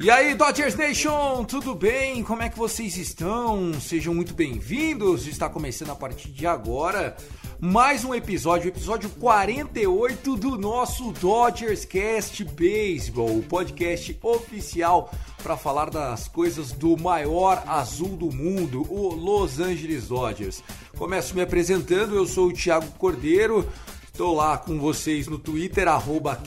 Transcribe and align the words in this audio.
E 0.00 0.10
aí, 0.10 0.34
Dodgers 0.34 0.74
Nation, 0.74 1.44
tudo 1.44 1.74
bem? 1.74 2.22
Como 2.22 2.42
é 2.42 2.48
que 2.48 2.56
vocês 2.56 2.96
estão? 2.96 3.74
Sejam 3.78 4.14
muito 4.14 4.32
bem-vindos. 4.32 5.26
Está 5.26 5.50
começando 5.50 5.90
a 5.90 5.94
partir 5.94 6.30
de 6.30 6.46
agora 6.46 7.14
mais 7.58 8.04
um 8.04 8.14
episódio, 8.14 8.68
episódio 8.68 9.08
48 9.10 10.36
do 10.36 10.58
nosso 10.58 11.10
Dodgers 11.12 11.86
Cast 11.86 12.44
Baseball, 12.44 13.38
o 13.38 13.42
podcast 13.42 14.18
oficial 14.22 15.10
para 15.42 15.56
falar 15.56 15.88
das 15.88 16.28
coisas 16.28 16.72
do 16.72 16.96
maior 16.98 17.62
azul 17.66 18.16
do 18.16 18.30
mundo, 18.30 18.84
o 18.92 19.14
Los 19.14 19.58
Angeles 19.58 20.08
Dodgers. 20.08 20.62
Começo 20.98 21.34
me 21.34 21.42
apresentando, 21.42 22.16
eu 22.16 22.26
sou 22.26 22.48
o 22.48 22.52
Thiago 22.52 22.90
Cordeiro. 22.92 23.68
Estou 24.06 24.34
lá 24.34 24.56
com 24.56 24.78
vocês 24.78 25.28
no 25.28 25.38
Twitter, 25.38 25.86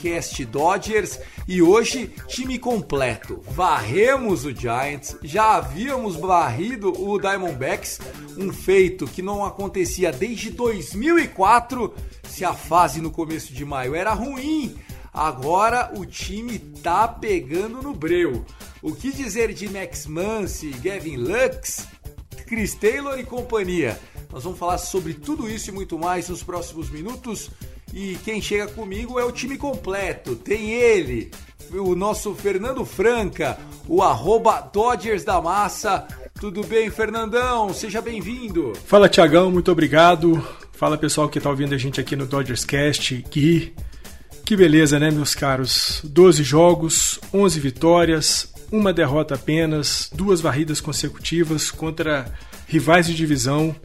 CastDodgers, 0.02 1.20
e 1.48 1.62
hoje, 1.62 2.12
time 2.28 2.58
completo. 2.58 3.44
Varremos 3.52 4.46
o 4.46 4.52
Giants, 4.52 5.16
já 5.22 5.58
havíamos 5.58 6.16
varrido 6.16 6.92
o 7.00 7.20
Diamondbacks, 7.20 8.00
um 8.36 8.52
feito 8.52 9.06
que 9.06 9.22
não 9.22 9.46
acontecia 9.46 10.12
desde 10.12 10.50
2004, 10.50 11.94
se 12.24 12.44
a 12.44 12.56
fase 12.56 13.00
no 13.02 13.12
começo 13.12 13.54
de 13.54 13.64
maio 13.64 13.94
era 13.94 14.14
ruim. 14.14 14.76
Agora 15.14 15.92
o 15.96 16.08
time 16.08 16.58
tá 16.58 17.08
pegando 17.08 17.84
no 17.84 17.94
breu. 17.94 18.44
O 18.82 18.96
que 18.96 19.12
dizer 19.12 19.54
de 19.54 19.70
Max 19.70 20.08
Muncy, 20.08 20.72
Gavin 20.82 21.18
Lux, 21.18 21.88
Chris 22.48 22.74
Taylor 22.74 23.20
e 23.20 23.24
companhia. 23.24 24.00
Nós 24.32 24.44
vamos 24.44 24.60
falar 24.60 24.78
sobre 24.78 25.16
tudo 25.16 25.50
isso 25.50 25.70
e 25.70 25.74
muito 25.74 25.98
mais 25.98 26.30
nos 26.30 26.44
próximos 26.44 26.90
minutos. 26.90 27.50
E 27.92 28.16
quem 28.24 28.40
chega 28.40 28.68
comigo 28.68 29.20
é 29.20 29.26
o 29.26 29.32
time 29.32 29.58
completo. 29.58 30.36
Tem 30.36 30.70
ele, 30.70 31.32
o 31.72 31.96
nosso 31.96 32.36
Fernando 32.36 32.86
Franca, 32.86 33.58
o 33.88 34.04
arroba 34.04 34.62
Dodgers 34.62 35.24
da 35.24 35.42
Massa. 35.42 36.08
Tudo 36.40 36.64
bem, 36.64 36.92
Fernandão? 36.92 37.74
Seja 37.74 38.02
bem-vindo. 38.02 38.74
Fala 38.86 39.10
Tiagão, 39.10 39.50
muito 39.50 39.72
obrigado. 39.72 40.42
Fala 40.74 40.96
pessoal 40.96 41.28
que 41.28 41.42
tá 41.42 41.50
ouvindo 41.50 41.74
a 41.74 41.78
gente 41.78 42.00
aqui 42.00 42.16
no 42.16 42.28
Dodgers 42.28 42.64
Cast. 42.64 43.26
Que, 43.32 43.74
que 44.46 44.56
beleza, 44.56 45.00
né, 45.00 45.10
meus 45.10 45.34
caros? 45.34 46.02
12 46.04 46.44
jogos, 46.44 47.20
11 47.34 47.60
vitórias, 47.60 48.54
uma 48.72 48.94
derrota 48.94 49.34
apenas, 49.34 50.08
duas 50.14 50.40
varridas 50.40 50.80
consecutivas 50.80 51.72
contra 51.72 52.32
rivais 52.68 53.08
de 53.08 53.16
divisão. 53.16 53.76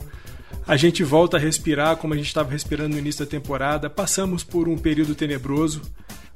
A 0.66 0.76
gente 0.76 1.04
volta 1.04 1.37
a 1.37 1.41
respirar 1.41 1.97
como 1.97 2.15
a 2.15 2.16
gente 2.16 2.26
estava 2.26 2.50
respirando 2.50 2.94
no 2.94 2.98
início 2.98 3.25
da 3.25 3.31
temporada. 3.31 3.91
Passamos 3.91 4.42
por 4.42 4.69
um 4.69 4.78
período 4.78 5.15
tenebroso, 5.15 5.82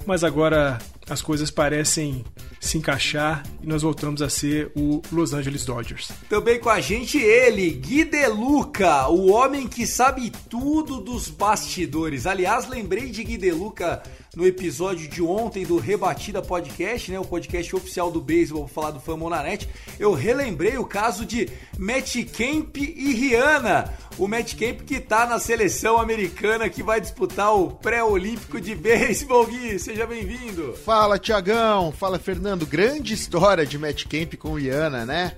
mas 0.07 0.23
agora 0.23 0.79
as 1.09 1.23
coisas 1.23 1.51
parecem 1.51 2.25
se 2.61 2.77
encaixar 2.77 3.43
e 3.63 3.67
nós 3.67 3.83
voltamos 3.83 4.21
a 4.21 4.29
ser 4.29 4.71
o 4.77 5.01
Los 5.13 5.33
Angeles 5.33 5.65
Dodgers. 5.65 6.11
Também 6.29 6.59
com 6.59 6.69
a 6.69 6.81
gente 6.81 7.19
ele, 7.19 7.71
Gui 7.71 8.05
Deluca, 8.05 9.09
o 9.09 9.31
homem 9.31 9.67
que 9.67 9.87
sabe 9.87 10.33
tudo 10.51 11.01
dos 11.01 11.29
bastidores. 11.29 12.27
Aliás, 12.27 12.69
lembrei 12.69 13.11
de 13.11 13.23
Gui 13.25 13.39
Deluca 13.39 14.03
no 14.39 14.47
episódio 14.47 15.09
de 15.09 15.21
ontem 15.21 15.67
do 15.67 15.79
Rebatida 15.79 16.41
Podcast, 16.41 17.11
né, 17.11 17.19
o 17.19 17.25
podcast 17.25 17.75
oficial 17.75 18.09
do 18.09 18.21
beisebol, 18.21 18.67
vou 18.67 18.69
falar 18.69 18.93
do 18.93 19.01
Famonanet. 19.01 19.69
Eu 19.99 20.15
relembrei 20.15 20.79
o 20.79 20.85
caso 20.85 21.27
de 21.27 21.51
Matt 21.77 22.25
Kemp 22.27 22.77
e 22.77 23.15
Rihanna. 23.15 23.93
O 24.17 24.29
Matt 24.29 24.55
Kemp 24.55 24.83
que 24.83 25.01
tá 25.01 25.27
na 25.27 25.41
seleção 25.41 25.99
americana 25.99 26.69
que 26.69 26.85
vai 26.85 27.01
disputar 27.01 27.53
o 27.53 27.73
pré-olímpico 27.73 28.61
de 28.61 28.77
beisebol. 28.77 29.45
Gui, 29.45 29.77
seja 29.77 30.07
bem-vindo. 30.07 30.73
Fala, 30.85 31.19
Tiagão. 31.19 31.91
Fala, 31.91 32.17
Fernando. 32.17 32.65
Grande 32.65 33.15
história 33.15 33.67
de 33.67 33.77
Matt 33.77 34.05
Camp 34.05 34.35
com 34.37 34.53
o 34.53 34.61
Iana, 34.61 35.05
né? 35.05 35.33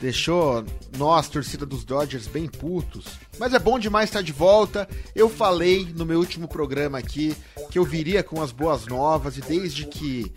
Deixou 0.00 0.64
nós, 0.96 1.28
torcida 1.28 1.66
dos 1.66 1.84
Dodgers, 1.84 2.28
bem 2.28 2.46
putos. 2.46 3.04
Mas 3.38 3.52
é 3.52 3.58
bom 3.58 3.78
demais 3.78 4.08
estar 4.08 4.22
de 4.22 4.32
volta. 4.32 4.88
Eu 5.14 5.28
falei 5.28 5.92
no 5.96 6.06
meu 6.06 6.20
último 6.20 6.46
programa 6.46 6.98
aqui 6.98 7.36
que 7.70 7.78
eu 7.78 7.84
viria 7.84 8.22
com 8.22 8.40
as 8.40 8.52
boas 8.52 8.86
novas 8.86 9.36
e 9.36 9.40
desde 9.40 9.86
que 9.86 10.32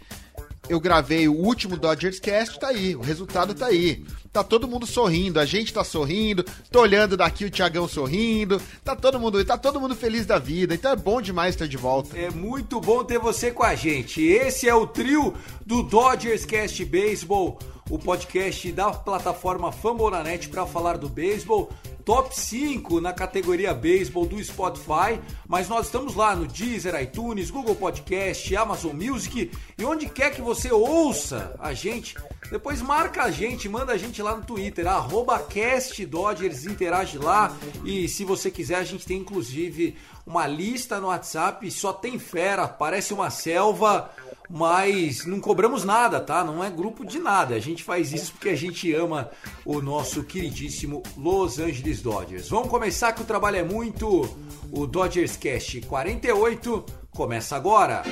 eu 0.67 0.79
gravei 0.79 1.27
o 1.27 1.33
último 1.33 1.77
Dodgers 1.77 2.19
Cast, 2.19 2.59
tá 2.59 2.69
aí. 2.69 2.95
O 2.95 3.01
resultado 3.01 3.53
tá 3.53 3.67
aí. 3.67 4.03
Tá 4.31 4.45
todo 4.45 4.65
mundo 4.65 4.87
sorrindo, 4.87 5.41
a 5.41 5.45
gente 5.45 5.73
tá 5.73 5.83
sorrindo. 5.83 6.45
Tô 6.71 6.79
olhando 6.79 7.17
daqui 7.17 7.43
o 7.43 7.49
Tiagão 7.49 7.85
sorrindo. 7.85 8.61
Tá 8.81 8.95
todo 8.95 9.19
mundo, 9.19 9.43
tá 9.43 9.57
todo 9.57 9.79
mundo 9.79 9.93
feliz 9.93 10.25
da 10.25 10.39
vida. 10.39 10.73
Então 10.73 10.93
é 10.93 10.95
bom 10.95 11.21
demais 11.21 11.53
estar 11.53 11.67
de 11.67 11.75
volta. 11.75 12.17
É 12.17 12.29
muito 12.29 12.79
bom 12.79 13.03
ter 13.03 13.19
você 13.19 13.51
com 13.51 13.63
a 13.63 13.75
gente. 13.75 14.23
Esse 14.23 14.69
é 14.69 14.73
o 14.73 14.87
trio 14.87 15.33
do 15.65 15.83
Dodgers 15.83 16.45
Cast 16.45 16.85
Baseball, 16.85 17.59
o 17.89 17.99
podcast 17.99 18.71
da 18.71 18.91
plataforma 18.91 19.69
Fambonanet 19.69 20.47
para 20.47 20.65
falar 20.65 20.97
do 20.97 21.09
beisebol. 21.09 21.69
Top 22.05 22.37
5 22.37 22.99
na 22.99 23.13
categoria 23.13 23.73
beisebol 23.73 24.25
do 24.25 24.43
Spotify, 24.43 25.19
mas 25.47 25.69
nós 25.69 25.85
estamos 25.85 26.15
lá 26.15 26.35
no 26.35 26.47
Deezer, 26.47 26.99
iTunes, 26.99 27.51
Google 27.51 27.75
Podcast, 27.75 28.55
Amazon 28.55 28.95
Music 28.95 29.51
e 29.77 29.85
onde 29.85 30.07
quer 30.07 30.31
que 30.31 30.41
você 30.41 30.71
ouça 30.71 31.55
a 31.59 31.73
gente. 31.73 32.15
Depois 32.49 32.81
marca 32.81 33.23
a 33.23 33.31
gente, 33.31 33.69
manda 33.69 33.93
a 33.93 33.97
gente 33.97 34.20
lá 34.21 34.35
no 34.35 34.43
Twitter, 34.43 34.87
arroba 34.87 35.39
CastDodgers, 35.39 36.65
interage 36.65 37.17
lá. 37.17 37.55
E 37.83 38.07
se 38.07 38.23
você 38.23 38.49
quiser, 38.51 38.75
a 38.75 38.83
gente 38.83 39.05
tem 39.05 39.17
inclusive 39.17 39.95
uma 40.25 40.47
lista 40.47 40.99
no 40.99 41.07
WhatsApp, 41.07 41.69
só 41.71 41.91
tem 41.91 42.17
fera, 42.19 42.67
parece 42.67 43.13
uma 43.13 43.29
selva, 43.29 44.11
mas 44.49 45.25
não 45.25 45.39
cobramos 45.39 45.85
nada, 45.85 46.19
tá? 46.19 46.43
Não 46.43 46.63
é 46.63 46.69
grupo 46.69 47.05
de 47.05 47.19
nada. 47.19 47.55
A 47.55 47.59
gente 47.59 47.83
faz 47.83 48.11
isso 48.11 48.33
porque 48.33 48.49
a 48.49 48.55
gente 48.55 48.93
ama 48.93 49.31
o 49.65 49.81
nosso 49.81 50.23
queridíssimo 50.23 51.01
Los 51.17 51.57
Angeles 51.57 52.01
Dodgers. 52.01 52.49
Vamos 52.49 52.69
começar 52.69 53.13
que 53.13 53.21
o 53.21 53.25
trabalho 53.25 53.57
é 53.57 53.63
muito. 53.63 54.29
O 54.71 54.85
Dodgers 54.85 55.37
Cast 55.37 55.81
48 55.81 56.85
começa 57.11 57.55
agora. 57.55 58.03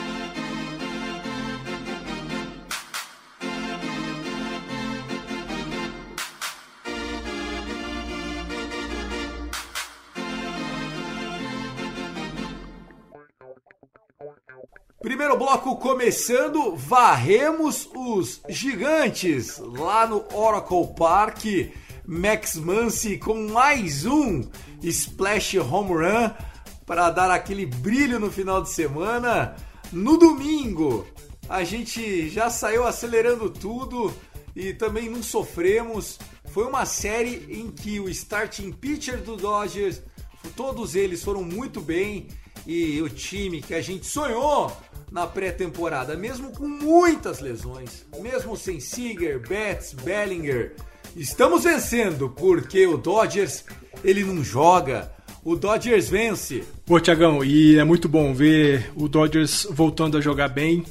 Primeiro 15.01 15.37
bloco 15.37 15.77
começando, 15.77 16.75
varremos 16.75 17.89
os 17.95 18.41
gigantes 18.49 19.57
lá 19.57 20.05
no 20.05 20.25
Oracle 20.33 20.93
Park. 20.93 21.45
Max 22.05 22.57
Muncy 22.57 23.17
com 23.17 23.47
mais 23.47 24.05
um 24.05 24.43
splash 24.83 25.57
home 25.57 25.93
run 25.93 26.31
para 26.85 27.09
dar 27.11 27.31
aquele 27.31 27.65
brilho 27.65 28.19
no 28.19 28.29
final 28.29 28.61
de 28.61 28.69
semana. 28.71 29.55
no 29.93 30.17
domingo 30.17 31.07
a 31.47 31.63
gente 31.63 32.27
já 32.27 32.49
saiu 32.49 32.85
acelerando 32.85 33.49
tudo 33.49 34.13
e 34.53 34.73
também 34.73 35.09
não 35.09 35.23
sofremos. 35.23 36.19
Foi 36.51 36.65
uma 36.65 36.85
série 36.85 37.47
em 37.49 37.71
que 37.71 38.01
o 38.01 38.09
starting 38.09 38.73
pitcher 38.73 39.23
do 39.23 39.37
Dodgers, 39.37 40.01
todos 40.57 40.93
eles 40.93 41.23
foram 41.23 41.41
muito 41.41 41.79
bem 41.79 42.27
e 42.67 43.01
o 43.01 43.09
time 43.09 43.61
que 43.61 43.73
a 43.73 43.81
gente 43.81 44.05
sonhou 44.05 44.71
na 45.11 45.25
pré-temporada, 45.25 46.15
mesmo 46.15 46.51
com 46.51 46.67
muitas 46.67 47.39
lesões, 47.39 48.05
mesmo 48.19 48.55
sem 48.55 48.79
Seager, 48.79 49.39
Betts, 49.39 49.93
Bellinger, 49.93 50.75
estamos 51.15 51.63
vencendo 51.63 52.29
porque 52.29 52.85
o 52.85 52.97
Dodgers 52.97 53.65
ele 54.03 54.23
não 54.23 54.43
joga, 54.43 55.11
o 55.43 55.55
Dodgers 55.55 56.09
vence. 56.09 56.63
Pô, 56.85 56.99
Tiagão, 56.99 57.43
e 57.43 57.77
é 57.77 57.83
muito 57.83 58.07
bom 58.07 58.33
ver 58.33 58.91
o 58.95 59.07
Dodgers 59.07 59.67
voltando 59.69 60.17
a 60.17 60.21
jogar 60.21 60.49
bem. 60.49 60.85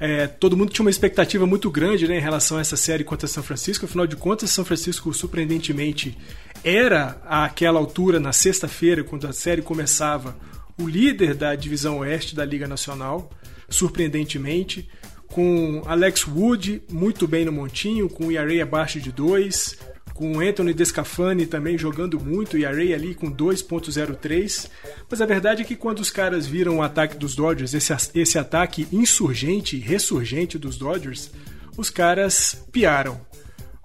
É, 0.00 0.26
todo 0.26 0.56
mundo 0.56 0.72
tinha 0.72 0.84
uma 0.84 0.90
expectativa 0.90 1.46
muito 1.46 1.70
grande 1.70 2.08
né, 2.08 2.18
em 2.18 2.20
relação 2.20 2.58
a 2.58 2.60
essa 2.60 2.76
série 2.76 3.04
contra 3.04 3.28
São 3.28 3.42
Francisco. 3.42 3.84
Afinal 3.84 4.06
de 4.06 4.16
contas, 4.16 4.50
São 4.50 4.64
Francisco, 4.64 5.12
surpreendentemente, 5.14 6.18
era 6.64 7.16
àquela 7.24 7.78
altura, 7.78 8.18
na 8.18 8.32
sexta-feira, 8.32 9.04
quando 9.04 9.26
a 9.26 9.32
série 9.32 9.62
começava, 9.62 10.36
o 10.76 10.88
líder 10.88 11.34
da 11.34 11.54
divisão 11.54 11.98
oeste 11.98 12.34
da 12.34 12.44
Liga 12.44 12.66
Nacional, 12.66 13.30
surpreendentemente, 13.68 14.88
com 15.26 15.82
Alex 15.86 16.26
Wood 16.26 16.82
muito 16.90 17.26
bem 17.26 17.44
no 17.44 17.52
montinho, 17.52 18.08
com 18.08 18.26
o 18.26 18.32
ERA 18.32 18.62
abaixo 18.62 19.00
de 19.00 19.10
2, 19.10 19.76
com 20.14 20.38
Anthony 20.38 20.72
Descafani 20.72 21.44
também 21.44 21.76
jogando 21.76 22.20
muito, 22.20 22.56
e 22.56 22.64
Array 22.64 22.94
ali 22.94 23.14
com 23.14 23.30
2.03. 23.30 24.70
Mas 25.10 25.20
a 25.20 25.26
verdade 25.26 25.62
é 25.62 25.64
que 25.64 25.74
quando 25.74 25.98
os 25.98 26.08
caras 26.08 26.46
viram 26.46 26.78
o 26.78 26.82
ataque 26.82 27.16
dos 27.16 27.34
Dodgers, 27.34 27.74
esse, 27.74 27.92
esse 28.14 28.38
ataque 28.38 28.86
insurgente, 28.92 29.76
ressurgente 29.76 30.56
dos 30.56 30.78
Dodgers, 30.78 31.32
os 31.76 31.90
caras 31.90 32.64
piaram. 32.70 33.20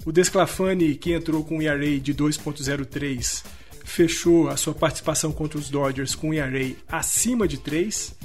O 0.06 0.12
Desclafani, 0.12 0.96
que 0.96 1.12
entrou 1.14 1.44
com 1.44 1.58
um 1.58 1.62
ERA 1.62 2.00
de 2.00 2.14
2.03, 2.14 3.44
fechou 3.84 4.50
a 4.50 4.56
sua 4.56 4.76
participação 4.76 5.32
contra 5.32 5.58
os 5.58 5.70
Dodgers 5.70 6.14
com 6.14 6.30
um 6.30 6.34
ERA 6.34 6.76
acima 6.88 7.48
de 7.48 7.58
3. 7.58 8.19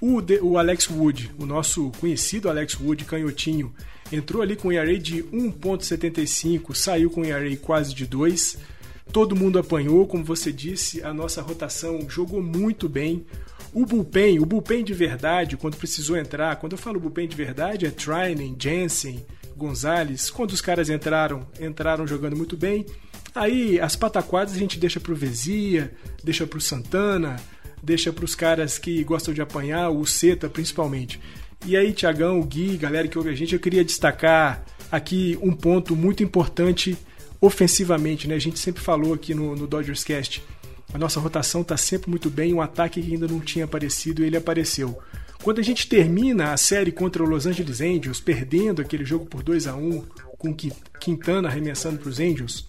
O, 0.00 0.20
de, 0.20 0.38
o 0.40 0.58
Alex 0.58 0.90
Wood, 0.90 1.32
o 1.38 1.46
nosso 1.46 1.90
conhecido 1.98 2.50
Alex 2.50 2.78
Wood, 2.78 3.04
canhotinho, 3.04 3.72
entrou 4.12 4.42
ali 4.42 4.54
com 4.54 4.68
um 4.68 4.72
ERA 4.72 4.98
de 4.98 5.22
1.75, 5.24 6.74
saiu 6.74 7.10
com 7.10 7.22
um 7.22 7.24
ERA 7.24 7.56
quase 7.56 7.94
de 7.94 8.06
2. 8.06 8.58
Todo 9.12 9.36
mundo 9.36 9.58
apanhou, 9.58 10.06
como 10.06 10.24
você 10.24 10.52
disse, 10.52 11.02
a 11.02 11.14
nossa 11.14 11.40
rotação 11.40 12.06
jogou 12.08 12.42
muito 12.42 12.88
bem. 12.88 13.24
O 13.72 13.86
bullpen, 13.86 14.38
o 14.38 14.46
bullpen 14.46 14.84
de 14.84 14.94
verdade, 14.94 15.56
quando 15.56 15.76
precisou 15.76 16.16
entrar, 16.16 16.56
quando 16.56 16.72
eu 16.72 16.78
falo 16.78 17.00
bullpen 17.00 17.28
de 17.28 17.36
verdade, 17.36 17.86
é 17.86 17.90
Trinan, 17.90 18.54
Jensen, 18.58 19.24
Gonzalez. 19.56 20.30
Quando 20.30 20.50
os 20.50 20.60
caras 20.60 20.90
entraram, 20.90 21.46
entraram 21.60 22.06
jogando 22.06 22.36
muito 22.36 22.56
bem. 22.56 22.84
Aí 23.34 23.78
as 23.78 23.94
pataquadas 23.94 24.54
a 24.54 24.58
gente 24.58 24.78
deixa 24.78 24.98
pro 24.98 25.14
Vezia, 25.14 25.92
deixa 26.24 26.46
pro 26.46 26.60
Santana, 26.60 27.36
deixa 27.82 28.12
pros 28.12 28.34
caras 28.34 28.78
que 28.78 29.02
gostam 29.04 29.32
de 29.32 29.40
apanhar, 29.40 29.90
o 29.90 30.04
Seta 30.06 30.48
principalmente. 30.48 31.20
E 31.64 31.76
aí, 31.76 31.92
Tiagão, 31.92 32.40
Gui, 32.42 32.76
galera 32.76 33.08
que 33.08 33.18
ouve 33.18 33.30
a 33.30 33.34
gente, 33.34 33.54
eu 33.54 33.60
queria 33.60 33.84
destacar 33.84 34.64
aqui 34.90 35.38
um 35.42 35.52
ponto 35.52 35.96
muito 35.96 36.22
importante 36.22 36.96
ofensivamente, 37.40 38.28
né? 38.28 38.34
A 38.34 38.40
gente 38.40 38.58
sempre 38.58 38.82
falou 38.82 39.14
aqui 39.14 39.34
no, 39.34 39.54
no 39.56 39.66
Dodgers 39.66 40.04
Cast. 40.04 40.42
A 40.92 40.98
nossa 40.98 41.20
rotação 41.20 41.62
está 41.62 41.76
sempre 41.76 42.08
muito 42.08 42.30
bem, 42.30 42.54
um 42.54 42.60
ataque 42.60 43.02
que 43.02 43.12
ainda 43.12 43.26
não 43.26 43.40
tinha 43.40 43.64
aparecido, 43.64 44.24
ele 44.24 44.36
apareceu. 44.36 44.98
Quando 45.42 45.60
a 45.60 45.62
gente 45.62 45.88
termina 45.88 46.52
a 46.52 46.56
série 46.56 46.90
contra 46.90 47.22
o 47.22 47.26
Los 47.26 47.46
Angeles 47.46 47.80
Angels, 47.80 48.20
perdendo 48.20 48.80
aquele 48.80 49.04
jogo 49.04 49.26
por 49.26 49.42
2 49.42 49.66
a 49.66 49.74
1 49.74 50.04
com 50.38 50.54
Quintana 51.00 51.48
arremessando 51.48 51.98
para 51.98 52.08
os 52.08 52.18
Angels, 52.18 52.68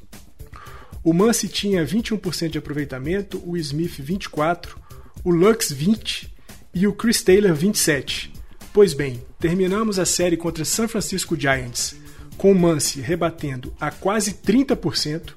o 1.03 1.13
Muncy 1.13 1.47
tinha 1.47 1.85
21% 1.85 2.49
de 2.49 2.57
aproveitamento, 2.57 3.41
o 3.45 3.55
Smith 3.57 3.99
24%, 3.99 4.75
o 5.23 5.31
Lux 5.31 5.73
20% 5.73 6.29
e 6.73 6.87
o 6.87 6.93
Chris 6.93 7.21
Taylor 7.21 7.55
27%. 7.55 8.29
Pois 8.73 8.93
bem, 8.93 9.21
terminamos 9.39 9.97
a 9.97 10.05
série 10.05 10.37
contra 10.37 10.63
San 10.63 10.87
Francisco 10.87 11.35
Giants 11.35 11.95
com 12.37 12.51
o 12.51 12.55
Muncy 12.55 13.01
rebatendo 13.01 13.73
a 13.79 13.89
quase 13.89 14.33
30%, 14.33 15.31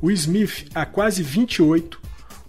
o 0.00 0.10
Smith 0.10 0.66
a 0.74 0.84
quase 0.84 1.24
28%, 1.24 1.96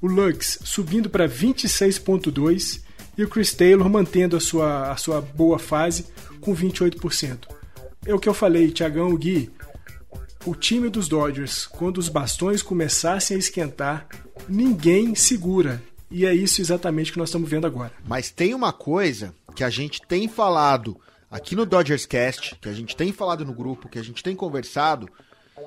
o 0.01 0.07
Luggs 0.07 0.59
subindo 0.65 1.09
para 1.09 1.27
26,2% 1.27 2.81
e 3.18 3.24
o 3.24 3.30
Chris 3.30 3.53
Taylor 3.53 3.89
mantendo 3.89 4.35
a 4.35 4.39
sua, 4.39 4.91
a 4.91 4.97
sua 4.97 5.21
boa 5.21 5.57
fase 5.57 6.07
com 6.41 6.53
28%. 6.53 7.47
É 8.06 8.13
o 8.13 8.19
que 8.19 8.27
eu 8.27 8.33
falei, 8.33 8.69
Tiagão 8.71 9.15
Gui. 9.15 9.50
O 10.45 10.53
time 10.56 10.89
dos 10.89 11.07
Dodgers, 11.07 11.65
quando 11.65 12.00
os 12.00 12.09
bastões 12.09 12.62
começassem 12.62 13.38
a 13.38 13.39
esquentar, 13.39 14.07
ninguém 14.50 15.15
segura. 15.15 15.81
E 16.15 16.27
é 16.27 16.33
isso 16.33 16.62
exatamente 16.62 17.12
que 17.12 17.18
nós 17.18 17.30
estamos 17.30 17.50
vendo 17.50 17.65
agora. 17.65 17.92
Mas 18.07 18.30
tem 18.30 18.54
uma 18.54 18.71
coisa 18.71 19.33
que 19.56 19.63
a 19.63 19.69
gente 19.71 20.00
tem 20.07 20.27
falado 20.27 20.95
aqui 21.30 21.56
no 21.56 21.65
Dodgers 21.65 22.06
Cast, 22.06 22.56
que 22.62 22.69
a 22.69 22.74
gente 22.74 22.95
tem 22.95 23.12
falado 23.12 23.44
no 23.44 23.51
grupo, 23.51 23.89
que 23.89 23.98
a 23.98 24.04
gente 24.04 24.21
tem 24.21 24.36
conversado, 24.36 25.10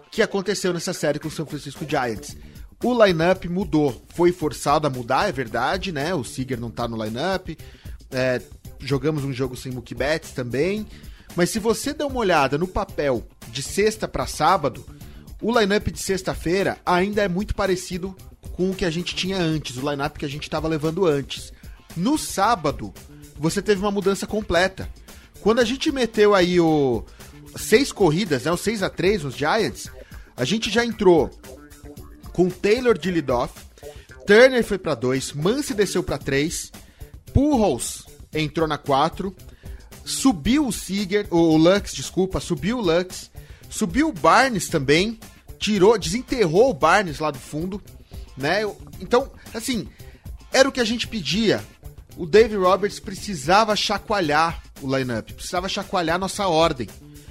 que 0.08 0.22
aconteceu 0.22 0.72
nessa 0.72 0.92
série 0.92 1.18
com 1.18 1.26
o 1.26 1.32
São 1.32 1.44
Francisco 1.44 1.84
Giants. 1.86 2.36
O 2.80 3.04
lineup 3.04 3.46
mudou, 3.46 4.00
foi 4.14 4.30
forçado 4.30 4.86
a 4.86 4.90
mudar, 4.90 5.28
é 5.28 5.32
verdade, 5.32 5.90
né? 5.90 6.14
O 6.14 6.22
Seager 6.22 6.60
não 6.60 6.70
tá 6.70 6.86
no 6.86 7.02
lineup. 7.02 7.48
É, 8.12 8.40
jogamos 8.78 9.24
um 9.24 9.32
jogo 9.32 9.56
sem 9.56 9.72
Mookie 9.72 9.96
Betts 9.96 10.30
também. 10.30 10.86
Mas 11.34 11.50
se 11.50 11.58
você 11.58 11.92
der 11.92 12.04
uma 12.04 12.20
olhada 12.20 12.56
no 12.56 12.68
papel 12.68 13.26
de 13.48 13.64
sexta 13.64 14.06
para 14.06 14.28
sábado, 14.28 14.86
o 15.42 15.50
lineup 15.58 15.88
de 15.88 15.98
sexta-feira 15.98 16.78
ainda 16.86 17.22
é 17.22 17.28
muito 17.28 17.52
parecido 17.52 18.16
com 18.52 18.70
o 18.70 18.74
que 18.74 18.84
a 18.84 18.90
gente 18.90 19.14
tinha 19.14 19.38
antes, 19.38 19.76
o 19.76 19.90
lineup 19.90 20.16
que 20.16 20.24
a 20.24 20.28
gente 20.28 20.44
estava 20.44 20.68
levando 20.68 21.06
antes. 21.06 21.52
No 21.96 22.18
sábado, 22.18 22.92
você 23.38 23.62
teve 23.62 23.80
uma 23.80 23.90
mudança 23.90 24.26
completa. 24.26 24.88
Quando 25.40 25.60
a 25.60 25.64
gente 25.64 25.92
meteu 25.92 26.34
aí 26.34 26.58
o 26.60 27.04
seis 27.56 27.92
corridas, 27.92 28.44
né, 28.44 28.52
o 28.52 28.56
6 28.56 28.82
a 28.82 28.90
3 28.90 29.24
nos 29.24 29.34
Giants, 29.34 29.90
a 30.36 30.44
gente 30.44 30.70
já 30.70 30.84
entrou 30.84 31.30
com 32.32 32.50
Taylor 32.50 32.96
de 32.98 33.10
leadoff, 33.10 33.54
Turner 34.26 34.64
foi 34.64 34.78
para 34.78 34.94
2, 34.94 35.32
Mance 35.32 35.72
desceu 35.72 36.02
para 36.02 36.18
3, 36.18 36.72
Pujols 37.32 38.04
entrou 38.34 38.66
na 38.66 38.76
4, 38.76 39.34
subiu 40.04 40.66
o 40.66 40.72
Seager, 40.72 41.26
o 41.30 41.56
Lux, 41.56 41.94
desculpa, 41.94 42.40
subiu 42.40 42.78
o 42.78 42.82
Lux, 42.82 43.30
subiu 43.70 44.08
o 44.08 44.12
Barnes 44.12 44.68
também, 44.68 45.18
tirou, 45.58 45.98
desenterrou 45.98 46.70
o 46.70 46.74
Barnes 46.74 47.18
lá 47.18 47.30
do 47.30 47.38
fundo, 47.38 47.80
né? 48.36 48.60
Então, 49.00 49.30
assim, 49.54 49.88
era 50.52 50.68
o 50.68 50.72
que 50.72 50.80
a 50.80 50.84
gente 50.84 51.06
pedia. 51.06 51.64
O 52.16 52.26
Dave 52.26 52.56
Roberts 52.56 52.98
precisava 52.98 53.76
chacoalhar 53.76 54.62
o 54.80 54.96
lineup, 54.96 55.32
precisava 55.32 55.68
chacoalhar 55.68 56.18
nossa 56.18 56.46
ordem. 56.46 56.88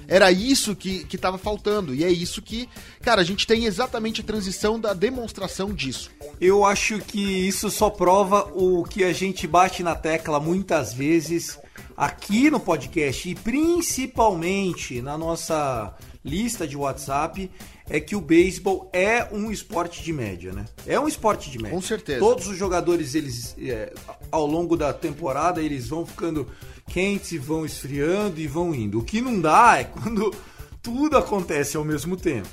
Era 0.08 0.30
isso 0.30 0.76
que 0.76 1.06
estava 1.12 1.36
faltando. 1.36 1.94
E 1.94 2.04
é 2.04 2.10
isso 2.10 2.40
que, 2.40 2.68
cara, 3.02 3.20
a 3.20 3.24
gente 3.24 3.46
tem 3.46 3.64
exatamente 3.64 4.20
a 4.20 4.24
transição 4.24 4.78
da 4.78 4.92
demonstração 4.92 5.72
disso. 5.74 6.10
Eu 6.40 6.64
acho 6.64 7.00
que 7.00 7.20
isso 7.20 7.70
só 7.70 7.90
prova 7.90 8.48
o 8.54 8.84
que 8.84 9.02
a 9.02 9.12
gente 9.12 9.46
bate 9.46 9.82
na 9.82 9.94
tecla 9.94 10.38
muitas 10.38 10.92
vezes 10.92 11.58
aqui 11.96 12.50
no 12.50 12.60
podcast 12.60 13.28
e 13.28 13.34
principalmente 13.34 15.00
na 15.00 15.16
nossa 15.16 15.94
lista 16.26 16.66
de 16.66 16.76
WhatsApp 16.76 17.48
é 17.88 18.00
que 18.00 18.16
o 18.16 18.20
beisebol 18.20 18.90
é 18.92 19.28
um 19.32 19.50
esporte 19.50 20.02
de 20.02 20.12
média, 20.12 20.52
né? 20.52 20.64
É 20.84 20.98
um 20.98 21.06
esporte 21.06 21.50
de 21.50 21.58
média. 21.58 21.74
Com 21.74 21.80
certeza. 21.80 22.18
Todos 22.18 22.48
os 22.48 22.58
jogadores, 22.58 23.14
eles, 23.14 23.54
é, 23.58 23.94
ao 24.30 24.44
longo 24.44 24.76
da 24.76 24.92
temporada, 24.92 25.62
eles 25.62 25.88
vão 25.88 26.04
ficando 26.04 26.48
quentes, 26.88 27.40
vão 27.42 27.64
esfriando 27.64 28.40
e 28.40 28.46
vão 28.48 28.74
indo. 28.74 28.98
O 28.98 29.04
que 29.04 29.20
não 29.20 29.40
dá 29.40 29.78
é 29.78 29.84
quando 29.84 30.34
tudo 30.82 31.16
acontece 31.16 31.76
ao 31.76 31.84
mesmo 31.84 32.16
tempo. 32.16 32.48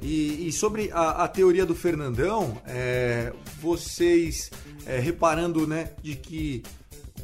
E, 0.00 0.48
e 0.48 0.52
sobre 0.52 0.90
a, 0.92 1.24
a, 1.24 1.28
teoria 1.28 1.64
do 1.64 1.74
Fernandão, 1.74 2.60
é, 2.66 3.32
vocês 3.60 4.50
é, 4.86 4.98
reparando, 4.98 5.66
né, 5.66 5.90
de 6.02 6.16
que 6.16 6.62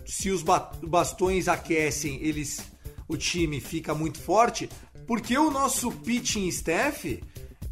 se 0.06 0.30
os 0.30 0.42
bastões 0.82 1.46
aquecem, 1.46 2.18
eles, 2.22 2.60
o 3.06 3.16
time 3.16 3.60
fica 3.60 3.94
muito 3.94 4.18
forte, 4.18 4.68
porque 5.06 5.36
o 5.36 5.50
nosso 5.50 5.90
pitching 5.90 6.48
staff 6.48 7.22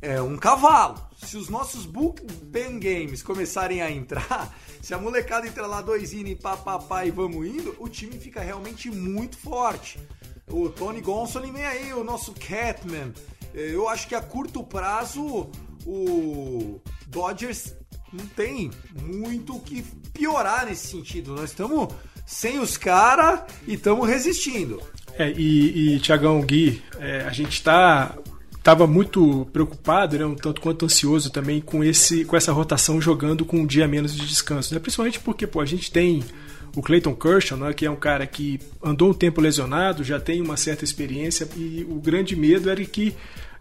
é 0.00 0.20
um 0.20 0.36
cavalo. 0.36 1.00
Se 1.24 1.36
os 1.36 1.48
nossos 1.48 1.84
bullpen 1.84 2.78
games 2.78 3.22
começarem 3.22 3.82
a 3.82 3.90
entrar, 3.90 4.56
se 4.80 4.94
a 4.94 4.98
molecada 4.98 5.46
entrar 5.46 5.66
lá 5.66 5.80
dois 5.80 6.12
e 6.12 6.34
papapá 6.34 7.04
e 7.04 7.10
vamos 7.10 7.46
indo, 7.46 7.74
o 7.78 7.88
time 7.88 8.18
fica 8.18 8.40
realmente 8.40 8.90
muito 8.90 9.36
forte. 9.36 9.98
O 10.50 10.68
Tony 10.68 11.00
Gonsolin 11.00 11.52
vem 11.52 11.64
aí, 11.64 11.92
o 11.92 12.04
nosso 12.04 12.32
Catman. 12.32 13.12
Eu 13.52 13.88
acho 13.88 14.06
que 14.08 14.14
a 14.14 14.20
curto 14.20 14.62
prazo 14.62 15.50
o 15.84 16.80
Dodgers 17.06 17.74
não 18.12 18.26
tem 18.28 18.70
muito 19.02 19.56
o 19.56 19.60
que 19.60 19.82
piorar 20.12 20.66
nesse 20.66 20.86
sentido. 20.88 21.34
Nós 21.34 21.50
estamos 21.50 21.92
sem 22.26 22.58
os 22.58 22.76
caras 22.76 23.42
e 23.66 23.74
estamos 23.74 24.06
resistindo. 24.08 24.82
É, 25.18 25.32
e, 25.36 25.96
e 25.96 25.98
Tiagão 25.98 26.40
Gui, 26.40 26.80
é, 27.00 27.24
a 27.26 27.32
gente 27.32 27.52
está 27.52 28.16
estava 28.56 28.86
muito 28.86 29.46
preocupado, 29.52 30.18
né, 30.18 30.26
um 30.26 30.34
tanto 30.34 30.60
quanto 30.60 30.84
ansioso 30.84 31.30
também 31.30 31.60
com 31.60 31.82
esse 31.82 32.24
com 32.24 32.36
essa 32.36 32.52
rotação 32.52 33.00
jogando 33.00 33.44
com 33.44 33.60
um 33.60 33.66
dia 33.66 33.88
menos 33.88 34.14
de 34.14 34.26
descanso, 34.26 34.74
né? 34.74 34.80
Principalmente 34.80 35.18
porque 35.18 35.46
pô, 35.46 35.60
a 35.60 35.64
gente 35.64 35.90
tem 35.90 36.22
o 36.76 36.82
Clayton 36.82 37.14
Kershaw, 37.14 37.58
né, 37.58 37.72
que 37.72 37.86
é 37.86 37.90
um 37.90 37.96
cara 37.96 38.26
que 38.26 38.60
andou 38.84 39.10
um 39.10 39.14
tempo 39.14 39.40
lesionado, 39.40 40.04
já 40.04 40.20
tem 40.20 40.40
uma 40.40 40.56
certa 40.56 40.84
experiência 40.84 41.48
e 41.56 41.86
o 41.88 41.94
grande 41.94 42.36
medo 42.36 42.68
era 42.70 42.84
que 42.84 43.14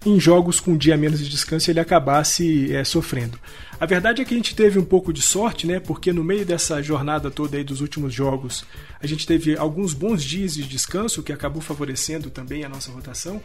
em 0.06 0.20
jogos 0.20 0.60
com 0.60 0.72
um 0.72 0.78
dia 0.78 0.96
menos 0.96 1.20
de 1.20 1.30
descanso 1.30 1.70
ele 1.70 1.80
acabasse 1.80 2.74
é, 2.74 2.84
sofrendo. 2.84 3.40
A 3.80 3.86
verdade 3.86 4.22
é 4.22 4.26
que 4.26 4.34
a 4.34 4.38
gente 4.38 4.56
teve 4.56 4.80
um 4.80 4.86
pouco 4.86 5.14
de 5.14 5.22
sorte, 5.22 5.68
né? 5.68 5.80
Porque 5.80 6.12
no 6.12 6.24
meio 6.24 6.44
dessa 6.44 6.82
jornada 6.82 7.30
toda 7.30 7.58
aí 7.58 7.64
dos 7.64 7.80
últimos 7.80 8.12
jogos, 8.12 8.66
a 9.00 9.06
gente 9.06 9.28
teve 9.28 9.56
alguns 9.56 9.94
bons 9.94 10.24
dias 10.24 10.56
de 10.56 10.64
descanso, 10.64 11.22
que 11.22 11.32
acabou 11.32 11.62
favorecendo 11.62 12.32
também 12.32 12.64
a 12.64 12.70
nossa 12.70 12.92
rotação. 12.92 13.42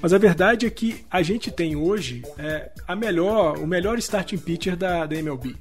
Mas 0.00 0.12
a 0.12 0.18
verdade 0.18 0.66
é 0.66 0.70
que 0.70 1.04
a 1.10 1.20
gente 1.20 1.50
tem 1.50 1.74
hoje 1.74 2.22
é, 2.38 2.70
a 2.86 2.94
melhor, 2.94 3.58
o 3.58 3.66
melhor 3.66 3.98
starting 3.98 4.38
pitcher 4.38 4.76
da, 4.76 5.04
da 5.04 5.16
MLB. 5.16 5.56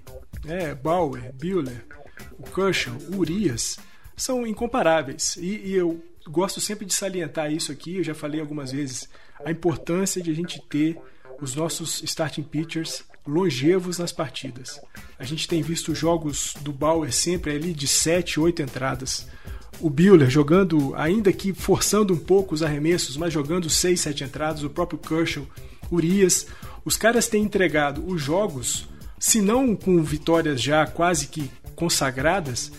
É, 0.47 0.75
Bauer, 0.75 1.33
Buehler, 1.33 1.83
o 2.37 2.43
Kershaw, 2.43 2.95
o 3.11 3.17
Urias, 3.17 3.79
são 4.15 4.45
incomparáveis. 4.45 5.35
E, 5.37 5.61
e 5.65 5.73
eu 5.73 5.99
gosto 6.27 6.61
sempre 6.61 6.85
de 6.85 6.93
salientar 6.93 7.51
isso 7.51 7.71
aqui, 7.71 7.97
eu 7.97 8.03
já 8.03 8.13
falei 8.13 8.39
algumas 8.39 8.71
vezes, 8.71 9.09
a 9.45 9.51
importância 9.51 10.21
de 10.21 10.31
a 10.31 10.33
gente 10.33 10.61
ter 10.69 10.97
os 11.41 11.55
nossos 11.55 12.01
starting 12.03 12.43
pitchers 12.43 13.03
longevos 13.27 13.97
nas 13.97 14.11
partidas. 14.11 14.79
A 15.17 15.23
gente 15.23 15.47
tem 15.47 15.61
visto 15.61 15.93
jogos 15.93 16.55
do 16.61 16.71
Bauer 16.71 17.11
sempre 17.11 17.51
ali 17.53 17.73
de 17.73 17.87
7, 17.87 18.39
8 18.39 18.61
entradas. 18.61 19.27
O 19.79 19.89
Buehler 19.89 20.29
jogando, 20.29 20.93
ainda 20.95 21.31
que 21.31 21.53
forçando 21.53 22.13
um 22.13 22.17
pouco 22.17 22.53
os 22.53 22.63
arremessos, 22.63 23.17
mas 23.17 23.33
jogando 23.33 23.69
6, 23.69 23.99
7 23.99 24.23
entradas. 24.23 24.63
O 24.63 24.69
próprio 24.69 24.99
Kershaw, 24.99 25.47
Urias. 25.91 26.47
Os 26.83 26.97
caras 26.97 27.27
têm 27.27 27.43
entregado 27.43 28.03
os 28.07 28.21
jogos, 28.21 28.87
se 29.19 29.41
não 29.41 29.75
com 29.75 30.01
vitórias 30.03 30.61
já 30.61 30.85
quase 30.85 31.27
que 31.27 31.49
consagradas, 31.75 32.71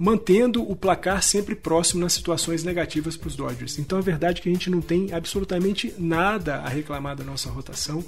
mantendo 0.00 0.62
o 0.62 0.74
placar 0.74 1.22
sempre 1.22 1.54
próximo 1.54 2.00
nas 2.00 2.14
situações 2.14 2.64
negativas 2.64 3.18
para 3.18 3.28
os 3.28 3.36
Dodgers. 3.36 3.78
Então 3.78 3.98
é 3.98 4.00
verdade 4.02 4.40
que 4.40 4.48
a 4.48 4.52
gente 4.52 4.70
não 4.70 4.80
tem 4.80 5.12
absolutamente 5.12 5.92
nada 5.98 6.56
a 6.56 6.70
reclamar 6.70 7.14
da 7.14 7.22
nossa 7.22 7.50
rotação. 7.50 8.02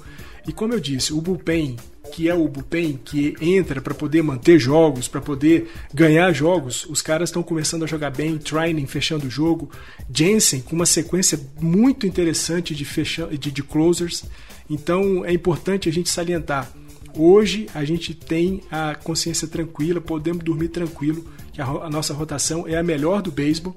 E 0.47 0.51
como 0.51 0.73
eu 0.73 0.79
disse, 0.79 1.13
o 1.13 1.21
bullpen, 1.21 1.77
que 2.11 2.27
é 2.27 2.33
o 2.33 2.47
bullpen 2.47 2.99
que 3.05 3.35
entra 3.39 3.79
para 3.79 3.93
poder 3.93 4.23
manter 4.23 4.57
jogos, 4.57 5.07
para 5.07 5.21
poder 5.21 5.69
ganhar 5.93 6.33
jogos, 6.33 6.83
os 6.89 6.99
caras 6.99 7.29
estão 7.29 7.43
começando 7.43 7.83
a 7.83 7.87
jogar 7.87 8.09
bem, 8.09 8.39
Trining 8.39 8.87
fechando 8.87 9.27
o 9.27 9.29
jogo, 9.29 9.69
Jensen 10.11 10.61
com 10.61 10.75
uma 10.75 10.87
sequência 10.87 11.39
muito 11.61 12.07
interessante 12.07 12.73
de, 12.73 12.85
fecha, 12.85 13.27
de, 13.27 13.51
de 13.51 13.61
closers. 13.61 14.23
Então 14.67 15.23
é 15.23 15.31
importante 15.31 15.87
a 15.89 15.93
gente 15.93 16.09
salientar. 16.09 16.73
Hoje 17.15 17.67
a 17.73 17.85
gente 17.85 18.13
tem 18.13 18.61
a 18.71 18.95
consciência 18.95 19.47
tranquila, 19.47 20.01
podemos 20.01 20.43
dormir 20.43 20.69
tranquilo 20.69 21.27
que 21.51 21.61
a, 21.61 21.65
a 21.65 21.89
nossa 21.89 22.13
rotação 22.13 22.67
é 22.67 22.75
a 22.75 22.83
melhor 22.83 23.21
do 23.21 23.31
beisebol 23.31 23.75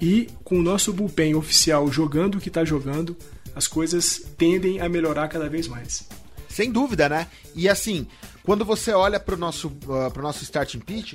e 0.00 0.28
com 0.44 0.58
o 0.58 0.62
nosso 0.62 0.92
bullpen 0.92 1.34
oficial 1.34 1.90
jogando 1.90 2.36
o 2.36 2.40
que 2.40 2.48
está 2.48 2.64
jogando, 2.64 3.16
as 3.54 3.66
coisas 3.66 4.22
tendem 4.36 4.80
a 4.80 4.88
melhorar 4.88 5.28
cada 5.28 5.48
vez 5.48 5.66
mais. 5.66 6.06
Sem 6.48 6.70
dúvida, 6.70 7.08
né? 7.08 7.26
E 7.54 7.68
assim, 7.68 8.06
quando 8.42 8.64
você 8.64 8.92
olha 8.92 9.18
pro 9.18 9.36
nosso, 9.36 9.68
uh, 9.68 10.10
pro 10.12 10.22
nosso 10.22 10.42
starting 10.42 10.80
pitch, 10.80 11.14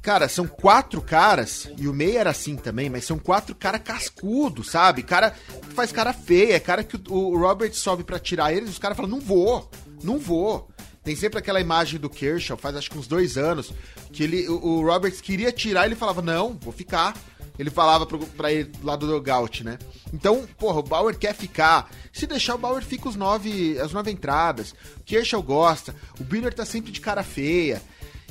cara, 0.00 0.28
são 0.28 0.46
quatro 0.46 1.02
caras, 1.02 1.68
e 1.76 1.86
o 1.86 1.92
meio 1.92 2.18
era 2.18 2.30
assim 2.30 2.56
também, 2.56 2.88
mas 2.88 3.04
são 3.04 3.18
quatro 3.18 3.54
caras 3.54 3.82
cascudo, 3.84 4.64
sabe? 4.64 5.02
Cara 5.02 5.34
faz 5.74 5.92
cara 5.92 6.12
feia, 6.12 6.58
cara 6.58 6.82
que 6.82 6.96
o, 6.96 7.14
o 7.14 7.38
Robert 7.38 7.74
sobe 7.74 8.04
para 8.04 8.18
tirar 8.18 8.52
eles, 8.52 8.70
os 8.70 8.78
caras 8.78 8.96
falam, 8.96 9.10
não 9.10 9.20
vou, 9.20 9.68
não 10.02 10.18
vou. 10.18 10.68
Tem 11.02 11.14
sempre 11.14 11.38
aquela 11.38 11.60
imagem 11.60 12.00
do 12.00 12.10
Kershaw, 12.10 12.56
faz 12.56 12.74
acho 12.74 12.90
que 12.90 12.98
uns 12.98 13.06
dois 13.06 13.38
anos, 13.38 13.72
que 14.12 14.24
ele, 14.24 14.48
o, 14.48 14.82
Roberts 14.82 15.20
queria 15.20 15.52
tirar 15.52 15.86
ele 15.86 15.94
falava, 15.94 16.20
não, 16.20 16.54
vou 16.54 16.72
ficar. 16.72 17.16
Ele 17.58 17.70
falava 17.70 18.04
pro, 18.04 18.18
pra 18.18 18.52
ele 18.52 18.70
lá 18.82 18.96
do 18.96 19.06
dugout, 19.06 19.64
né? 19.64 19.78
Então, 20.12 20.46
porra, 20.58 20.80
o 20.80 20.82
Bauer 20.82 21.16
quer 21.16 21.34
ficar. 21.34 21.90
Se 22.12 22.26
deixar, 22.26 22.54
o 22.54 22.58
Bauer 22.58 22.82
fica 22.82 23.08
os 23.08 23.16
nove, 23.16 23.78
as 23.78 23.92
nove 23.92 24.10
entradas. 24.10 24.74
O 24.98 25.04
Kershaw 25.04 25.42
gosta. 25.42 25.94
O 26.20 26.24
Biller 26.24 26.52
tá 26.52 26.66
sempre 26.66 26.92
de 26.92 27.00
cara 27.00 27.22
feia. 27.22 27.80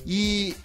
E 0.06 0.56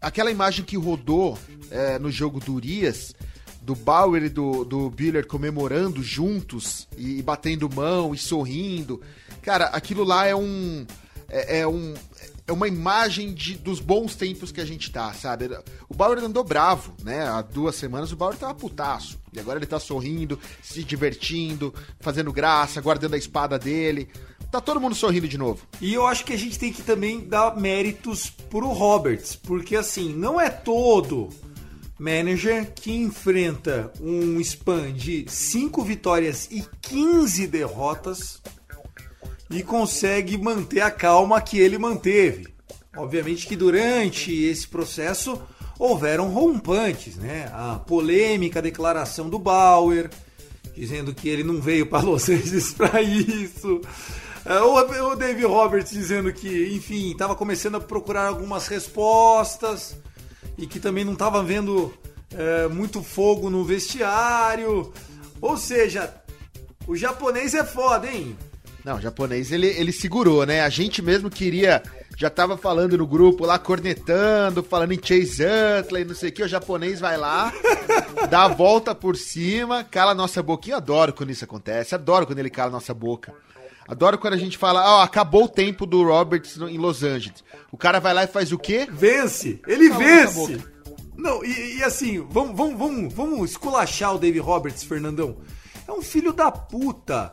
aquela 0.00 0.30
imagem 0.30 0.64
que 0.64 0.76
rodou 0.76 1.36
é, 1.70 1.98
no 1.98 2.10
jogo 2.10 2.38
do 2.38 2.54
Urias, 2.54 3.14
do 3.62 3.74
Bauer 3.74 4.22
e 4.22 4.28
do, 4.28 4.64
do 4.64 4.88
Biller 4.88 5.26
comemorando 5.26 6.02
juntos 6.02 6.86
e, 6.96 7.18
e 7.18 7.22
batendo 7.22 7.68
mão 7.68 8.14
e 8.14 8.18
sorrindo. 8.18 9.02
Cara, 9.48 9.64
aquilo 9.68 10.04
lá 10.04 10.26
é 10.26 10.36
um 10.36 10.86
é, 11.26 11.60
é 11.60 11.66
um, 11.66 11.94
é 12.46 12.52
uma 12.52 12.68
imagem 12.68 13.32
de, 13.32 13.54
dos 13.54 13.80
bons 13.80 14.14
tempos 14.14 14.52
que 14.52 14.60
a 14.60 14.64
gente 14.66 14.92
tá, 14.92 15.10
sabe? 15.14 15.48
O 15.88 15.94
Bauer 15.94 16.18
andou 16.18 16.44
bravo, 16.44 16.92
né? 17.02 17.26
Há 17.26 17.40
duas 17.40 17.74
semanas 17.74 18.12
o 18.12 18.16
Bauer 18.16 18.36
tava 18.36 18.54
putaço. 18.54 19.18
E 19.32 19.40
agora 19.40 19.58
ele 19.58 19.64
tá 19.64 19.80
sorrindo, 19.80 20.38
se 20.62 20.84
divertindo, 20.84 21.72
fazendo 21.98 22.30
graça, 22.30 22.78
guardando 22.82 23.14
a 23.14 23.16
espada 23.16 23.58
dele. 23.58 24.10
Tá 24.50 24.60
todo 24.60 24.78
mundo 24.78 24.94
sorrindo 24.94 25.26
de 25.26 25.38
novo. 25.38 25.66
E 25.80 25.94
eu 25.94 26.06
acho 26.06 26.26
que 26.26 26.34
a 26.34 26.38
gente 26.38 26.58
tem 26.58 26.70
que 26.70 26.82
também 26.82 27.26
dar 27.26 27.56
méritos 27.56 28.28
pro 28.28 28.68
Roberts, 28.68 29.34
porque 29.34 29.76
assim, 29.76 30.14
não 30.14 30.38
é 30.38 30.50
todo 30.50 31.30
manager 31.98 32.70
que 32.74 32.92
enfrenta 32.92 33.90
um 33.98 34.38
span 34.42 34.92
de 34.92 35.24
5 35.26 35.82
vitórias 35.82 36.48
e 36.50 36.62
15 36.82 37.46
derrotas 37.46 38.42
e 39.50 39.62
consegue 39.62 40.36
manter 40.36 40.80
a 40.80 40.90
calma 40.90 41.40
que 41.40 41.58
ele 41.58 41.78
manteve. 41.78 42.48
Obviamente 42.96 43.46
que 43.46 43.56
durante 43.56 44.32
esse 44.32 44.66
processo 44.66 45.40
houveram 45.78 46.28
rompantes, 46.28 47.16
né? 47.16 47.50
A 47.52 47.78
polêmica 47.78 48.60
declaração 48.60 49.28
do 49.30 49.38
Bauer, 49.38 50.10
dizendo 50.74 51.14
que 51.14 51.28
ele 51.28 51.44
não 51.44 51.60
veio 51.60 51.86
para 51.86 52.04
Los 52.04 52.26
Angeles 52.30 52.72
para 52.72 53.00
isso. 53.00 53.80
É, 54.44 54.60
o 54.60 55.14
Dave 55.14 55.44
Roberts 55.44 55.92
dizendo 55.92 56.32
que, 56.32 56.74
enfim, 56.74 57.12
estava 57.12 57.36
começando 57.36 57.76
a 57.76 57.80
procurar 57.80 58.26
algumas 58.26 58.66
respostas 58.66 59.96
e 60.56 60.66
que 60.66 60.80
também 60.80 61.04
não 61.04 61.12
estava 61.12 61.42
vendo 61.42 61.92
é, 62.34 62.66
muito 62.68 63.02
fogo 63.02 63.50
no 63.50 63.64
vestiário. 63.64 64.92
Ou 65.40 65.56
seja, 65.56 66.12
o 66.86 66.96
japonês 66.96 67.54
é 67.54 67.64
foda, 67.64 68.10
hein? 68.10 68.36
Não, 68.88 68.96
o 68.96 69.00
japonês 69.02 69.52
ele, 69.52 69.66
ele 69.66 69.92
segurou, 69.92 70.46
né? 70.46 70.62
A 70.62 70.70
gente 70.70 71.02
mesmo 71.02 71.28
queria. 71.28 71.82
Já 72.16 72.30
tava 72.30 72.56
falando 72.56 72.96
no 72.96 73.06
grupo 73.06 73.44
lá, 73.44 73.58
cornetando, 73.58 74.62
falando 74.62 74.92
em 74.92 74.98
Chase 74.98 75.44
Utley, 75.78 76.06
não 76.06 76.14
sei 76.14 76.30
o 76.30 76.32
que. 76.32 76.42
O 76.42 76.48
japonês 76.48 76.98
vai 76.98 77.18
lá, 77.18 77.52
dá 78.30 78.44
a 78.44 78.48
volta 78.48 78.94
por 78.94 79.14
cima, 79.14 79.84
cala 79.84 80.12
a 80.12 80.14
nossa 80.14 80.42
boquinha. 80.42 80.72
Eu 80.72 80.78
adoro 80.78 81.12
quando 81.12 81.28
isso 81.28 81.44
acontece, 81.44 81.94
adoro 81.94 82.26
quando 82.26 82.38
ele 82.38 82.48
cala 82.48 82.70
a 82.70 82.72
nossa 82.72 82.94
boca. 82.94 83.34
Adoro 83.86 84.16
quando 84.16 84.32
a 84.32 84.38
gente 84.38 84.56
fala, 84.56 84.82
ó, 84.82 85.00
oh, 85.00 85.02
acabou 85.02 85.44
o 85.44 85.48
tempo 85.50 85.84
do 85.84 86.02
Roberts 86.02 86.56
em 86.56 86.78
Los 86.78 87.02
Angeles. 87.02 87.44
O 87.70 87.76
cara 87.76 88.00
vai 88.00 88.14
lá 88.14 88.24
e 88.24 88.26
faz 88.26 88.52
o 88.52 88.58
quê? 88.58 88.88
Vence! 88.90 89.60
Ele 89.66 89.90
vence! 89.90 90.64
Não, 91.14 91.44
e, 91.44 91.76
e, 91.76 91.84
assim, 91.84 92.26
vamos, 92.30 92.56
vamos, 92.56 92.78
vamos, 92.78 93.12
vamos 93.12 93.50
esculachar 93.50 94.14
o 94.14 94.18
Dave 94.18 94.38
Roberts, 94.38 94.82
Fernandão. 94.82 95.36
É 95.86 95.92
um 95.92 96.00
filho 96.00 96.32
da 96.32 96.50
puta 96.50 97.30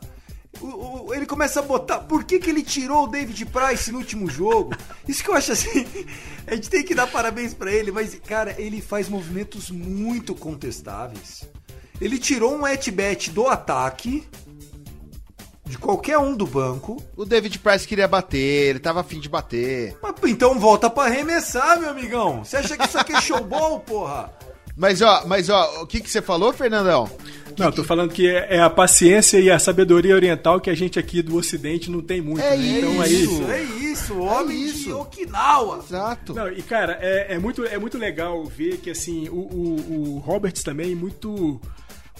o, 0.60 1.06
o, 1.08 1.14
ele 1.14 1.26
começa 1.26 1.60
a 1.60 1.62
botar. 1.62 2.00
Por 2.00 2.24
que, 2.24 2.38
que 2.38 2.50
ele 2.50 2.62
tirou 2.62 3.04
o 3.04 3.06
David 3.06 3.46
Price 3.46 3.90
no 3.90 3.98
último 3.98 4.30
jogo? 4.30 4.74
Isso 5.06 5.22
que 5.22 5.30
eu 5.30 5.34
acho 5.34 5.52
assim. 5.52 5.86
A 6.46 6.54
gente 6.54 6.70
tem 6.70 6.84
que 6.84 6.94
dar 6.94 7.06
parabéns 7.06 7.52
para 7.52 7.72
ele, 7.72 7.90
mas, 7.90 8.14
cara, 8.26 8.54
ele 8.58 8.80
faz 8.80 9.08
movimentos 9.08 9.70
muito 9.70 10.34
contestáveis. 10.34 11.48
Ele 12.00 12.18
tirou 12.18 12.54
um 12.54 12.64
at-bat 12.64 13.30
do 13.30 13.48
ataque. 13.48 14.26
De 15.64 15.76
qualquer 15.76 16.16
um 16.16 16.36
do 16.36 16.46
banco. 16.46 17.02
O 17.16 17.24
David 17.24 17.58
Price 17.58 17.88
queria 17.88 18.06
bater, 18.06 18.68
ele 18.68 18.78
tava 18.78 19.00
afim 19.00 19.18
de 19.18 19.28
bater. 19.28 19.96
Mas, 20.00 20.14
então 20.30 20.60
volta 20.60 20.88
para 20.88 21.10
arremessar, 21.10 21.80
meu 21.80 21.90
amigão. 21.90 22.44
Você 22.44 22.58
acha 22.58 22.76
que 22.76 22.86
isso 22.86 22.96
aqui 22.96 23.12
é 23.12 23.20
showball, 23.20 23.80
porra? 23.82 24.32
Mas 24.76 25.00
ó, 25.00 25.24
mas 25.26 25.48
ó, 25.48 25.82
o 25.82 25.86
que 25.86 26.00
que 26.00 26.10
você 26.10 26.20
falou, 26.20 26.52
Fernandão? 26.52 27.10
Não, 27.58 27.72
tô 27.72 27.82
falando 27.82 28.12
que 28.12 28.28
é, 28.28 28.56
é, 28.56 28.60
a 28.60 28.68
paciência 28.68 29.38
e 29.38 29.50
a 29.50 29.58
sabedoria 29.58 30.14
oriental 30.14 30.60
que 30.60 30.68
a 30.68 30.74
gente 30.74 30.98
aqui 30.98 31.22
do 31.22 31.36
Ocidente 31.36 31.90
não 31.90 32.02
tem 32.02 32.20
muito. 32.20 32.42
É 32.42 32.54
né? 32.54 32.56
isso, 32.56 32.86
então 32.86 33.02
é 33.02 33.08
isso. 33.08 33.50
É 33.50 33.62
isso, 33.62 34.18
homem 34.18 34.56
é 34.56 34.66
isso. 34.66 34.84
de 34.84 34.92
Okinawa. 34.92 35.82
Exato. 35.82 36.34
Não, 36.34 36.52
e 36.52 36.60
cara, 36.60 36.98
é, 37.00 37.34
é, 37.34 37.38
muito, 37.38 37.64
é 37.64 37.78
muito 37.78 37.96
legal 37.96 38.44
ver 38.44 38.76
que 38.76 38.90
assim, 38.90 39.26
o, 39.30 39.36
o, 39.36 40.16
o 40.16 40.18
Roberts 40.18 40.62
também 40.62 40.94
muito 40.94 41.58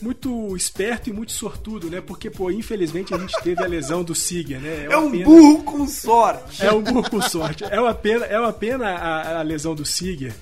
muito 0.00 0.54
esperto 0.54 1.08
e 1.08 1.12
muito 1.12 1.32
sortudo, 1.32 1.90
né? 1.90 2.02
Porque, 2.02 2.30
pô, 2.30 2.50
infelizmente 2.50 3.14
a 3.14 3.18
gente 3.18 3.34
teve 3.42 3.62
a 3.62 3.66
lesão 3.66 4.04
do 4.04 4.14
Siger, 4.14 4.60
né? 4.60 4.86
É, 4.90 4.92
é 4.92 4.96
um 4.96 5.10
pena... 5.10 5.24
burro 5.24 5.62
com 5.62 5.86
sorte. 5.86 6.64
É 6.64 6.72
um 6.72 6.82
burro 6.82 7.10
com 7.10 7.20
sorte. 7.22 7.64
É 7.64 7.80
uma 7.80 7.94
pena, 7.94 8.26
é 8.26 8.38
uma 8.38 8.52
pena 8.52 8.90
a, 8.90 9.40
a 9.40 9.42
lesão 9.42 9.74
do 9.74 9.84
Siger 9.86 10.34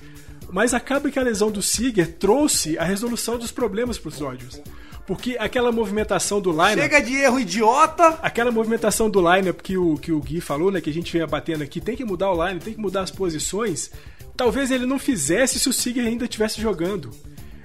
mas 0.55 0.73
acaba 0.73 1.11
que 1.11 1.19
a 1.19 1.21
lesão 1.21 1.51
do 1.51 1.61
Seager 1.61 2.13
trouxe 2.13 2.77
a 2.77 2.85
resolução 2.85 3.37
dos 3.37 3.51
problemas 3.51 3.97
para 3.97 4.07
os 4.07 4.17
Dodgers. 4.17 4.61
Porque 5.05 5.35
aquela 5.37 5.69
movimentação 5.69 6.39
do 6.39 6.49
lineup. 6.49 6.79
Chega 6.79 7.01
de 7.01 7.13
erro 7.13 7.41
idiota! 7.41 8.17
Aquela 8.21 8.53
movimentação 8.53 9.09
do 9.09 9.19
lineup 9.19 9.59
que 9.59 9.77
o, 9.77 9.97
que 9.97 10.13
o 10.13 10.21
Gui 10.21 10.39
falou, 10.39 10.71
né? 10.71 10.79
Que 10.79 10.89
a 10.89 10.93
gente 10.93 11.11
vinha 11.11 11.27
batendo 11.27 11.61
aqui, 11.61 11.81
tem 11.81 11.97
que 11.97 12.05
mudar 12.05 12.31
o 12.31 12.47
line, 12.47 12.61
tem 12.61 12.73
que 12.73 12.79
mudar 12.79 13.01
as 13.01 13.11
posições. 13.11 13.91
Talvez 14.37 14.71
ele 14.71 14.85
não 14.85 14.97
fizesse 14.97 15.59
se 15.59 15.67
o 15.67 15.73
Seager 15.73 16.05
ainda 16.05 16.23
estivesse 16.23 16.61
jogando. 16.61 17.11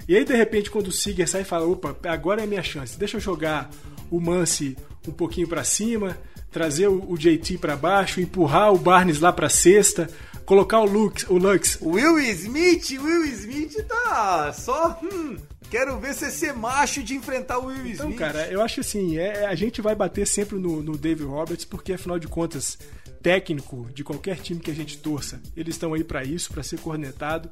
E 0.05 0.13
aí, 0.13 0.25
de 0.25 0.35
repente, 0.35 0.69
quando 0.69 0.87
o 0.87 0.91
Seager 0.91 1.29
sai 1.29 1.43
e 1.43 1.45
fala: 1.45 1.65
opa, 1.65 1.95
agora 2.09 2.41
é 2.41 2.43
a 2.43 2.47
minha 2.47 2.61
chance, 2.61 2.99
deixa 2.99 3.15
eu 3.15 3.21
jogar 3.21 3.69
o 4.11 4.19
Mance 4.19 4.75
um 5.07 5.13
pouquinho 5.13 5.47
para 5.47 5.63
cima, 5.63 6.17
trazer 6.51 6.89
o, 6.89 7.09
o 7.09 7.17
JT 7.17 7.57
para 7.57 7.77
baixo, 7.77 8.19
empurrar 8.19 8.73
o 8.73 8.77
Barnes 8.77 9.21
lá 9.21 9.31
para 9.31 9.47
sexta, 9.47 10.09
colocar 10.45 10.79
o 10.79 10.85
Lux, 10.85 11.25
o 11.29 11.37
Lux. 11.37 11.77
Will 11.81 12.19
Smith, 12.19 12.89
Will 12.91 13.25
Smith 13.25 13.75
tá 13.87 14.51
só. 14.53 14.99
Hum, 15.03 15.37
quero 15.69 15.97
ver 15.99 16.13
você 16.13 16.29
ser 16.31 16.53
macho 16.53 17.01
de 17.03 17.15
enfrentar 17.15 17.59
o 17.59 17.67
Will 17.67 17.87
Então, 17.87 18.05
Smith. 18.07 18.17
cara, 18.19 18.47
eu 18.51 18.61
acho 18.61 18.81
assim, 18.81 19.17
é, 19.17 19.45
a 19.45 19.55
gente 19.55 19.81
vai 19.81 19.95
bater 19.95 20.27
sempre 20.27 20.57
no, 20.57 20.81
no 20.83 20.97
David 20.97 21.25
Roberts, 21.27 21.65
porque 21.65 21.93
afinal 21.93 22.19
de 22.19 22.27
contas, 22.27 22.77
técnico 23.21 23.87
de 23.93 24.03
qualquer 24.03 24.37
time 24.39 24.59
que 24.59 24.71
a 24.71 24.75
gente 24.75 24.97
torça, 24.97 25.39
eles 25.55 25.75
estão 25.75 25.93
aí 25.93 26.03
para 26.03 26.23
isso, 26.23 26.51
para 26.51 26.63
ser 26.63 26.79
cornetado. 26.79 27.49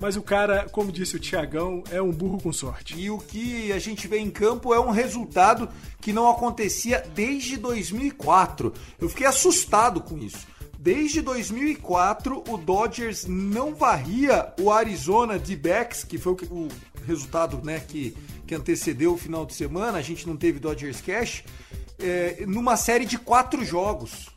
Mas 0.00 0.16
o 0.16 0.22
cara, 0.22 0.66
como 0.72 0.90
disse 0.90 1.14
o 1.14 1.20
Tiagão, 1.20 1.84
é 1.92 2.02
um 2.02 2.10
burro 2.10 2.40
com 2.40 2.52
sorte. 2.52 2.98
E 2.98 3.08
o 3.08 3.18
que 3.18 3.70
a 3.70 3.78
gente 3.78 4.08
vê 4.08 4.18
em 4.18 4.30
campo 4.30 4.74
é 4.74 4.80
um 4.80 4.90
resultado 4.90 5.68
que 6.00 6.12
não 6.12 6.28
acontecia 6.28 7.04
desde 7.14 7.56
2004. 7.56 8.72
Eu 9.00 9.08
fiquei 9.08 9.26
assustado 9.28 10.00
com 10.00 10.18
isso. 10.18 10.44
Desde 10.82 11.22
2004, 11.22 12.42
o 12.48 12.56
Dodgers 12.56 13.24
não 13.24 13.72
varria 13.72 14.52
o 14.60 14.68
Arizona 14.68 15.38
D-backs, 15.38 16.02
que 16.02 16.18
foi 16.18 16.32
o, 16.50 16.66
resultado 17.06 17.64
né, 17.64 17.78
que, 17.78 18.16
que 18.44 18.52
antecedeu 18.52 19.12
o 19.12 19.16
final 19.16 19.46
de 19.46 19.54
semana. 19.54 19.98
A 19.98 20.02
gente 20.02 20.26
não 20.26 20.36
teve 20.36 20.58
Dodgers 20.58 21.00
Cash. 21.00 21.44
é, 22.00 22.44
numa 22.48 22.76
série 22.76 23.04
de 23.04 23.16
quatro 23.16 23.64
jogos. 23.64 24.28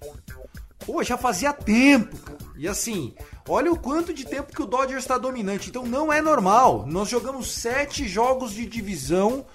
Pô, 0.85 1.01
já 1.01 1.17
fazia 1.17 1.51
tempo, 1.51 2.15
cara. 2.17 2.37
E 2.55 2.67
assim, 2.67 3.15
olha 3.49 3.71
o 3.71 3.79
quanto 3.79 4.13
de 4.13 4.23
tempo 4.23 4.53
que 4.53 4.61
o 4.61 4.67
Dodgers 4.67 5.01
está 5.03 5.17
dominante. 5.17 5.69
Então 5.69 5.83
não 5.83 6.13
é 6.13 6.21
normal. 6.21 6.85
Nós 6.85 7.09
jogamos 7.09 7.51
sete 7.53 8.07
jogos 8.07 8.51
de 8.51 8.67
divisão 8.67 9.47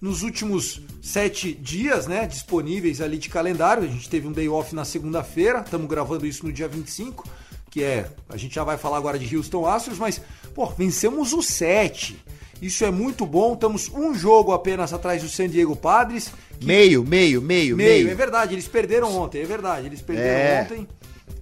nos 0.00 0.22
últimos 0.22 0.80
sete 1.02 1.52
dias, 1.52 2.06
né? 2.06 2.26
Disponíveis 2.26 3.00
ali 3.00 3.18
de 3.18 3.28
calendário. 3.28 3.82
A 3.84 3.86
gente 3.86 4.08
teve 4.08 4.26
um 4.26 4.32
day 4.32 4.48
off 4.48 4.74
na 4.74 4.84
segunda-feira. 4.84 5.60
Estamos 5.60 5.88
gravando 5.88 6.26
isso 6.26 6.44
no 6.46 6.52
dia 6.52 6.68
25. 6.68 7.28
Que 7.70 7.82
é. 7.82 8.08
A 8.28 8.36
gente 8.36 8.54
já 8.54 8.64
vai 8.64 8.76
falar 8.78 8.96
agora 8.98 9.18
de 9.18 9.36
Houston 9.36 9.66
Astros, 9.66 9.98
mas, 9.98 10.20
pô, 10.54 10.66
vencemos 10.66 11.32
os 11.32 11.46
sete. 11.46 12.22
Isso 12.62 12.84
é 12.84 12.90
muito 12.90 13.26
bom. 13.26 13.52
Estamos 13.54 13.90
um 13.92 14.14
jogo 14.14 14.52
apenas 14.52 14.92
atrás 14.92 15.22
do 15.22 15.28
San 15.28 15.48
Diego 15.48 15.76
Padres. 15.76 16.30
Meio, 16.62 17.04
meio, 17.04 17.42
meio, 17.42 17.76
Meio, 17.76 17.76
meio. 17.76 18.10
é 18.10 18.14
verdade, 18.14 18.54
eles 18.54 18.66
perderam 18.66 19.14
ontem, 19.14 19.42
é 19.42 19.44
verdade, 19.44 19.86
eles 19.86 20.00
perderam 20.00 20.30
É. 20.38 20.62
ontem. 20.62 20.88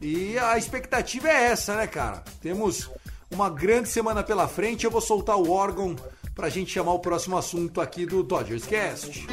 E 0.02 0.37
a 0.37 0.58
expectativa 0.58 1.28
é 1.28 1.44
essa, 1.44 1.76
né, 1.76 1.87
cara? 1.87 2.25
Temos 2.42 2.90
uma 3.30 3.49
grande 3.49 3.88
semana 3.88 4.25
pela 4.25 4.49
frente. 4.49 4.84
Eu 4.84 4.90
vou 4.90 5.00
soltar 5.00 5.37
o 5.37 5.50
órgão 5.52 5.94
pra 6.35 6.49
gente 6.49 6.73
chamar 6.73 6.93
o 6.93 6.99
próximo 6.99 7.37
assunto 7.37 7.81
aqui 7.81 8.05
do 8.05 8.23
Dodgers 8.23 8.67
Cast. 8.67 9.26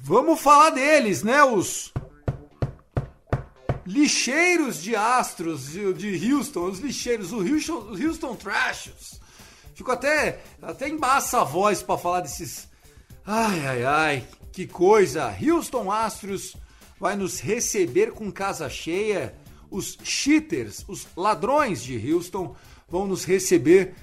Vamos 0.00 0.40
falar 0.40 0.70
deles, 0.70 1.22
né? 1.22 1.44
Os 1.44 1.92
lixeiros 3.86 4.82
de 4.82 4.96
Astros 4.96 5.72
de 5.72 6.32
Houston, 6.32 6.64
os 6.66 6.80
lixeiros, 6.80 7.32
o 7.32 7.38
Houston, 7.38 7.90
os 7.90 8.00
Houston 8.00 8.34
Trashers. 8.34 9.20
Fico 9.74 9.90
até 9.90 10.40
até 10.60 10.88
embaça 10.88 11.40
a 11.40 11.44
voz 11.44 11.82
pra 11.82 11.96
falar 11.96 12.20
desses. 12.20 12.68
Ai, 13.24 13.66
ai, 13.66 13.84
ai, 13.84 14.28
que 14.52 14.66
coisa! 14.66 15.34
Houston 15.40 15.90
Astros 15.90 16.56
vai 16.98 17.16
nos 17.16 17.40
receber 17.40 18.12
com 18.12 18.30
casa 18.30 18.68
cheia. 18.68 19.34
Os 19.72 19.98
cheaters, 20.04 20.84
os 20.86 21.06
ladrões 21.16 21.82
de 21.82 22.12
Houston, 22.12 22.54
vão 22.88 23.06
nos 23.06 23.24
receber 23.24 23.94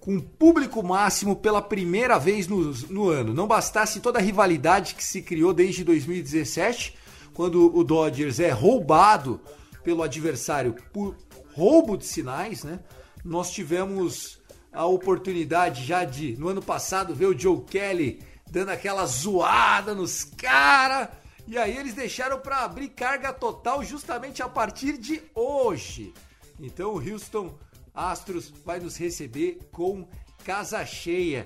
com 0.00 0.20
público 0.20 0.82
máximo 0.82 1.34
pela 1.36 1.62
primeira 1.62 2.18
vez 2.18 2.46
no, 2.46 2.72
no 2.90 3.08
ano. 3.08 3.32
Não 3.32 3.46
bastasse 3.46 4.00
toda 4.00 4.18
a 4.18 4.22
rivalidade 4.22 4.94
que 4.94 5.04
se 5.04 5.22
criou 5.22 5.54
desde 5.54 5.84
2017, 5.84 6.94
quando 7.32 7.74
o 7.74 7.82
Dodgers 7.82 8.38
é 8.38 8.50
roubado 8.50 9.40
pelo 9.82 10.02
adversário 10.02 10.74
por 10.92 11.16
roubo 11.54 11.96
de 11.96 12.04
sinais, 12.04 12.64
né? 12.64 12.80
Nós 13.24 13.50
tivemos 13.50 14.38
a 14.72 14.84
oportunidade 14.84 15.84
já 15.84 16.04
de, 16.04 16.36
no 16.36 16.48
ano 16.48 16.60
passado, 16.60 17.14
ver 17.14 17.26
o 17.26 17.38
Joe 17.38 17.62
Kelly 17.62 18.20
dando 18.50 18.70
aquela 18.70 19.06
zoada 19.06 19.94
nos 19.94 20.24
caras. 20.24 21.08
E 21.46 21.58
aí 21.58 21.76
eles 21.76 21.94
deixaram 21.94 22.40
para 22.40 22.64
abrir 22.64 22.88
carga 22.88 23.32
total 23.32 23.84
justamente 23.84 24.42
a 24.42 24.48
partir 24.48 24.96
de 24.96 25.22
hoje. 25.34 26.14
Então 26.58 26.94
o 26.94 26.98
Houston 26.98 27.58
Astros 27.94 28.52
vai 28.64 28.80
nos 28.80 28.96
receber 28.96 29.58
com 29.70 30.08
casa 30.44 30.84
cheia. 30.84 31.44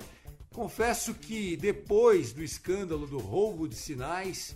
Confesso 0.53 1.13
que 1.13 1.55
depois 1.57 2.33
do 2.33 2.43
escândalo 2.43 3.05
do 3.05 3.19
roubo 3.19 3.67
de 3.67 3.75
sinais, 3.75 4.55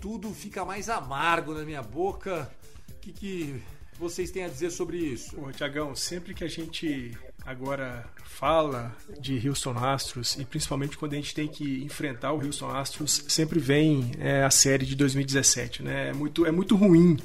tudo 0.00 0.32
fica 0.32 0.64
mais 0.64 0.88
amargo 0.88 1.54
na 1.54 1.64
minha 1.64 1.82
boca. 1.82 2.50
O 2.90 2.94
que, 3.00 3.12
que 3.12 3.62
vocês 3.98 4.30
têm 4.30 4.44
a 4.44 4.48
dizer 4.48 4.70
sobre 4.70 4.98
isso? 4.98 5.34
Pô, 5.36 5.50
Tiagão, 5.50 5.94
sempre 5.96 6.34
que 6.34 6.44
a 6.44 6.48
gente 6.48 7.16
agora 7.44 8.04
fala 8.24 8.94
de 9.20 9.48
Houston 9.48 9.76
Astros 9.76 10.36
e 10.38 10.44
principalmente 10.44 10.96
quando 10.96 11.12
a 11.12 11.16
gente 11.16 11.34
tem 11.34 11.48
que 11.48 11.82
enfrentar 11.84 12.32
o 12.32 12.44
Houston 12.44 12.70
Astros, 12.70 13.24
sempre 13.28 13.58
vem 13.58 14.12
é, 14.18 14.42
a 14.42 14.50
série 14.50 14.86
de 14.86 14.96
2017, 14.96 15.82
né? 15.82 16.08
É 16.10 16.12
muito, 16.12 16.46
é 16.46 16.50
muito 16.50 16.76
ruim 16.76 17.18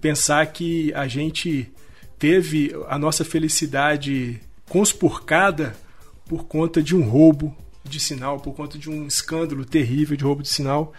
pensar 0.00 0.44
que 0.46 0.92
a 0.94 1.06
gente 1.06 1.70
teve 2.18 2.74
a 2.88 2.98
nossa 2.98 3.24
felicidade 3.24 4.40
conspurcada 4.68 5.74
por 6.26 6.44
conta 6.44 6.82
de 6.82 6.94
um 6.94 7.02
roubo 7.02 7.56
de 7.84 7.98
sinal, 7.98 8.38
por 8.38 8.54
conta 8.54 8.78
de 8.78 8.88
um 8.90 9.06
escândalo 9.06 9.64
terrível 9.64 10.16
de 10.16 10.24
roubo 10.24 10.42
de 10.42 10.48
sinal. 10.48 10.92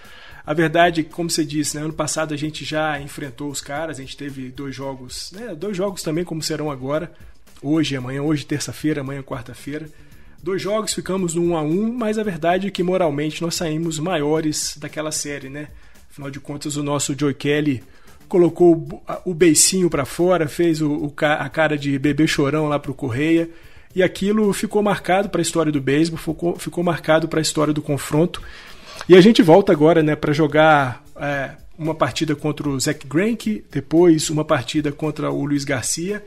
A 0.46 0.54
verdade 0.54 1.02
é 1.02 1.04
que, 1.04 1.10
como 1.12 1.30
você 1.30 1.46
disse, 1.46 1.78
né, 1.78 1.84
ano 1.84 1.94
passado 1.94 2.34
a 2.34 2.38
gente 2.38 2.66
já 2.66 3.00
enfrentou 3.00 3.50
os 3.50 3.62
caras, 3.62 4.00
a 4.00 4.02
gente 4.02 4.18
teve 4.18 4.50
dois 4.50 4.76
jogos, 4.76 5.32
né, 5.32 5.54
dois 5.56 5.78
jogos 5.78 6.02
também 6.02 6.24
como 6.24 6.42
serão 6.42 6.72
agora, 6.72 7.14
hoje 7.62 7.94
e 7.94 7.98
amanhã, 7.98 8.22
hoje 8.22 8.46
terça-feira, 8.46 9.02
amanhã 9.02 9.22
quarta-feira. 9.22 9.88
Dois 10.42 10.62
jogos 10.62 10.94
ficamos 10.94 11.36
no 11.36 11.44
1 11.44 11.58
a 11.58 11.62
1, 11.62 11.94
mas 11.94 12.18
a 12.18 12.24
verdade 12.24 12.68
é 12.68 12.72
que 12.72 12.82
moralmente 12.82 13.42
nós 13.42 13.56
saímos 13.56 14.00
maiores 14.00 14.76
daquela 14.80 15.12
série, 15.12 15.50
né? 15.50 15.68
Afinal 16.10 16.32
de 16.32 16.40
contas, 16.40 16.76
o 16.76 16.84
nosso 16.84 17.16
Joey 17.18 17.36
Kelly 17.36 17.84
colocou 18.28 18.74
o, 18.76 19.32
o 19.32 19.34
beicinho 19.34 19.90
para 19.90 20.04
fora, 20.04 20.48
fez 20.48 20.82
o, 20.82 20.92
o, 20.92 21.14
a 21.20 21.50
cara 21.50 21.78
de 21.78 22.00
bebê 22.00 22.26
chorão 22.26 22.68
lá 22.68 22.80
pro 22.80 22.94
Correia, 22.94 23.50
e 23.94 24.02
aquilo 24.02 24.52
ficou 24.54 24.82
marcado 24.82 25.30
para 25.30 25.42
a 25.42 25.44
história 25.44 25.72
do 25.72 25.82
beisebol, 25.82 26.18
ficou, 26.18 26.58
ficou 26.58 26.84
marcado 26.84 27.28
para 27.28 27.40
a 27.40 27.42
história 27.42 27.74
do 27.74 27.82
confronto. 27.82 28.42
E 29.08 29.16
a 29.16 29.22
gente 29.22 29.42
volta 29.42 29.72
agora, 29.72 30.02
né, 30.02 30.16
para 30.16 30.34
jogar 30.34 31.04
é, 31.18 31.52
uma 31.78 31.94
partida 31.94 32.36
contra 32.36 32.70
o 32.70 32.80
Zach 32.80 33.06
Greinke, 33.06 33.64
depois 33.70 34.30
uma 34.30 34.46
partida 34.46 34.92
contra 34.92 35.30
o 35.30 35.46
Luiz 35.46 35.64
Garcia, 35.64 36.24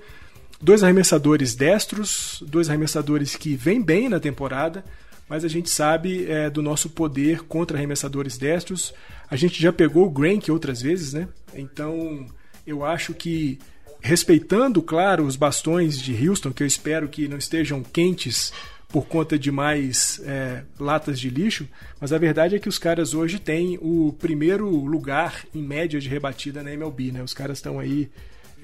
dois 0.61 0.83
arremessadores 0.83 1.55
destros, 1.55 2.43
dois 2.47 2.69
arremessadores 2.69 3.37
que 3.37 3.55
vêm 3.55 3.81
bem 3.83 4.09
na 4.09 4.21
temporada, 4.21 4.85
mas 5.29 5.45
a 5.45 5.49
gente 5.49 5.71
sabe 5.71 6.31
é, 6.31 6.51
do 6.51 6.63
nosso 6.63 6.91
poder 6.91 7.43
contra 7.45 7.77
arremessadores 7.77 8.37
destros. 8.37 8.93
A 9.31 9.37
gente 9.37 9.61
já 9.61 9.73
pegou 9.73 10.07
o 10.07 10.11
Greinke 10.11 10.51
outras 10.51 10.83
vezes, 10.83 11.13
né? 11.13 11.29
Então 11.55 12.27
eu 12.67 12.85
acho 12.85 13.15
que 13.15 13.59
respeitando, 14.01 14.83
claro, 14.83 15.25
os 15.25 15.35
bastões 15.35 15.99
de 15.99 16.29
Houston, 16.29 16.53
que 16.53 16.63
eu 16.63 16.67
espero 16.67 17.09
que 17.09 17.27
não 17.27 17.39
estejam 17.39 17.83
quentes 17.83 18.53
por 18.89 19.07
conta 19.07 19.39
de 19.39 19.51
mais 19.51 20.21
é, 20.25 20.63
latas 20.79 21.19
de 21.19 21.29
lixo, 21.29 21.67
mas 22.01 22.13
a 22.13 22.19
verdade 22.19 22.55
é 22.55 22.59
que 22.59 22.69
os 22.69 22.79
caras 22.79 23.13
hoje 23.13 23.41
têm 23.41 23.79
o 23.81 24.13
primeiro 24.13 24.69
lugar 24.69 25.45
em 25.55 25.63
média 25.63 25.99
de 25.99 26.09
rebatida 26.09 26.63
na 26.63 26.73
MLB, 26.73 27.11
né? 27.13 27.23
Os 27.23 27.35
caras 27.35 27.59
estão 27.59 27.81
aí 27.81 28.09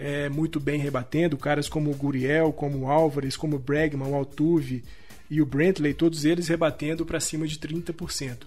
é, 0.01 0.29
muito 0.31 0.59
bem 0.59 0.81
rebatendo, 0.81 1.37
caras 1.37 1.69
como 1.69 1.91
o 1.91 1.95
Guriel, 1.95 2.53
como 2.53 2.79
o 2.79 2.91
Álvares, 2.91 3.37
como 3.37 3.57
o 3.57 3.59
Bregman, 3.59 4.09
o 4.09 4.15
Altuve 4.15 4.83
e 5.31 5.43
o 5.43 5.47
Brentley, 5.47 5.93
todos 5.93 6.25
eles 6.25 6.49
rebatendo 6.49 7.05
para 7.05 7.21
cima 7.21 7.47
de 7.47 7.59
30%. 7.59 8.39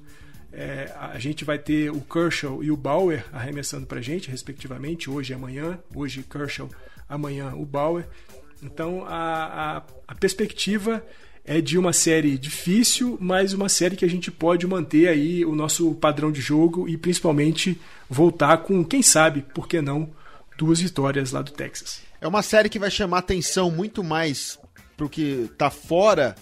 É, 0.52 0.92
a 1.00 1.18
gente 1.20 1.46
vai 1.46 1.58
ter 1.58 1.92
o 1.92 2.02
Kershaw 2.02 2.63
e 2.63 2.72
o 2.72 2.78
Bauer 2.78 3.26
arremessando 3.32 3.86
para 3.86 4.00
a 4.00 4.02
gente, 4.02 4.30
respectivamente, 4.30 5.10
hoje 5.10 5.32
e 5.32 5.36
amanhã. 5.36 5.80
Hoje 5.96 6.24
Kershaw, 6.24 6.70
amanhã 7.08 7.54
o 7.56 7.66
Bauer. 7.66 8.08
Então 8.62 9.06
a, 9.06 9.78
a, 9.78 9.84
a, 10.08 10.16
perspectiva 10.16 11.06
é 11.46 11.60
de 11.60 11.78
uma 11.78 11.92
série 11.92 12.38
difícil, 12.38 13.18
mas 13.20 13.54
uma 13.54 13.70
série 13.70 13.96
que 13.96 14.06
a 14.06 14.10
gente 14.10 14.32
pode 14.32 14.66
manter 14.66 15.08
aí 15.08 15.44
o 15.46 15.56
nosso 15.56 15.94
padrão 15.96 16.32
de 16.32 16.42
jogo 16.42 16.88
e 16.88 16.98
principalmente 16.98 17.80
voltar 18.10 18.58
com, 18.60 18.84
quem 18.84 19.02
sabe, 19.02 19.44
por 19.54 19.68
que 19.68 19.82
não, 19.82 20.10
duas 20.58 20.80
vitórias 20.80 21.32
lá 21.32 21.42
do 21.42 21.52
Texas. 21.52 22.02
É 22.20 22.28
uma 22.28 22.42
série 22.42 22.70
que 22.70 22.80
vai 22.80 22.92
chamar 22.92 23.20
atenção 23.20 23.70
muito 23.70 24.04
mais 24.04 24.60
pro 24.96 25.10
que 25.10 25.50
tá 25.58 25.70
fora 25.70 26.36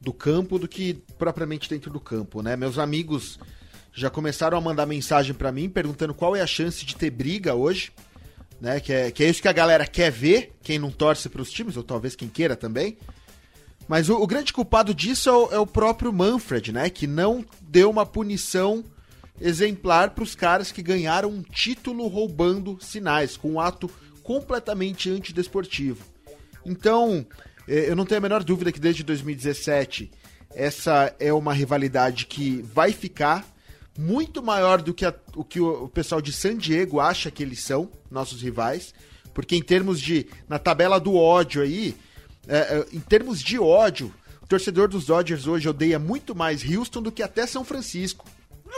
do 0.00 0.12
campo 0.12 0.58
do 0.58 0.68
que 0.68 0.94
propriamente 1.18 1.68
dentro 1.68 1.90
do 1.90 2.00
campo, 2.00 2.42
né? 2.42 2.56
Meus 2.56 2.78
amigos 2.78 3.38
já 3.92 4.10
começaram 4.10 4.56
a 4.56 4.60
mandar 4.60 4.86
mensagem 4.86 5.34
para 5.34 5.50
mim 5.50 5.68
perguntando 5.68 6.14
qual 6.14 6.36
é 6.36 6.42
a 6.42 6.46
chance 6.46 6.84
de 6.84 6.94
ter 6.94 7.10
briga 7.10 7.54
hoje, 7.54 7.92
né? 8.60 8.78
Que 8.78 8.92
é, 8.92 9.10
que 9.10 9.24
é 9.24 9.28
isso 9.28 9.42
que 9.42 9.48
a 9.48 9.52
galera 9.52 9.86
quer 9.86 10.12
ver, 10.12 10.52
quem 10.62 10.78
não 10.78 10.90
torce 10.90 11.28
para 11.28 11.42
os 11.42 11.50
times, 11.50 11.76
ou 11.76 11.82
talvez 11.82 12.14
quem 12.14 12.28
queira 12.28 12.54
também. 12.54 12.98
Mas 13.88 14.08
o, 14.08 14.16
o 14.16 14.26
grande 14.26 14.52
culpado 14.52 14.94
disso 14.94 15.28
é 15.28 15.32
o, 15.32 15.52
é 15.52 15.58
o, 15.58 15.66
próprio 15.66 16.12
Manfred, 16.12 16.72
né? 16.72 16.90
Que 16.90 17.06
não 17.06 17.44
deu 17.62 17.88
uma 17.88 18.04
punição 18.04 18.84
exemplar 19.40 20.10
para 20.10 20.24
os 20.24 20.34
caras 20.34 20.72
que 20.72 20.82
ganharam 20.82 21.30
um 21.30 21.42
título 21.42 22.06
roubando 22.06 22.78
sinais, 22.80 23.36
com 23.36 23.52
um 23.52 23.60
ato 23.60 23.90
completamente 24.22 25.10
antidesportivo. 25.10 26.04
Então, 26.64 27.26
é, 27.68 27.90
eu 27.90 27.96
não 27.96 28.04
tenho 28.04 28.18
a 28.18 28.22
menor 28.22 28.42
dúvida 28.42 28.72
que 28.72 28.80
desde 28.80 29.02
2017 29.02 30.10
essa 30.54 31.14
é 31.20 31.32
uma 31.32 31.52
rivalidade 31.52 32.26
que 32.26 32.62
vai 32.72 32.92
ficar 32.92 33.46
muito 33.98 34.42
maior 34.42 34.80
do 34.80 34.94
que 34.94 35.04
a, 35.04 35.14
o 35.34 35.44
que 35.44 35.60
o 35.60 35.88
pessoal 35.88 36.20
de 36.20 36.32
San 36.32 36.56
Diego 36.56 37.00
acha 37.00 37.30
que 37.30 37.42
eles 37.42 37.60
são, 37.60 37.90
nossos 38.10 38.42
rivais. 38.42 38.94
Porque 39.34 39.54
em 39.54 39.62
termos 39.62 40.00
de. 40.00 40.26
Na 40.48 40.58
tabela 40.58 40.98
do 40.98 41.14
ódio 41.14 41.62
aí, 41.62 41.94
é, 42.48 42.86
em 42.90 43.00
termos 43.00 43.42
de 43.42 43.58
ódio, 43.58 44.12
o 44.42 44.46
torcedor 44.46 44.88
dos 44.88 45.06
Dodgers 45.06 45.46
hoje 45.46 45.68
odeia 45.68 45.98
muito 45.98 46.34
mais 46.34 46.64
Houston 46.64 47.02
do 47.02 47.12
que 47.12 47.22
até 47.22 47.46
São 47.46 47.64
Francisco. 47.64 48.24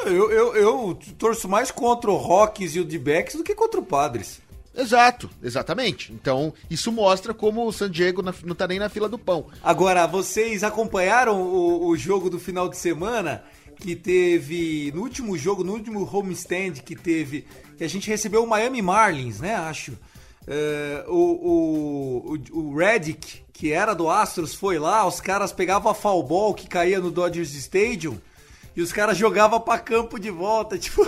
Eu, 0.05 0.31
eu, 0.31 0.57
eu 0.57 0.99
torço 1.19 1.49
mais 1.49 1.71
contra 1.71 2.11
o 2.11 2.17
Rockies 2.17 2.77
e 2.77 2.81
o 2.81 2.85
D-Backs 2.85 3.37
do 3.37 3.45
que 3.45 3.55
contra 3.55 3.81
o 3.81 3.85
Padres. 3.85 4.41
Exato, 4.79 5.29
exatamente. 5.43 6.13
Então, 6.13 6.55
isso 6.71 6.93
mostra 6.93 7.35
como 7.35 7.67
o 7.67 7.73
San 7.73 7.91
Diego 7.91 8.23
não 8.23 8.55
tá 8.55 8.69
nem 8.69 8.79
na 8.79 8.89
fila 8.89 9.09
do 9.09 9.19
pão. 9.19 9.47
Agora, 9.63 10.07
vocês 10.07 10.63
acompanharam 10.63 11.43
o, 11.43 11.89
o 11.89 11.97
jogo 11.97 12.31
do 12.31 12.39
final 12.39 12.69
de 12.69 12.77
semana 12.77 13.43
que 13.77 13.97
teve 13.97 14.93
no 14.95 15.03
último 15.03 15.37
jogo, 15.37 15.65
no 15.65 15.73
último 15.73 16.09
homestand 16.11 16.75
que 16.85 16.95
teve, 16.95 17.47
que 17.77 17.83
a 17.83 17.89
gente 17.89 18.09
recebeu 18.09 18.45
o 18.45 18.47
Miami 18.47 18.81
Marlins, 18.81 19.41
né? 19.41 19.57
Acho. 19.57 19.93
Uh, 20.47 21.13
o, 21.13 22.39
o, 22.53 22.59
o 22.61 22.77
Redick, 22.77 23.43
que 23.53 23.73
era 23.73 23.95
do 23.95 24.09
Astros, 24.09 24.55
foi 24.55 24.79
lá, 24.79 25.07
os 25.07 25.21
caras 25.21 25.53
pegavam 25.53 25.91
a 25.91 25.95
foul 25.95 26.23
ball 26.23 26.55
que 26.55 26.67
caía 26.67 27.01
no 27.01 27.11
Dodgers 27.11 27.53
Stadium 27.55 28.17
e 28.79 28.81
os 28.81 28.93
caras 28.93 29.19
jogavam 29.19 29.59
pra 29.59 29.77
campo 29.77 30.21
de 30.21 30.31
volta, 30.31 30.79
tipo, 30.79 31.05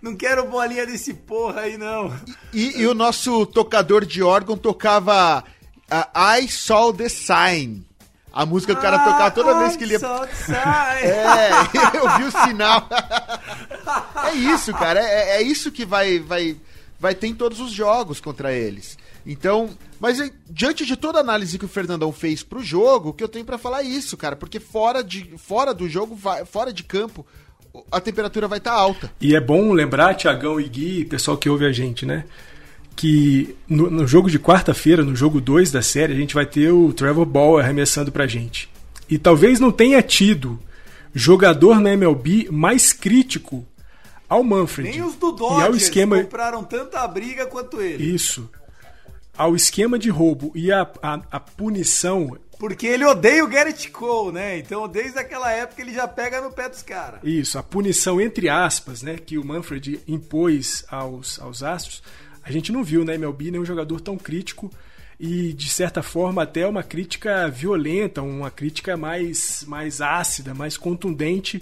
não 0.00 0.14
quero 0.14 0.46
bolinha 0.46 0.86
desse 0.86 1.12
porra 1.12 1.62
aí 1.62 1.76
não. 1.76 2.16
E, 2.52 2.80
e 2.80 2.86
o 2.86 2.94
nosso 2.94 3.44
tocador 3.44 4.06
de 4.06 4.22
órgão 4.22 4.56
tocava 4.56 5.42
uh, 5.42 6.38
I 6.38 6.48
Saw 6.48 6.92
the 6.92 7.08
Sign. 7.08 7.84
A 8.32 8.46
música 8.46 8.72
que 8.72 8.78
o 8.78 8.82
cara 8.82 9.00
tocava 9.00 9.32
toda 9.32 9.58
vez 9.58 9.76
que 9.76 9.82
ele 9.82 9.94
ia. 9.94 9.98
É, 11.02 11.50
eu 11.98 12.08
vi 12.18 12.22
o 12.22 12.30
sinal. 12.30 12.88
é 14.24 14.34
isso, 14.34 14.72
cara. 14.72 15.00
É, 15.00 15.38
é 15.38 15.42
isso 15.42 15.72
que 15.72 15.84
vai, 15.84 16.20
vai, 16.20 16.56
vai 17.00 17.16
ter 17.16 17.26
em 17.26 17.34
todos 17.34 17.58
os 17.58 17.72
jogos 17.72 18.20
contra 18.20 18.52
eles. 18.52 18.96
Então, 19.26 19.70
mas 20.02 20.18
diante 20.50 20.84
de 20.84 20.96
toda 20.96 21.18
a 21.18 21.20
análise 21.20 21.56
que 21.56 21.64
o 21.64 21.68
Fernandão 21.68 22.10
fez 22.10 22.42
pro 22.42 22.60
jogo, 22.60 23.10
o 23.10 23.12
que 23.12 23.22
eu 23.22 23.28
tenho 23.28 23.44
para 23.44 23.56
falar 23.56 23.82
é 23.82 23.86
isso, 23.86 24.16
cara, 24.16 24.34
porque 24.34 24.58
fora, 24.58 25.00
de, 25.00 25.32
fora 25.38 25.72
do 25.72 25.88
jogo, 25.88 26.18
fora 26.44 26.72
de 26.72 26.82
campo, 26.82 27.24
a 27.88 28.00
temperatura 28.00 28.48
vai 28.48 28.58
estar 28.58 28.72
tá 28.72 28.76
alta. 28.76 29.12
E 29.20 29.36
é 29.36 29.40
bom 29.40 29.72
lembrar, 29.72 30.16
Tiagão 30.16 30.60
e 30.60 30.68
Gui, 30.68 31.04
pessoal 31.04 31.36
que 31.36 31.48
ouve 31.48 31.66
a 31.66 31.70
gente, 31.70 32.04
né? 32.04 32.24
Que 32.96 33.54
no, 33.68 33.88
no 33.88 34.04
jogo 34.04 34.28
de 34.28 34.40
quarta-feira, 34.40 35.04
no 35.04 35.14
jogo 35.14 35.40
2 35.40 35.70
da 35.70 35.82
série, 35.82 36.12
a 36.12 36.16
gente 36.16 36.34
vai 36.34 36.46
ter 36.46 36.72
o 36.72 36.92
Trevor 36.92 37.24
Ball 37.24 37.60
arremessando 37.60 38.10
pra 38.10 38.26
gente. 38.26 38.68
E 39.08 39.18
talvez 39.18 39.60
não 39.60 39.70
tenha 39.70 40.02
tido 40.02 40.58
jogador 41.14 41.78
na 41.78 41.92
MLB 41.92 42.48
mais 42.50 42.92
crítico 42.92 43.64
ao 44.28 44.42
Manfred. 44.42 44.90
Nem 44.90 45.06
os 45.06 45.14
do 45.14 45.30
Dodgers 45.30 45.60
e 45.60 45.66
ao 45.68 45.76
esquema... 45.76 46.20
compraram 46.24 46.64
tanta 46.64 47.06
briga 47.06 47.46
quanto 47.46 47.80
ele. 47.80 48.12
Isso 48.12 48.50
ao 49.42 49.56
esquema 49.56 49.98
de 49.98 50.08
roubo 50.08 50.52
e 50.54 50.70
a, 50.70 50.88
a, 51.02 51.20
a, 51.32 51.40
punição. 51.40 52.38
Porque 52.60 52.86
ele 52.86 53.04
odeia 53.04 53.44
o 53.44 53.48
Garrett 53.48 53.90
Cole, 53.90 54.32
né? 54.32 54.56
Então, 54.56 54.86
desde 54.86 55.18
aquela 55.18 55.50
época, 55.50 55.82
ele 55.82 55.92
já 55.92 56.06
pega 56.06 56.40
no 56.40 56.52
pé 56.52 56.68
dos 56.68 56.80
caras. 56.80 57.18
Isso, 57.24 57.58
a 57.58 57.62
punição, 57.62 58.20
entre 58.20 58.48
aspas, 58.48 59.02
né, 59.02 59.16
que 59.16 59.36
o 59.36 59.44
Manfred 59.44 60.00
impôs 60.06 60.84
aos, 60.88 61.40
aos 61.40 61.60
Astros, 61.60 62.04
a 62.44 62.52
gente 62.52 62.70
não 62.70 62.84
viu 62.84 63.04
na 63.04 63.16
MLB 63.16 63.50
nenhum 63.50 63.64
jogador 63.64 64.00
tão 64.00 64.16
crítico 64.16 64.70
e, 65.18 65.52
de 65.52 65.68
certa 65.68 66.04
forma, 66.04 66.44
até 66.44 66.64
uma 66.64 66.84
crítica 66.84 67.48
violenta, 67.48 68.22
uma 68.22 68.50
crítica 68.50 68.96
mais, 68.96 69.64
mais 69.66 70.00
ácida, 70.00 70.54
mais 70.54 70.76
contundente 70.76 71.60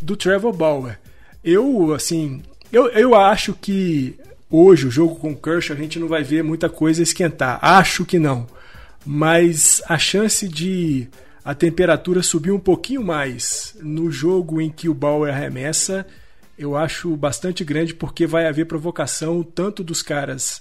do 0.00 0.16
Trevor 0.16 0.54
Bauer. 0.54 0.98
Eu, 1.44 1.92
assim, 1.92 2.42
eu, 2.72 2.88
eu 2.88 3.14
acho 3.14 3.52
que 3.52 4.18
hoje, 4.50 4.86
o 4.86 4.90
jogo 4.90 5.16
com 5.16 5.32
o 5.32 5.36
Kershaw, 5.36 5.76
a 5.76 5.78
gente 5.78 5.98
não 5.98 6.08
vai 6.08 6.22
ver 6.22 6.42
muita 6.42 6.68
coisa 6.68 7.02
esquentar. 7.02 7.58
Acho 7.62 8.04
que 8.04 8.18
não. 8.18 8.46
Mas 9.04 9.82
a 9.88 9.98
chance 9.98 10.48
de 10.48 11.08
a 11.44 11.54
temperatura 11.54 12.22
subir 12.22 12.50
um 12.50 12.58
pouquinho 12.58 13.02
mais 13.02 13.74
no 13.80 14.10
jogo 14.10 14.60
em 14.60 14.70
que 14.70 14.88
o 14.88 14.94
Bauer 14.94 15.32
arremessa, 15.32 16.06
eu 16.58 16.76
acho 16.76 17.16
bastante 17.16 17.64
grande 17.64 17.94
porque 17.94 18.26
vai 18.26 18.46
haver 18.46 18.66
provocação 18.66 19.42
tanto 19.42 19.82
dos 19.82 20.02
caras 20.02 20.60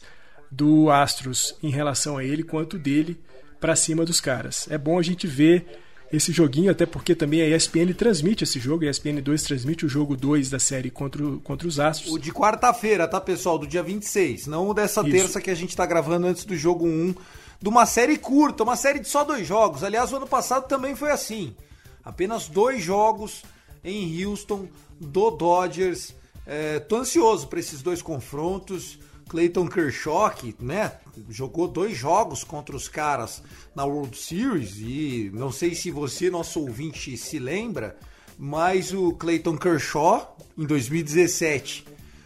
do 0.50 0.89
Astros 0.89 1.58
em 1.62 1.69
relação 1.69 2.17
a 2.17 2.23
ele 2.23 2.43
quanto 2.43 2.78
dele 2.78 3.19
para 3.60 3.76
cima 3.76 4.06
dos 4.06 4.21
caras. 4.21 4.67
É 4.69 4.78
bom 4.78 4.97
a 4.97 5.02
gente 5.02 5.28
ver 5.28 5.65
esse 6.11 6.31
joguinho, 6.31 6.71
até 6.71 6.85
porque 6.85 7.13
também 7.13 7.41
a 7.41 7.55
ESPN 7.55 7.93
transmite 7.93 8.43
esse 8.43 8.59
jogo, 8.59 8.85
a 8.85 8.89
ESPN 8.89 9.21
2 9.21 9.43
transmite 9.43 9.85
o 9.85 9.89
jogo 9.89 10.15
2 10.15 10.49
da 10.49 10.59
série 10.59 10.89
contra, 10.89 11.25
o, 11.25 11.39
contra 11.41 11.67
os 11.67 11.79
Astros. 11.79 12.13
O 12.13 12.17
de 12.17 12.31
quarta-feira, 12.31 13.07
tá, 13.07 13.19
pessoal? 13.19 13.57
Do 13.57 13.67
dia 13.67 13.83
26, 13.83 14.47
não 14.47 14.69
o 14.69 14.73
dessa 14.73 15.01
Isso. 15.01 15.11
terça 15.11 15.41
que 15.41 15.49
a 15.49 15.55
gente 15.55 15.75
tá 15.75 15.85
gravando 15.85 16.27
antes 16.27 16.45
do 16.45 16.55
jogo 16.55 16.85
1, 16.87 17.13
de 17.61 17.69
uma 17.69 17.85
série 17.85 18.17
curta, 18.17 18.63
uma 18.63 18.75
série 18.75 18.99
de 18.99 19.07
só 19.07 19.23
dois 19.23 19.45
jogos. 19.45 19.83
Aliás, 19.83 20.11
o 20.11 20.15
ano 20.17 20.27
passado 20.27 20.67
também 20.67 20.95
foi 20.95 21.11
assim. 21.11 21.55
Apenas 22.03 22.47
dois 22.47 22.81
jogos 22.81 23.43
em 23.83 24.23
Houston, 24.23 24.67
do 24.99 25.29
Dodgers. 25.31 26.15
É, 26.45 26.79
tô 26.79 26.97
ansioso 26.97 27.47
para 27.47 27.59
esses 27.59 27.81
dois 27.81 28.01
confrontos. 28.01 28.97
Clayton 29.27 29.67
Kershaw, 29.67 30.29
que, 30.31 30.55
né, 30.59 30.93
jogou 31.29 31.67
dois 31.67 31.97
jogos 31.97 32.43
contra 32.43 32.75
os 32.75 32.87
caras 32.87 33.41
na 33.75 33.83
World 33.85 34.17
Series 34.17 34.77
e 34.77 35.31
não 35.33 35.51
sei 35.51 35.75
se 35.75 35.91
você, 35.91 36.29
nosso 36.29 36.61
ouvinte, 36.61 37.17
se 37.17 37.39
lembra, 37.39 37.97
mas 38.37 38.93
o 38.93 39.13
Clayton 39.13 39.57
Kershaw, 39.57 40.37
em 40.57 40.65
2017, 40.65 41.85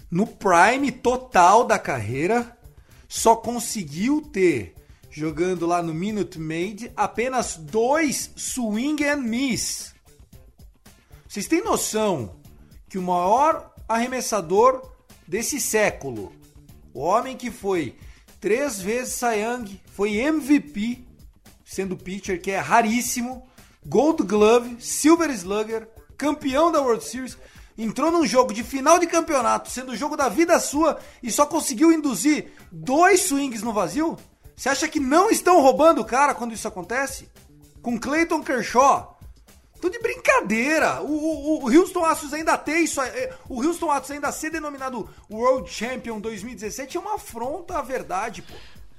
no 0.09 0.27
prime 0.27 0.91
total 0.91 1.65
da 1.65 1.79
carreira, 1.79 2.57
só 3.07 3.35
conseguiu 3.35 4.21
ter, 4.21 4.75
jogando 5.09 5.65
lá 5.65 5.81
no 5.81 5.93
Minute 5.93 6.39
Maid, 6.39 6.91
apenas 6.95 7.57
dois 7.57 8.31
swing 8.35 9.03
and 9.05 9.17
miss. 9.17 9.93
Vocês 11.27 11.47
têm 11.47 11.63
noção 11.63 12.35
que 12.89 12.97
o 12.97 13.01
maior 13.01 13.73
arremessador 13.87 14.91
desse 15.27 15.61
século 15.61 16.33
o 16.93 17.01
homem 17.01 17.38
que 17.38 17.51
foi 17.51 17.95
três 18.39 18.82
vezes 18.82 19.21
Young, 19.21 19.80
foi 19.93 20.17
MVP, 20.17 21.06
sendo 21.63 21.95
pitcher, 21.95 22.41
que 22.41 22.51
é 22.51 22.58
raríssimo, 22.58 23.47
Gold 23.86 24.23
Glove, 24.23 24.77
Silver 24.80 25.30
Slugger, 25.32 25.88
campeão 26.17 26.71
da 26.71 26.82
World 26.82 27.04
Series, 27.04 27.38
entrou 27.77 28.12
num 28.12 28.25
jogo 28.25 28.54
de 28.54 28.63
final 28.63 28.99
de 28.99 29.08
campeonato, 29.08 29.69
sendo 29.69 29.91
o 29.91 29.95
jogo 29.95 30.17
da 30.17 30.27
vida 30.27 30.60
sua, 30.60 30.99
e 31.21 31.32
só 31.32 31.45
conseguiu 31.45 31.91
induzir 31.91 32.51
dois 32.71 33.21
swings 33.21 33.63
no 33.63 33.73
vazio? 33.73 34.17
Você 34.56 34.69
acha 34.69 34.88
que 34.88 34.99
não 34.99 35.32
estão 35.32 35.62
roubando 35.62 36.01
o 36.01 36.06
cara 36.06 36.36
quando 36.36 36.54
isso 36.54 36.67
acontece? 36.67 37.30
Com 37.82 37.99
Clayton 37.99 38.43
Kershaw, 38.43 39.19
Tô 39.81 39.89
de 39.89 39.97
brincadeira. 39.99 41.01
O, 41.01 41.07
o, 41.07 41.65
o, 41.65 41.75
Houston 41.75 42.05
Astros 42.05 42.33
ainda 42.33 42.55
tem 42.55 42.83
isso. 42.83 43.01
É, 43.01 43.31
o 43.49 43.63
Houston 43.65 43.89
Astros 43.89 44.11
ainda 44.11 44.31
ser 44.31 44.51
denominado 44.51 45.09
World 45.29 45.69
Champion 45.69 46.19
2017 46.19 46.95
é 46.95 46.99
uma 46.99 47.15
afronta 47.15 47.79
à 47.79 47.81
verdade, 47.81 48.43
pô. 48.43 48.53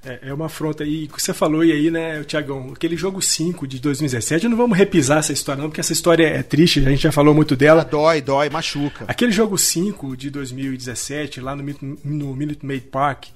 É, 0.04 0.18
é 0.22 0.34
uma 0.34 0.46
afronta. 0.46 0.84
E 0.84 1.04
o 1.04 1.08
que 1.08 1.22
você 1.22 1.32
falou 1.32 1.60
aí, 1.60 1.88
né, 1.88 2.24
Tiagão? 2.24 2.72
Aquele 2.74 2.96
jogo 2.96 3.22
5 3.22 3.66
de 3.68 3.78
2017, 3.78 4.48
não 4.48 4.56
vamos 4.56 4.76
repisar 4.76 5.18
essa 5.18 5.32
história, 5.32 5.62
não, 5.62 5.70
porque 5.70 5.80
essa 5.80 5.92
história 5.92 6.26
é 6.26 6.42
triste, 6.42 6.80
a 6.80 6.90
gente 6.90 7.02
já 7.02 7.12
falou 7.12 7.32
muito 7.32 7.54
dela. 7.54 7.82
Ah, 7.82 7.84
dói, 7.84 8.20
dói, 8.20 8.50
machuca. 8.50 9.04
Aquele 9.06 9.30
jogo 9.30 9.56
5 9.56 10.16
de 10.16 10.30
2017, 10.30 11.40
lá 11.40 11.54
no, 11.54 11.62
no 12.04 12.34
Minute 12.34 12.66
Maid 12.66 12.86
Park, 12.88 13.26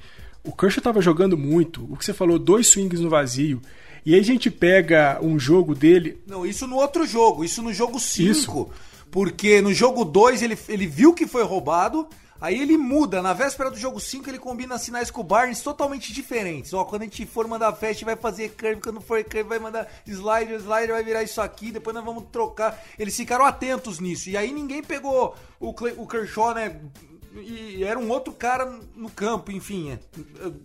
o 0.42 0.50
Kershaw 0.50 0.82
tava 0.82 1.00
jogando 1.00 1.38
muito. 1.38 1.84
O 1.92 1.96
que 1.96 2.04
você 2.04 2.12
falou, 2.12 2.38
dois 2.38 2.66
swings 2.66 3.00
no 3.00 3.08
vazio. 3.08 3.62
E 4.06 4.14
aí 4.14 4.20
a 4.20 4.24
gente 4.24 4.52
pega 4.52 5.18
um 5.20 5.36
jogo 5.36 5.74
dele. 5.74 6.22
Não, 6.28 6.46
isso 6.46 6.64
no 6.68 6.76
outro 6.76 7.04
jogo, 7.04 7.44
isso 7.44 7.60
no 7.60 7.72
jogo 7.72 7.98
5. 7.98 8.70
Porque 9.10 9.60
no 9.60 9.74
jogo 9.74 10.04
2 10.04 10.42
ele, 10.42 10.56
ele 10.68 10.86
viu 10.86 11.12
que 11.12 11.26
foi 11.26 11.42
roubado, 11.42 12.08
Aí 12.40 12.60
ele 12.60 12.76
muda, 12.76 13.22
na 13.22 13.32
véspera 13.32 13.70
do 13.70 13.78
jogo 13.78 13.98
5 13.98 14.28
ele 14.28 14.38
combina 14.38 14.76
sinais 14.76 15.10
com 15.10 15.22
o 15.22 15.24
Barnes 15.24 15.62
totalmente 15.62 16.12
diferentes. 16.12 16.74
Ó, 16.74 16.84
quando 16.84 17.02
a 17.02 17.04
gente 17.06 17.24
for 17.24 17.48
mandar 17.48 17.72
fast 17.72 18.04
vai 18.04 18.14
fazer 18.14 18.50
curve, 18.50 18.80
quando 18.80 19.00
for 19.00 19.24
curve 19.24 19.44
vai 19.44 19.58
mandar 19.58 19.88
slider, 20.06 20.60
slider 20.60 20.90
vai 20.90 21.02
virar 21.02 21.22
isso 21.22 21.40
aqui, 21.40 21.72
depois 21.72 21.94
nós 21.94 22.04
vamos 22.04 22.24
trocar. 22.30 22.78
Eles 22.98 23.16
ficaram 23.16 23.44
atentos 23.44 24.00
nisso. 24.00 24.28
E 24.28 24.36
aí 24.36 24.52
ninguém 24.52 24.82
pegou 24.82 25.34
o, 25.58 25.72
Clay, 25.72 25.94
o 25.96 26.06
Kershaw, 26.06 26.54
né? 26.54 26.78
E 27.40 27.84
era 27.84 27.98
um 27.98 28.10
outro 28.10 28.32
cara 28.32 28.78
no 28.96 29.10
campo, 29.10 29.52
enfim, 29.52 29.92
é, 29.92 29.98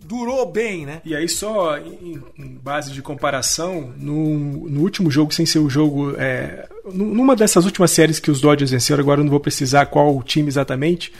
durou 0.05 0.49
bem, 0.51 0.85
né? 0.85 1.01
E 1.03 1.15
aí 1.15 1.27
só 1.27 1.77
em, 1.77 2.21
em 2.37 2.47
base 2.47 2.91
de 2.91 3.01
comparação, 3.01 3.93
no, 3.97 4.69
no, 4.69 4.81
último 4.81 5.11
jogo, 5.11 5.33
sem 5.33 5.45
ser 5.45 5.59
o 5.59 5.69
jogo, 5.69 6.15
é, 6.17 6.67
numa 6.93 7.35
dessas 7.35 7.65
últimas 7.65 7.91
séries 7.91 8.19
que 8.19 8.31
os 8.31 8.39
Dodgers 8.39 8.71
venceram, 8.71 9.01
agora 9.01 9.19
eu 9.19 9.23
não 9.23 9.31
vou 9.31 9.39
precisar 9.39 9.85
qual 9.87 10.21
time 10.23 10.47
exatamente, 10.47 11.11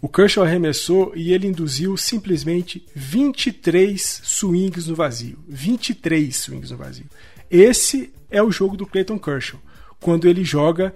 o 0.00 0.08
Kershaw 0.08 0.44
arremessou 0.44 1.12
e 1.16 1.32
ele 1.32 1.48
induziu 1.48 1.96
simplesmente 1.96 2.86
23 2.94 4.20
swings 4.22 4.86
no 4.86 4.94
vazio. 4.94 5.38
23 5.48 6.36
swings 6.36 6.70
no 6.70 6.76
vazio. 6.76 7.06
Esse 7.50 8.12
é 8.30 8.42
o 8.42 8.50
jogo 8.50 8.76
do 8.76 8.86
Clayton 8.86 9.18
Kershaw, 9.18 9.58
quando 10.00 10.28
ele 10.28 10.44
joga 10.44 10.94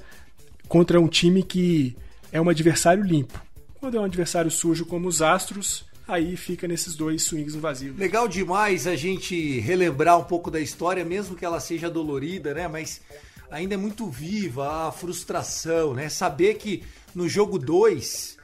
contra 0.68 1.00
um 1.00 1.08
time 1.08 1.42
que 1.42 1.96
é 2.30 2.40
um 2.40 2.48
adversário 2.48 3.02
limpo. 3.02 3.40
Quando 3.82 3.96
é 3.96 4.00
um 4.00 4.04
adversário 4.04 4.48
sujo 4.48 4.86
como 4.86 5.08
os 5.08 5.20
Astros, 5.20 5.84
aí 6.06 6.36
fica 6.36 6.68
nesses 6.68 6.94
dois 6.94 7.24
swings 7.24 7.56
vazio. 7.56 7.96
Legal 7.98 8.28
demais 8.28 8.86
a 8.86 8.94
gente 8.94 9.58
relembrar 9.58 10.16
um 10.20 10.22
pouco 10.22 10.52
da 10.52 10.60
história, 10.60 11.04
mesmo 11.04 11.34
que 11.34 11.44
ela 11.44 11.58
seja 11.58 11.90
dolorida, 11.90 12.54
né? 12.54 12.68
Mas 12.68 13.00
ainda 13.50 13.74
é 13.74 13.76
muito 13.76 14.06
viva 14.06 14.86
a 14.86 14.92
frustração, 14.92 15.94
né? 15.94 16.08
Saber 16.08 16.58
que 16.58 16.84
no 17.12 17.28
jogo 17.28 17.58
2 17.58 18.36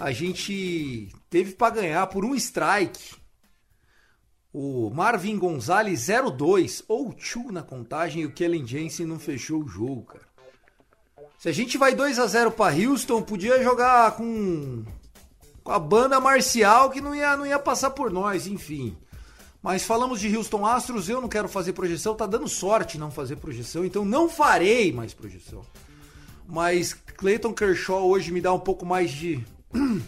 a 0.00 0.10
gente 0.10 1.12
teve 1.28 1.52
para 1.52 1.74
ganhar 1.74 2.06
por 2.06 2.24
um 2.24 2.34
strike. 2.34 3.14
O 4.50 4.88
Marvin 4.88 5.36
Gonzalez 5.36 6.06
02 6.06 6.84
ou 6.88 7.12
2 7.12 7.52
na 7.52 7.62
contagem 7.62 8.22
e 8.22 8.24
o 8.26 8.32
Kellen 8.32 8.66
Jensen 8.66 9.04
não 9.04 9.18
fechou 9.18 9.62
o 9.62 9.68
jogo, 9.68 10.04
cara. 10.04 10.27
Se 11.38 11.48
a 11.48 11.52
gente 11.52 11.78
vai 11.78 11.94
2 11.94 12.18
a 12.18 12.26
0 12.26 12.50
para 12.50 12.74
Houston, 12.74 13.22
podia 13.22 13.62
jogar 13.62 14.16
com, 14.16 14.84
com 15.62 15.70
a 15.70 15.78
banda 15.78 16.18
marcial 16.18 16.90
que 16.90 17.00
não 17.00 17.14
ia, 17.14 17.36
não 17.36 17.46
ia 17.46 17.60
passar 17.60 17.90
por 17.90 18.10
nós, 18.10 18.48
enfim. 18.48 18.98
Mas 19.62 19.84
falamos 19.84 20.18
de 20.18 20.36
Houston 20.36 20.66
Astros, 20.66 21.08
eu 21.08 21.20
não 21.20 21.28
quero 21.28 21.48
fazer 21.48 21.74
projeção, 21.74 22.16
tá 22.16 22.26
dando 22.26 22.48
sorte 22.48 22.98
não 22.98 23.08
fazer 23.08 23.36
projeção, 23.36 23.84
então 23.84 24.04
não 24.04 24.28
farei 24.28 24.92
mais 24.92 25.14
projeção. 25.14 25.64
Mas 26.44 26.92
Clayton 26.92 27.54
Kershaw 27.54 28.04
hoje 28.04 28.32
me 28.32 28.40
dá 28.40 28.52
um 28.52 28.58
pouco 28.58 28.84
mais 28.84 29.08
de 29.08 29.44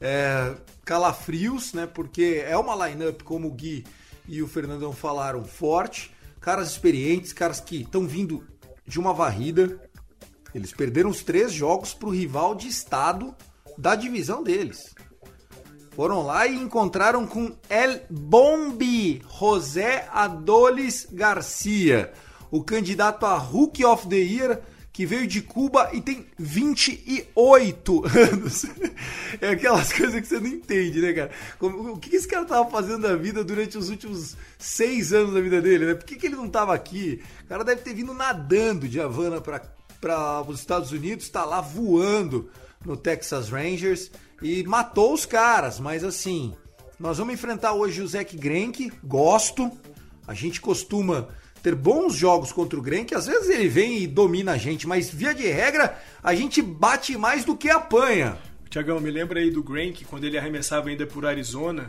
é, 0.00 0.56
calafrios, 0.84 1.72
né? 1.72 1.86
Porque 1.86 2.42
é 2.44 2.56
uma 2.56 2.88
lineup 2.88 3.22
como 3.22 3.46
o 3.46 3.52
Gui 3.52 3.84
e 4.26 4.42
o 4.42 4.48
Fernandão 4.48 4.92
falaram 4.92 5.44
forte, 5.44 6.12
caras 6.40 6.68
experientes, 6.72 7.32
caras 7.32 7.60
que 7.60 7.82
estão 7.82 8.08
vindo 8.08 8.44
de 8.86 8.98
uma 8.98 9.12
varrida. 9.12 9.80
Eles 10.54 10.72
perderam 10.72 11.10
os 11.10 11.22
três 11.22 11.52
jogos 11.52 11.94
para 11.94 12.08
o 12.08 12.14
rival 12.14 12.54
de 12.54 12.68
estado 12.68 13.34
da 13.76 13.94
divisão 13.94 14.42
deles. 14.42 14.94
Foram 15.92 16.22
lá 16.22 16.46
e 16.46 16.56
encontraram 16.56 17.26
com 17.26 17.56
El 17.68 18.00
Bombi 18.10 19.22
José 19.38 20.08
Adolis 20.12 21.06
Garcia, 21.10 22.12
o 22.50 22.64
candidato 22.64 23.26
a 23.26 23.36
Rookie 23.36 23.84
of 23.84 24.08
the 24.08 24.16
Year 24.16 24.60
que 24.94 25.04
veio 25.04 25.26
de 25.26 25.42
Cuba 25.42 25.90
e 25.92 26.00
tem 26.00 26.24
28 26.38 28.04
anos. 28.32 28.64
É 29.40 29.48
aquelas 29.50 29.92
coisas 29.92 30.20
que 30.20 30.26
você 30.28 30.38
não 30.38 30.46
entende, 30.46 31.00
né, 31.00 31.12
cara? 31.12 31.32
O 31.60 31.98
que 31.98 32.14
esse 32.14 32.28
cara 32.28 32.44
tava 32.44 32.70
fazendo 32.70 33.02
da 33.02 33.16
vida 33.16 33.42
durante 33.42 33.76
os 33.76 33.90
últimos 33.90 34.36
seis 34.56 35.12
anos 35.12 35.34
da 35.34 35.40
vida 35.40 35.60
dele, 35.60 35.86
né? 35.86 35.94
Por 35.94 36.04
que, 36.04 36.14
que 36.14 36.26
ele 36.26 36.36
não 36.36 36.48
tava 36.48 36.72
aqui? 36.72 37.20
O 37.42 37.48
cara 37.48 37.64
deve 37.64 37.82
ter 37.82 37.92
vindo 37.92 38.14
nadando 38.14 38.86
de 38.86 39.00
Havana 39.00 39.40
para 39.40 40.42
os 40.46 40.60
Estados 40.60 40.92
Unidos, 40.92 41.28
tá 41.28 41.44
lá 41.44 41.60
voando 41.60 42.48
no 42.86 42.96
Texas 42.96 43.48
Rangers 43.48 44.12
e 44.40 44.62
matou 44.62 45.12
os 45.12 45.26
caras, 45.26 45.80
mas 45.80 46.04
assim, 46.04 46.54
nós 47.00 47.18
vamos 47.18 47.34
enfrentar 47.34 47.72
hoje 47.72 48.00
o 48.00 48.06
Zack 48.06 48.36
Greinke, 48.36 48.92
gosto. 49.02 49.72
A 50.24 50.34
gente 50.34 50.60
costuma 50.60 51.30
ter 51.64 51.74
bons 51.74 52.14
jogos 52.14 52.52
contra 52.52 52.78
o 52.78 52.82
Grêmio, 52.82 53.06
que 53.06 53.14
às 53.14 53.24
vezes 53.24 53.48
ele 53.48 53.68
vem 53.68 54.02
e 54.02 54.06
domina 54.06 54.52
a 54.52 54.58
gente, 54.58 54.86
mas 54.86 55.08
via 55.08 55.34
de 55.34 55.46
regra 55.46 55.98
a 56.22 56.34
gente 56.34 56.60
bate 56.60 57.16
mais 57.16 57.42
do 57.42 57.56
que 57.56 57.70
apanha. 57.70 58.36
Tiagão, 58.68 59.00
me 59.00 59.10
lembra 59.10 59.40
aí 59.40 59.50
do 59.50 59.62
Greinke, 59.62 60.04
quando 60.04 60.24
ele 60.24 60.36
arremessava 60.36 60.90
ainda 60.90 61.06
por 61.06 61.24
Arizona, 61.24 61.88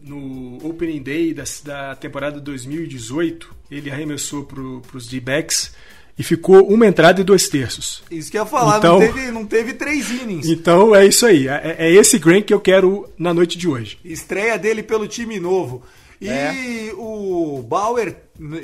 no 0.00 0.64
Opening 0.64 1.02
Day 1.02 1.34
da, 1.34 1.42
da 1.64 1.96
temporada 1.96 2.38
2018, 2.38 3.52
ele 3.72 3.90
arremessou 3.90 4.44
para 4.44 4.96
os 4.96 5.08
D-backs 5.08 5.74
e 6.16 6.22
ficou 6.22 6.64
uma 6.68 6.86
entrada 6.86 7.20
e 7.20 7.24
dois 7.24 7.48
terços. 7.48 8.04
Isso 8.08 8.30
que 8.30 8.38
eu 8.38 8.42
ia 8.42 8.46
falar, 8.46 8.78
então, 8.78 9.00
não, 9.00 9.06
teve, 9.12 9.30
não 9.32 9.44
teve 9.44 9.74
três 9.74 10.10
innings. 10.12 10.46
Então 10.46 10.94
é 10.94 11.04
isso 11.04 11.26
aí, 11.26 11.48
é, 11.48 11.74
é 11.76 11.92
esse 11.92 12.20
Grant 12.20 12.44
que 12.44 12.54
eu 12.54 12.60
quero 12.60 13.10
na 13.18 13.34
noite 13.34 13.58
de 13.58 13.66
hoje. 13.66 13.98
Estreia 14.04 14.56
dele 14.56 14.80
pelo 14.80 15.08
time 15.08 15.40
novo. 15.40 15.82
E 16.22 16.28
é. 16.28 16.92
o 16.96 17.64
Bauer, 17.68 18.14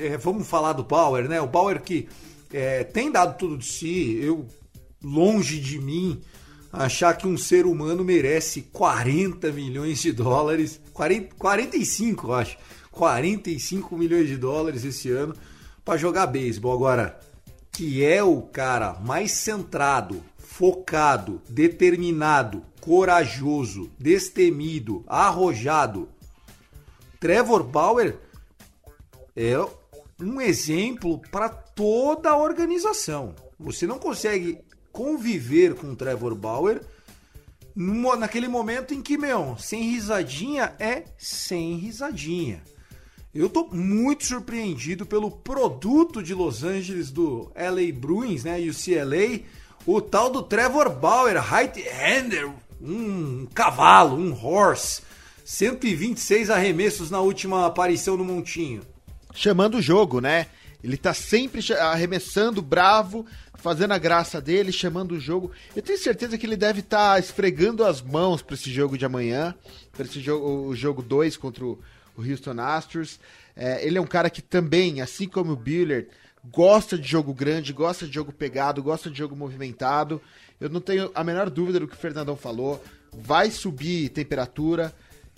é, 0.01 0.17
vamos 0.17 0.47
falar 0.47 0.73
do 0.73 0.85
Bauer, 0.85 1.29
né? 1.29 1.41
O 1.41 1.47
Bauer 1.47 1.81
que 1.81 2.09
é, 2.53 2.85
tem 2.85 3.11
dado 3.11 3.37
tudo 3.37 3.59
de 3.59 3.67
si, 3.67 4.19
eu, 4.21 4.47
longe 5.03 5.61
de 5.61 5.79
mim, 5.79 6.21
achar 6.73 7.17
que 7.17 7.27
um 7.27 7.37
ser 7.37 7.67
humano 7.67 8.05
merece 8.05 8.63
40 8.73 9.51
milhões 9.53 10.01
de 10.01 10.13
dólares, 10.13 10.81
40, 10.93 11.35
45, 11.37 12.27
eu 12.27 12.35
acho, 12.35 12.59
45 12.91 13.97
milhões 13.97 14.29
de 14.29 14.37
dólares 14.37 14.85
esse 14.85 15.11
ano 15.11 15.35
para 15.85 15.99
jogar 15.99 16.27
beisebol. 16.27 16.75
Agora, 16.75 17.19
que 17.73 18.05
é 18.05 18.23
o 18.23 18.43
cara 18.43 18.95
mais 19.05 19.33
centrado, 19.33 20.23
focado, 20.37 21.41
determinado, 21.49 22.63
corajoso, 22.81 23.91
destemido, 23.99 25.05
arrojado 25.07 26.09
Trevor 27.21 27.65
Bauer 27.65 28.17
é 29.39 29.65
um 30.21 30.41
exemplo 30.41 31.23
para 31.31 31.49
toda 31.49 32.31
a 32.31 32.37
organização. 32.37 33.37
Você 33.57 33.87
não 33.87 33.97
consegue 33.97 34.59
conviver 34.91 35.75
com 35.75 35.95
Trevor 35.95 36.35
Bauer 36.35 36.83
naquele 38.19 38.49
momento 38.49 38.93
em 38.93 39.01
que, 39.01 39.17
meu, 39.17 39.57
sem 39.57 39.83
risadinha 39.93 40.75
é 40.81 41.05
sem 41.17 41.77
risadinha. 41.77 42.65
Eu 43.33 43.49
tô 43.49 43.69
muito 43.69 44.25
surpreendido 44.25 45.07
pelo 45.07 45.31
produto 45.31 46.21
de 46.21 46.35
Los 46.35 46.65
Angeles 46.65 47.13
do 47.13 47.53
LA 47.55 47.93
Bruins, 47.95 48.43
né, 48.43 48.61
e 48.61 48.69
o 48.69 48.75
o 49.87 50.01
tal 50.01 50.31
do 50.31 50.43
Trevor 50.43 50.91
Bauer, 50.91 51.41
right-hander, 51.41 52.51
um 52.81 53.47
cavalo, 53.55 54.17
um 54.17 54.33
horse 54.33 55.01
126 55.45 56.51
arremessos 56.51 57.11
na 57.11 57.21
última 57.21 57.67
aparição 57.67 58.17
no 58.17 58.25
Montinho. 58.25 58.83
Chamando 59.35 59.79
o 59.79 59.83
jogo, 59.83 60.21
né? 60.21 60.47
Ele 60.83 60.97
tá 60.97 61.13
sempre 61.13 61.61
arremessando, 61.75 62.63
bravo, 62.63 63.27
fazendo 63.55 63.93
a 63.93 63.99
graça 63.99 64.41
dele, 64.41 64.71
chamando 64.73 65.13
o 65.13 65.21
jogo. 65.21 65.51
Eu 65.75 65.83
tenho 65.83 65.99
certeza 65.99 66.39
que 66.39 66.47
ele 66.47 66.57
deve 66.57 66.81
estar 66.81 67.15
tá 67.15 67.19
esfregando 67.19 67.85
as 67.85 68.01
mãos 68.01 68.41
para 68.41 68.55
esse 68.55 68.71
jogo 68.71 68.97
de 68.97 69.05
amanhã, 69.05 69.55
para 69.93 70.07
esse 70.07 70.21
jogo, 70.21 70.69
o 70.69 70.77
jogo 70.77 71.03
2 71.03 71.37
contra 71.37 71.65
o, 71.65 71.79
Houston 72.17 72.61
Astros. 72.61 73.19
É, 73.55 73.85
ele 73.87 73.99
é 73.99 74.01
um 74.01 74.07
cara 74.07 74.31
que 74.31 74.43
também, 74.43 75.01
assim 75.01 75.29
como 75.29 75.53
o 75.53 75.57
Biller, 75.57 76.09
gosta 76.45 76.97
de 76.97 77.07
jogo 77.07 77.35
grande, 77.35 77.73
gosta 77.73 78.07
de 78.07 78.15
jogo 78.15 78.33
pegado, 78.33 78.83
gosta 78.83 79.11
de 79.11 79.19
jogo 79.19 79.37
movimentado. 79.37 80.21
Eu 80.61 80.69
não 80.69 80.81
tenho 80.81 81.11
a 81.15 81.23
menor 81.23 81.51
dúvida 81.51 81.81
do 81.81 81.87
que 81.87 81.95
o 81.95 81.99
Fernandão 81.99 82.37
falou. 82.37 82.83
Vai 83.13 83.51
subir 83.51 84.09
temperatura, 84.11 84.93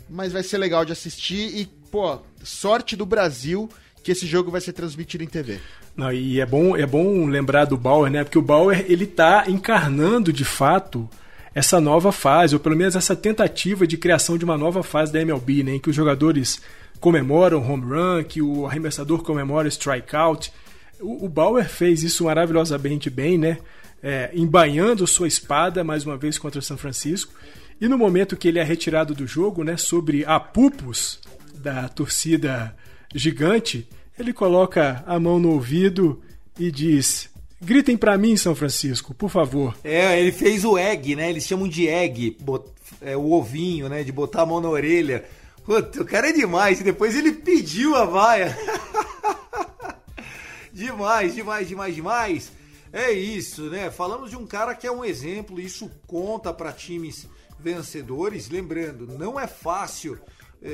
mas 0.08 0.32
vai 0.32 0.42
ser 0.42 0.58
legal 0.58 0.84
de 0.84 0.92
assistir 0.92 1.54
e, 1.54 1.68
pô, 1.90 2.18
sorte 2.42 2.96
do 2.96 3.04
Brasil 3.04 3.68
que 4.02 4.12
esse 4.12 4.26
jogo 4.26 4.50
vai 4.50 4.60
ser 4.60 4.72
transmitido 4.72 5.24
em 5.24 5.26
TV. 5.26 5.60
Não, 5.96 6.12
e 6.12 6.40
é 6.40 6.46
bom, 6.46 6.76
é 6.76 6.86
bom 6.86 7.26
lembrar 7.26 7.66
do 7.66 7.76
Bauer, 7.76 8.10
né? 8.10 8.24
Porque 8.24 8.38
o 8.38 8.42
Bauer 8.42 8.84
ele 8.88 9.06
tá 9.06 9.44
encarnando 9.48 10.32
de 10.32 10.44
fato 10.44 11.08
essa 11.54 11.80
nova 11.80 12.12
fase, 12.12 12.54
ou 12.54 12.60
pelo 12.60 12.76
menos 12.76 12.96
essa 12.96 13.14
tentativa 13.14 13.86
de 13.86 13.96
criação 13.96 14.38
de 14.38 14.44
uma 14.44 14.56
nova 14.56 14.82
fase 14.82 15.12
da 15.12 15.20
MLB, 15.20 15.62
né? 15.62 15.74
Em 15.74 15.78
que 15.78 15.90
os 15.90 15.96
jogadores 15.96 16.60
comemoram 17.00 17.58
home 17.58 17.84
run, 17.84 18.24
que 18.24 18.40
o 18.40 18.66
arremessador 18.66 19.22
comemora 19.22 19.68
strikeout. 19.68 20.52
O, 21.00 21.26
o 21.26 21.28
Bauer 21.28 21.68
fez 21.68 22.02
isso 22.02 22.24
maravilhosamente 22.24 23.10
bem, 23.10 23.36
né? 23.36 23.58
É, 24.02 24.30
embainhando 24.32 25.06
sua 25.06 25.28
espada 25.28 25.84
mais 25.84 26.06
uma 26.06 26.16
vez 26.16 26.38
contra 26.38 26.58
o 26.58 26.62
São 26.62 26.78
Francisco. 26.78 27.34
E 27.80 27.88
no 27.88 27.98
momento 27.98 28.36
que 28.36 28.48
ele 28.48 28.58
é 28.58 28.62
retirado 28.62 29.14
do 29.14 29.26
jogo, 29.26 29.64
né, 29.64 29.76
sobre 29.76 30.24
a 30.24 30.38
pupus 30.38 31.18
da 31.60 31.88
torcida 31.88 32.74
gigante, 33.14 33.88
ele 34.18 34.32
coloca 34.32 35.02
a 35.06 35.18
mão 35.20 35.38
no 35.38 35.50
ouvido 35.50 36.20
e 36.58 36.70
diz: 36.70 37.28
Gritem 37.60 37.96
pra 37.96 38.16
mim, 38.18 38.36
São 38.36 38.54
Francisco, 38.54 39.14
por 39.14 39.30
favor. 39.30 39.76
É, 39.84 40.18
ele 40.20 40.32
fez 40.32 40.64
o 40.64 40.76
egg, 40.78 41.14
né? 41.14 41.30
Eles 41.30 41.46
chamam 41.46 41.68
de 41.68 41.86
egg, 41.88 42.36
bot- 42.40 42.70
é, 43.00 43.16
o 43.16 43.30
ovinho, 43.32 43.88
né? 43.88 44.02
De 44.02 44.12
botar 44.12 44.42
a 44.42 44.46
mão 44.46 44.60
na 44.60 44.68
orelha. 44.68 45.24
Puta, 45.64 46.02
o 46.02 46.04
cara 46.04 46.30
é 46.30 46.32
demais. 46.32 46.80
E 46.80 46.84
depois 46.84 47.14
ele 47.14 47.32
pediu 47.32 47.94
a 47.94 48.04
vaia. 48.04 48.56
demais, 50.72 51.34
demais, 51.34 51.68
demais, 51.68 51.94
demais. 51.94 52.52
É 52.92 53.12
isso, 53.12 53.70
né? 53.70 53.90
Falamos 53.90 54.30
de 54.30 54.36
um 54.36 54.46
cara 54.46 54.74
que 54.74 54.86
é 54.86 54.92
um 54.92 55.04
exemplo, 55.04 55.60
isso 55.60 55.90
conta 56.06 56.52
para 56.52 56.72
times 56.72 57.26
vencedores. 57.58 58.48
Lembrando, 58.48 59.06
não 59.18 59.38
é 59.38 59.46
fácil 59.46 60.18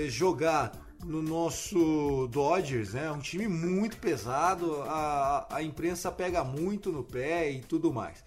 jogar 0.09 0.73
no 1.05 1.23
nosso 1.23 2.29
Dodgers, 2.31 2.95
né? 2.95 3.07
É 3.07 3.11
um 3.11 3.21
time 3.21 3.47
muito 3.47 3.97
pesado, 3.99 4.83
a, 4.83 5.47
a 5.51 5.63
imprensa 5.63 6.11
pega 6.11 6.43
muito 6.43 6.91
no 6.91 7.05
pé 7.05 7.51
e 7.51 7.61
tudo 7.61 7.93
mais. 7.93 8.25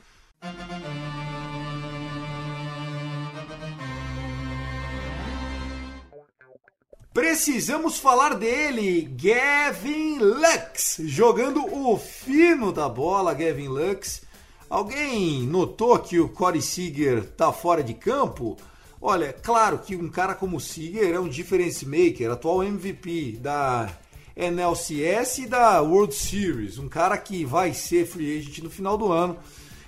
Precisamos 7.12 7.98
falar 7.98 8.36
dele, 8.36 9.02
Gavin 9.02 10.20
Lux, 10.20 11.02
jogando 11.02 11.66
o 11.66 11.98
fino 11.98 12.72
da 12.72 12.88
bola, 12.88 13.34
Gavin 13.34 13.68
Lux. 13.68 14.22
Alguém 14.70 15.42
notou 15.42 15.98
que 15.98 16.20
o 16.20 16.30
Corey 16.30 16.62
Seager 16.62 17.26
tá 17.32 17.52
fora 17.52 17.84
de 17.84 17.96
campo? 17.96 18.56
Olha, 19.02 19.32
claro 19.32 19.80
que 19.80 19.96
um 19.96 20.10
cara 20.10 20.36
como 20.36 20.58
o 20.58 20.60
Seager 20.60 21.16
é 21.16 21.20
um 21.20 21.30
difference 21.30 21.86
maker, 21.86 22.32
atual 22.32 22.64
MVP 22.64 23.38
da 23.40 23.90
NLCS 24.36 25.40
e 25.40 25.48
da 25.48 25.82
World 25.82 26.14
Series, 26.14 26.78
um 26.78 26.90
cara 26.90 27.18
que 27.18 27.46
vai 27.46 27.74
ser 27.74 28.06
free 28.06 28.38
agent 28.38 28.60
no 28.60 28.70
final 28.70 28.98
do 28.98 29.12
ano 29.12 29.38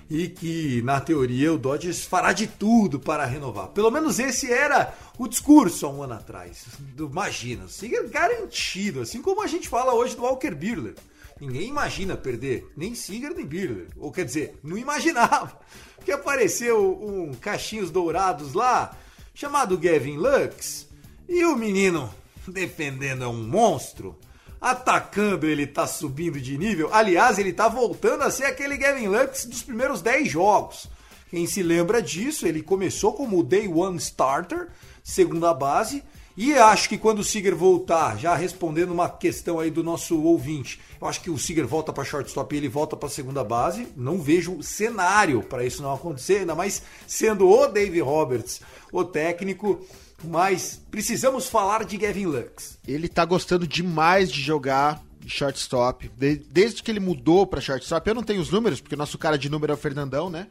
e 0.08 0.28
que, 0.28 0.82
na 0.82 1.00
teoria, 1.00 1.52
o 1.52 1.58
Dodgers 1.58 2.04
fará 2.04 2.34
de 2.34 2.46
tudo 2.46 3.00
para 3.00 3.24
renovar. 3.24 3.68
Pelo 3.68 3.90
menos 3.90 4.18
esse 4.18 4.52
era 4.52 4.94
o 5.18 5.26
discurso 5.26 5.86
há 5.86 5.88
um 5.90 6.02
ano 6.02 6.14
atrás. 6.14 6.66
Imagina, 6.98 7.66
Seager 7.66 8.08
garantido, 8.10 9.00
assim 9.00 9.22
como 9.22 9.42
a 9.42 9.46
gente 9.46 9.68
fala 9.70 9.94
hoje 9.94 10.14
do 10.14 10.22
Walker 10.22 10.54
Buehler. 10.54 10.94
Ninguém 11.40 11.68
imagina 11.68 12.16
perder, 12.16 12.70
nem 12.76 12.94
Seager 12.94 13.34
nem 13.34 13.46
Buehler. 13.46 13.88
Ou 13.96 14.12
quer 14.12 14.24
dizer, 14.24 14.58
não 14.62 14.78
imaginava. 14.78 15.58
Que 16.04 16.10
apareceu 16.10 17.00
um 17.00 17.32
cachinhos 17.32 17.88
dourados 17.88 18.54
lá, 18.54 18.98
chamado 19.34 19.78
Gavin 19.78 20.16
Lux, 20.16 20.86
e 21.28 21.44
o 21.44 21.56
menino 21.56 22.12
defendendo 22.46 23.24
é 23.24 23.28
um 23.28 23.42
monstro. 23.42 24.18
Atacando, 24.60 25.46
ele 25.46 25.66
tá 25.66 25.86
subindo 25.86 26.40
de 26.40 26.56
nível. 26.56 26.88
Aliás, 26.92 27.38
ele 27.38 27.52
tá 27.52 27.68
voltando 27.68 28.22
a 28.22 28.30
ser 28.30 28.44
aquele 28.44 28.76
Gavin 28.76 29.08
Lux 29.08 29.44
dos 29.44 29.62
primeiros 29.62 30.00
10 30.00 30.30
jogos. 30.30 30.88
Quem 31.30 31.46
se 31.46 31.62
lembra 31.62 32.02
disso, 32.02 32.46
ele 32.46 32.62
começou 32.62 33.12
como 33.14 33.40
o 33.40 33.42
Day 33.42 33.66
One 33.66 33.96
Starter, 33.96 34.68
segunda 35.02 35.52
base. 35.54 36.04
E 36.36 36.54
acho 36.54 36.88
que 36.88 36.96
quando 36.96 37.18
o 37.18 37.24
Seager 37.24 37.54
voltar, 37.54 38.18
já 38.18 38.34
respondendo 38.34 38.90
uma 38.90 39.08
questão 39.08 39.60
aí 39.60 39.70
do 39.70 39.82
nosso 39.82 40.18
ouvinte, 40.22 40.80
eu 41.00 41.06
acho 41.06 41.20
que 41.20 41.28
o 41.30 41.38
Seager 41.38 41.66
volta 41.66 41.92
para 41.92 42.04
shortstop 42.04 42.54
e 42.54 42.58
ele 42.58 42.68
volta 42.68 42.96
para 42.96 43.08
segunda 43.08 43.44
base. 43.44 43.88
Não 43.96 44.18
vejo 44.18 44.62
cenário 44.62 45.42
para 45.42 45.64
isso 45.64 45.82
não 45.82 45.92
acontecer, 45.92 46.38
ainda 46.38 46.54
mais 46.54 46.82
sendo 47.06 47.46
o 47.48 47.66
Dave 47.66 48.00
Roberts 48.00 48.60
o 48.90 49.04
técnico. 49.04 49.84
Mas 50.24 50.80
precisamos 50.90 51.48
falar 51.48 51.84
de 51.84 51.96
Gavin 51.96 52.26
Lux. 52.26 52.78
Ele 52.86 53.08
tá 53.08 53.24
gostando 53.24 53.66
demais 53.66 54.30
de 54.30 54.40
jogar 54.40 55.02
shortstop. 55.26 56.08
De- 56.16 56.36
desde 56.36 56.82
que 56.82 56.90
ele 56.90 57.00
mudou 57.00 57.46
pra 57.46 57.60
shortstop, 57.60 58.08
eu 58.08 58.14
não 58.14 58.22
tenho 58.22 58.40
os 58.40 58.48
números, 58.50 58.80
porque 58.80 58.94
o 58.94 58.98
nosso 58.98 59.18
cara 59.18 59.36
de 59.36 59.50
número 59.50 59.72
é 59.72 59.74
o 59.74 59.78
Fernandão, 59.78 60.30
né? 60.30 60.46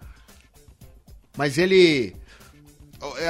Mas 1.38 1.58
ele 1.58 2.14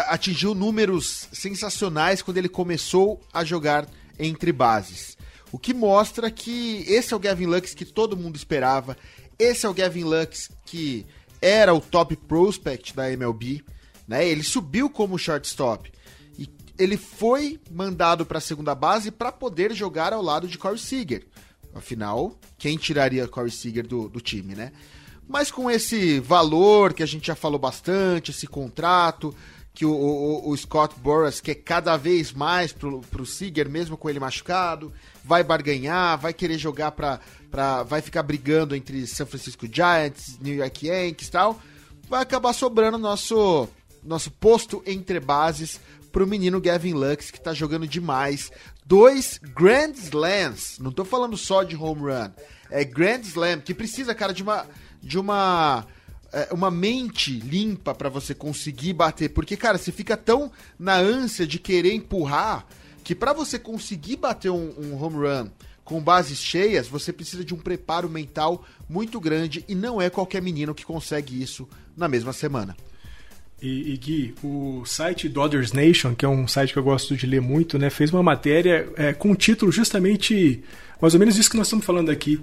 atingiu 0.07 0.53
números 0.53 1.27
sensacionais 1.31 2.21
quando 2.21 2.37
ele 2.37 2.49
começou 2.49 3.21
a 3.33 3.43
jogar 3.43 3.87
entre 4.19 4.51
bases. 4.51 5.17
O 5.51 5.59
que 5.59 5.73
mostra 5.73 6.31
que 6.31 6.85
esse 6.87 7.13
é 7.13 7.15
o 7.15 7.19
Gavin 7.19 7.45
Lux 7.45 7.73
que 7.73 7.85
todo 7.85 8.17
mundo 8.17 8.35
esperava. 8.35 8.97
Esse 9.37 9.65
é 9.65 9.69
o 9.69 9.73
Gavin 9.73 10.03
Lux 10.03 10.49
que 10.65 11.05
era 11.41 11.73
o 11.73 11.81
top 11.81 12.15
prospect 12.15 12.95
da 12.95 13.11
MLB. 13.11 13.63
Né? 14.07 14.27
Ele 14.27 14.43
subiu 14.43 14.89
como 14.89 15.17
shortstop. 15.17 15.91
E 16.37 16.49
ele 16.77 16.97
foi 16.97 17.59
mandado 17.69 18.25
para 18.25 18.37
a 18.37 18.41
segunda 18.41 18.75
base 18.75 19.11
para 19.11 19.31
poder 19.31 19.73
jogar 19.73 20.13
ao 20.13 20.21
lado 20.21 20.47
de 20.47 20.57
Corey 20.57 20.79
Seager. 20.79 21.25
Afinal, 21.73 22.37
quem 22.57 22.77
tiraria 22.77 23.27
Corey 23.27 23.51
Seager 23.51 23.87
do, 23.87 24.09
do 24.09 24.19
time, 24.19 24.55
né? 24.55 24.71
Mas 25.27 25.49
com 25.49 25.71
esse 25.71 26.19
valor 26.19 26.93
que 26.93 27.01
a 27.01 27.05
gente 27.05 27.27
já 27.27 27.35
falou 27.35 27.57
bastante, 27.57 28.31
esse 28.31 28.45
contrato, 28.45 29.33
que 29.73 29.85
o, 29.85 29.91
o- 29.91 30.49
o 30.49 30.57
Scott 30.57 30.95
Boras 30.99 31.39
quer 31.39 31.55
cada 31.55 31.95
vez 31.97 32.31
mais 32.33 32.73
pro, 32.73 32.99
pro 33.01 33.25
Seager, 33.25 33.69
mesmo 33.69 33.95
com 33.97 34.09
ele 34.09 34.19
machucado, 34.19 34.91
vai 35.23 35.43
barganhar, 35.43 36.17
vai 36.19 36.33
querer 36.33 36.57
jogar 36.57 36.91
pra, 36.91 37.19
pra. 37.49 37.83
vai 37.83 38.01
ficar 38.01 38.21
brigando 38.23 38.75
entre 38.75 39.07
San 39.07 39.25
Francisco 39.25 39.65
Giants, 39.71 40.37
New 40.41 40.55
York 40.55 40.87
Yankees 40.87 41.27
e 41.29 41.31
tal, 41.31 41.59
vai 42.09 42.21
acabar 42.21 42.51
sobrando 42.53 42.97
nosso, 42.97 43.67
nosso 44.03 44.29
posto 44.31 44.83
entre 44.85 45.19
bases 45.19 45.79
pro 46.11 46.27
menino 46.27 46.59
Gavin 46.59 46.93
Lux, 46.93 47.31
que 47.31 47.39
tá 47.39 47.53
jogando 47.53 47.87
demais. 47.87 48.51
Dois 48.85 49.39
Grand 49.41 49.93
Slams, 49.93 50.77
não 50.79 50.91
tô 50.91 51.05
falando 51.05 51.37
só 51.37 51.63
de 51.63 51.77
home 51.77 52.01
run, 52.11 52.29
é 52.69 52.83
Grand 52.83 53.21
Slam, 53.21 53.61
que 53.61 53.73
precisa, 53.73 54.13
cara, 54.13 54.33
de 54.33 54.43
uma. 54.43 54.67
De 55.01 55.17
uma 55.17 55.87
uma 56.51 56.71
mente 56.71 57.39
limpa 57.39 57.93
pra 57.93 58.09
você 58.09 58.33
conseguir 58.33 58.93
bater. 58.93 59.29
Porque, 59.29 59.57
cara, 59.57 59.77
você 59.77 59.91
fica 59.91 60.15
tão 60.15 60.51
na 60.79 60.95
ânsia 60.95 61.45
de 61.45 61.59
querer 61.59 61.93
empurrar 61.93 62.65
que 63.03 63.15
pra 63.15 63.33
você 63.33 63.59
conseguir 63.59 64.17
bater 64.17 64.49
um, 64.49 64.71
um 64.77 65.01
home 65.01 65.17
run 65.17 65.49
com 65.83 66.01
bases 66.01 66.37
cheias, 66.37 66.87
você 66.87 67.11
precisa 67.11 67.43
de 67.43 67.53
um 67.53 67.57
preparo 67.57 68.09
mental 68.09 68.63
muito 68.87 69.19
grande 69.19 69.65
e 69.67 69.75
não 69.75 70.01
é 70.01 70.09
qualquer 70.09 70.41
menino 70.41 70.73
que 70.73 70.85
consegue 70.85 71.41
isso 71.41 71.67
na 71.97 72.07
mesma 72.07 72.31
semana. 72.31 72.77
E, 73.61 73.93
e 73.93 73.97
Gui, 73.97 74.35
o 74.43 74.83
site 74.85 75.29
Dodgers 75.29 75.71
Nation, 75.71 76.15
que 76.15 76.25
é 76.25 76.27
um 76.29 76.47
site 76.47 76.73
que 76.73 76.79
eu 76.79 76.83
gosto 76.83 77.15
de 77.15 77.27
ler 77.27 77.41
muito, 77.41 77.77
né, 77.77 77.89
fez 77.89 78.11
uma 78.11 78.23
matéria 78.23 78.89
é, 78.95 79.13
com 79.13 79.31
o 79.31 79.35
título 79.35 79.71
justamente 79.71 80.63
mais 81.01 81.13
ou 81.13 81.19
menos 81.19 81.37
isso 81.37 81.49
que 81.49 81.57
nós 81.57 81.67
estamos 81.67 81.85
falando 81.85 82.09
aqui. 82.09 82.39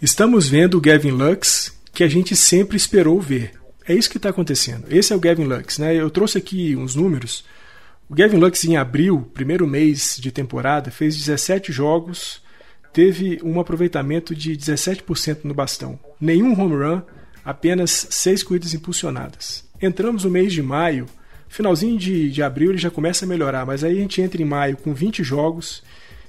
Estamos 0.00 0.48
vendo 0.48 0.78
o 0.78 0.80
Gavin 0.80 1.10
Lux 1.10 1.77
que 1.98 2.04
a 2.04 2.08
gente 2.08 2.36
sempre 2.36 2.76
esperou 2.76 3.20
ver. 3.20 3.54
É 3.84 3.92
isso 3.92 4.08
que 4.08 4.18
está 4.18 4.28
acontecendo. 4.28 4.84
Esse 4.88 5.12
é 5.12 5.16
o 5.16 5.18
Gavin 5.18 5.42
Lux, 5.42 5.78
né? 5.78 5.96
Eu 5.96 6.08
trouxe 6.08 6.38
aqui 6.38 6.76
uns 6.76 6.94
números. 6.94 7.44
O 8.08 8.14
Gavin 8.14 8.36
Lux 8.36 8.62
em 8.62 8.76
abril, 8.76 9.28
primeiro 9.34 9.66
mês 9.66 10.16
de 10.20 10.30
temporada, 10.30 10.92
fez 10.92 11.16
17 11.16 11.72
jogos, 11.72 12.40
teve 12.92 13.40
um 13.42 13.58
aproveitamento 13.58 14.32
de 14.32 14.56
17% 14.56 15.38
no 15.42 15.52
bastão. 15.52 15.98
Nenhum 16.20 16.52
home 16.52 16.76
run, 16.76 17.02
apenas 17.44 18.06
6 18.10 18.44
corridas 18.44 18.74
impulsionadas. 18.74 19.64
Entramos 19.82 20.22
no 20.22 20.30
mês 20.30 20.52
de 20.52 20.62
maio, 20.62 21.06
finalzinho 21.48 21.98
de, 21.98 22.30
de 22.30 22.44
abril 22.44 22.70
ele 22.70 22.78
já 22.78 22.92
começa 22.92 23.24
a 23.24 23.28
melhorar, 23.28 23.66
mas 23.66 23.82
aí 23.82 23.98
a 23.98 24.00
gente 24.00 24.22
entra 24.22 24.40
em 24.40 24.44
maio 24.44 24.76
com 24.76 24.94
20 24.94 25.24
jogos, 25.24 25.82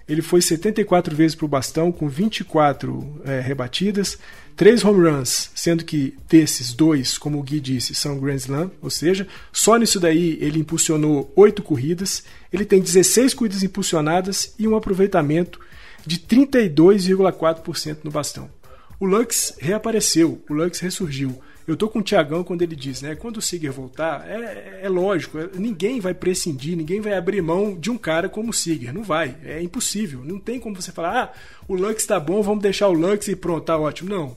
ele 0.10 0.24
foi 0.24 0.42
74 0.42 1.16
vezes 1.16 1.36
para 1.36 1.46
o 1.46 1.48
bastão, 1.48 1.92
com 1.92 2.10
24 2.10 3.22
é, 3.24 3.40
rebatidas, 3.40 4.18
3 4.60 4.84
home 4.84 5.10
runs, 5.10 5.52
sendo 5.56 5.86
que 5.86 6.18
desses 6.28 6.74
dois, 6.74 7.18
como 7.18 7.40
o 7.40 7.42
Gui 7.42 7.62
disse, 7.62 7.96
são 7.96 8.20
Grand 8.20 8.36
Slam, 8.36 8.70
ou 8.82 8.90
seja, 8.90 9.26
só 9.54 9.78
nisso 9.78 10.02
daí 10.02 10.38
ele 10.42 10.60
impulsionou 10.60 11.32
8 11.34 11.64
corridas, 11.64 12.26
ele 12.52 12.66
tem 12.66 12.82
16 12.82 13.34
corridas 13.34 13.64
impulsionadas 13.64 14.54
e 14.60 14.68
um 14.68 14.76
aproveitamento 14.76 15.62
de 16.06 16.20
32,4% 16.20 18.00
no 18.04 18.12
bastão. 18.12 18.50
O 19.00 19.06
Lux 19.06 19.56
reapareceu, 19.60 20.44
o 20.50 20.54
Lux 20.54 20.78
ressurgiu. 20.80 21.42
Eu 21.70 21.78
tô 21.78 21.88
com 21.88 22.00
o 22.00 22.02
Tiagão 22.02 22.44
quando 22.44 22.64
ele 22.64 22.76
diz, 22.76 23.04
né? 23.04 23.14
Quando 23.14 23.38
o 23.38 23.42
Seager 23.44 23.72
voltar, 23.72 24.28
é, 24.28 24.80
é 24.82 24.90
lógico, 24.90 25.38
é- 25.38 25.50
ninguém 25.54 26.00
vai 26.00 26.16
prescindir, 26.16 26.76
ninguém 26.76 27.00
vai 27.00 27.14
abrir 27.14 27.44
mão 27.44 27.78
de 27.78 27.92
um 27.92 27.98
cara 27.98 28.28
como 28.28 28.50
o 28.50 28.54
Seager. 28.54 28.92
Não 28.92 29.04
vai, 29.04 29.38
é 29.46 29.62
impossível. 29.62 30.22
Não 30.26 30.40
tem 30.40 30.60
como 30.60 30.76
você 30.76 30.92
falar, 30.92 31.24
ah, 31.24 31.40
o 31.68 31.76
Lux 31.76 32.08
tá 32.08 32.20
bom, 32.20 32.42
vamos 32.42 32.64
deixar 32.64 32.88
o 32.88 32.94
Lux 32.94 33.28
e 33.28 33.36
pronto, 33.36 33.66
tá 33.66 33.78
ótimo. 33.78 34.10
Não. 34.10 34.36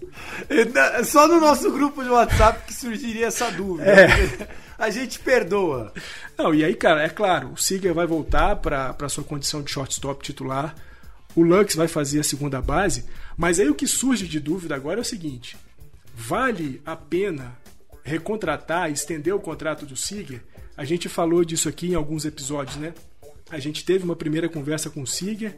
É 0.51 1.03
Só 1.05 1.27
no 1.27 1.41
nosso 1.41 1.73
grupo 1.73 2.05
de 2.05 2.11
WhatsApp 2.11 2.67
que 2.67 2.75
surgiria 2.75 3.29
essa 3.29 3.51
dúvida. 3.51 3.91
É. 3.91 4.49
A 4.79 4.91
gente 4.91 5.19
perdoa. 5.19 5.91
Não, 6.37 6.55
e 6.55 6.63
aí, 6.63 6.75
cara, 6.75 7.03
é 7.03 7.09
claro, 7.09 7.53
o 7.53 7.57
Seager 7.57 7.95
vai 7.95 8.07
voltar 8.07 8.57
para 8.57 9.09
sua 9.09 9.25
condição 9.25 9.63
de 9.63 9.71
shortstop 9.71 10.23
titular, 10.23 10.75
o 11.35 11.43
Lux 11.43 11.77
vai 11.77 11.89
fazer 11.89 12.21
a 12.21 12.25
segunda 12.25 12.61
base, 12.61 13.07
mas 13.39 13.59
aí 13.59 13.71
o 13.71 13.75
que 13.75 13.87
surge 13.87 14.29
de 14.29 14.39
dúvida 14.39 14.75
agora 14.75 14.99
é 14.99 15.03
o 15.03 15.05
seguinte: 15.05 15.57
vale 16.23 16.81
a 16.87 16.95
pena 16.95 17.59
recontratar, 18.05 18.91
estender 18.91 19.35
o 19.35 19.41
contrato 19.41 19.85
do 19.85 19.97
Seager? 19.97 20.43
A 20.77 20.85
gente 20.85 21.09
falou 21.09 21.45
disso 21.45 21.69
aqui 21.69 21.89
em 21.89 21.95
alguns 21.95 22.25
episódios, 22.25 22.77
né? 22.77 22.95
A 23.51 23.59
gente 23.59 23.85
teve 23.85 24.05
uma 24.05 24.17
primeira 24.17 24.49
conversa 24.49 24.89
com 24.89 25.03
o 25.03 25.07
Seager, 25.07 25.57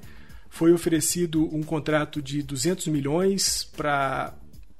foi 0.48 0.72
oferecido 0.72 1.48
um 1.54 1.62
contrato 1.62 2.22
de 2.22 2.42
200 2.42 2.88
milhões 2.88 3.68
para 3.76 4.32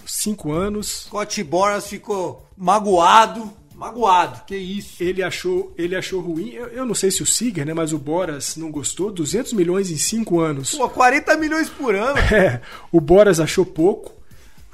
cinco 0.06 0.52
anos. 0.52 1.04
Scott 1.06 1.42
Boras 1.44 1.86
ficou 1.86 2.48
magoado. 2.56 3.52
Magoado, 3.74 4.44
que 4.46 4.56
isso. 4.56 5.02
Ele 5.02 5.20
achou, 5.22 5.74
ele 5.76 5.96
achou 5.96 6.20
ruim. 6.20 6.50
Eu, 6.50 6.66
eu 6.68 6.86
não 6.86 6.94
sei 6.94 7.10
se 7.10 7.24
o 7.24 7.26
Seager, 7.26 7.66
né? 7.66 7.74
Mas 7.74 7.92
o 7.92 7.98
Boras 7.98 8.56
não 8.56 8.70
gostou. 8.70 9.10
200 9.10 9.52
milhões 9.52 9.90
em 9.90 9.96
cinco 9.96 10.38
anos. 10.40 10.76
Pô, 10.76 10.88
40 10.88 11.36
milhões 11.36 11.68
por 11.68 11.94
ano. 11.94 12.14
É, 12.32 12.60
o 12.92 13.00
Boras 13.00 13.40
achou 13.40 13.66
pouco. 13.66 14.23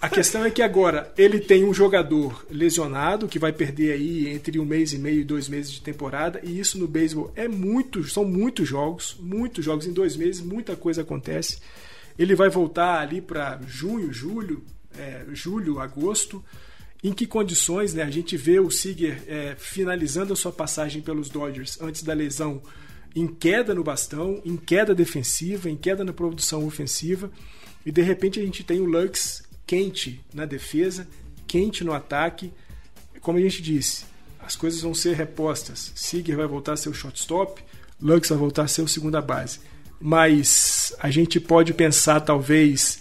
A 0.01 0.09
questão 0.09 0.43
é 0.47 0.51
que 0.51 0.63
agora 0.63 1.13
ele 1.19 1.39
tem 1.39 1.63
um 1.63 1.75
jogador 1.75 2.47
lesionado 2.51 3.29
que 3.29 3.39
vai 3.39 3.53
perder 3.53 3.93
aí 3.93 4.29
entre 4.29 4.59
um 4.59 4.65
mês 4.65 4.95
e 4.95 4.99
meio 4.99 5.21
e 5.21 5.25
dois 5.25 5.47
meses 5.47 5.71
de 5.71 5.83
temporada 5.83 6.41
e 6.43 6.59
isso 6.59 6.79
no 6.79 6.89
beisebol 6.89 7.31
é 7.37 7.47
muito, 7.47 8.03
são 8.05 8.25
muitos 8.25 8.67
jogos, 8.67 9.15
muitos 9.21 9.63
jogos 9.63 9.87
em 9.87 9.93
dois 9.93 10.17
meses, 10.17 10.41
muita 10.41 10.75
coisa 10.75 11.03
acontece. 11.03 11.59
Ele 12.19 12.35
vai 12.35 12.49
voltar 12.49 12.99
ali 12.99 13.21
para 13.21 13.61
junho, 13.67 14.11
julho, 14.11 14.65
é, 14.99 15.27
julho, 15.33 15.79
agosto. 15.79 16.43
Em 17.05 17.13
que 17.13 17.27
condições, 17.27 17.95
né? 17.95 18.03
A 18.03 18.11
gente 18.11 18.37
vê 18.37 18.59
o 18.59 18.71
Seager 18.71 19.23
é, 19.27 19.55
finalizando 19.59 20.33
a 20.33 20.37
sua 20.37 20.53
passagem 20.53 21.01
pelos 21.03 21.29
Dodgers 21.29 21.81
antes 21.81 22.03
da 22.03 22.13
lesão 22.15 22.63
em 23.15 23.27
queda 23.27 23.75
no 23.75 23.85
bastão, 23.85 24.41
em 24.45 24.57
queda 24.57 24.95
defensiva, 24.95 25.69
em 25.69 25.77
queda 25.77 26.05
na 26.05 26.13
produção 26.13 26.67
ofensiva, 26.67 27.31
e 27.85 27.91
de 27.91 28.03
repente 28.03 28.39
a 28.39 28.43
gente 28.43 28.63
tem 28.63 28.81
o 28.81 28.85
Lux 28.85 29.43
quente 29.71 30.21
na 30.35 30.47
defesa, 30.47 31.07
quente 31.47 31.85
no 31.85 31.93
ataque. 31.93 32.53
Como 33.21 33.39
a 33.39 33.41
gente 33.41 33.63
disse, 33.63 34.05
as 34.41 34.57
coisas 34.57 34.81
vão 34.81 34.93
ser 34.93 35.15
repostas. 35.15 35.93
Seager 35.95 36.37
vai 36.37 36.47
voltar 36.49 36.73
a 36.73 36.77
ser 36.77 36.89
o 36.89 36.93
shortstop, 36.93 37.63
Lux 38.03 38.31
vai 38.31 38.39
voltar 38.39 38.65
a 38.65 38.67
ser 38.67 38.83
o 38.83 38.89
segunda 38.89 39.23
base. 39.23 39.61
Mas 40.01 40.93
a 40.99 41.09
gente 41.09 41.39
pode 41.39 41.73
pensar 41.73 42.19
talvez 42.19 43.01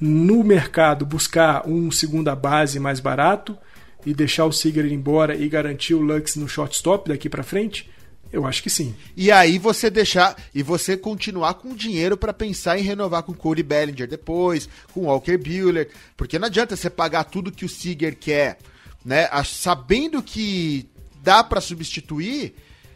no 0.00 0.42
mercado 0.42 1.06
buscar 1.06 1.68
um 1.68 1.88
segunda 1.88 2.34
base 2.34 2.80
mais 2.80 2.98
barato 2.98 3.56
e 4.04 4.12
deixar 4.12 4.44
o 4.44 4.52
Seager 4.52 4.86
ir 4.86 4.92
embora 4.92 5.36
e 5.36 5.48
garantir 5.48 5.94
o 5.94 6.00
Lux 6.00 6.34
no 6.34 6.48
shortstop 6.48 7.10
daqui 7.10 7.28
para 7.28 7.44
frente. 7.44 7.88
Eu 8.32 8.46
acho 8.46 8.62
que 8.62 8.70
sim. 8.70 8.94
E 9.16 9.32
aí 9.32 9.58
você 9.58 9.88
deixar 9.88 10.36
e 10.54 10.62
você 10.62 10.96
continuar 10.96 11.54
com 11.54 11.74
dinheiro 11.74 12.16
para 12.16 12.32
pensar 12.32 12.78
em 12.78 12.82
renovar 12.82 13.22
com 13.22 13.32
Cody 13.32 13.62
Bellinger 13.62 14.06
depois, 14.06 14.68
com 14.92 15.06
Walker 15.06 15.36
Buehler, 15.36 15.88
porque 16.16 16.38
não 16.38 16.46
adianta 16.46 16.76
você 16.76 16.90
pagar 16.90 17.24
tudo 17.24 17.52
que 17.52 17.64
o 17.64 17.68
Seager 17.68 18.16
quer, 18.16 18.58
né, 19.04 19.28
sabendo 19.44 20.22
que 20.22 20.88
dá 21.22 21.42
para 21.42 21.60
substituir 21.60 22.54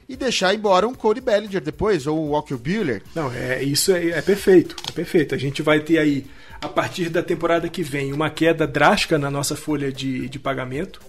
e 0.08 0.16
deixar 0.16 0.54
embora 0.54 0.86
um 0.86 0.94
Cody 0.94 1.20
Bellinger 1.20 1.62
depois 1.62 2.06
ou 2.06 2.18
o 2.18 2.28
Walker 2.30 2.56
Buehler. 2.56 3.02
Não, 3.14 3.32
é 3.32 3.62
isso 3.62 3.92
é, 3.92 4.10
é 4.10 4.22
perfeito, 4.22 4.76
é 4.88 4.92
perfeito. 4.92 5.34
A 5.34 5.38
gente 5.38 5.62
vai 5.62 5.80
ter 5.80 5.98
aí 5.98 6.26
a 6.60 6.68
partir 6.68 7.08
da 7.08 7.22
temporada 7.22 7.68
que 7.68 7.82
vem 7.82 8.12
uma 8.12 8.28
queda 8.28 8.66
drástica 8.66 9.18
na 9.18 9.30
nossa 9.30 9.56
folha 9.56 9.90
de, 9.90 10.28
de 10.28 10.38
pagamento 10.38 11.00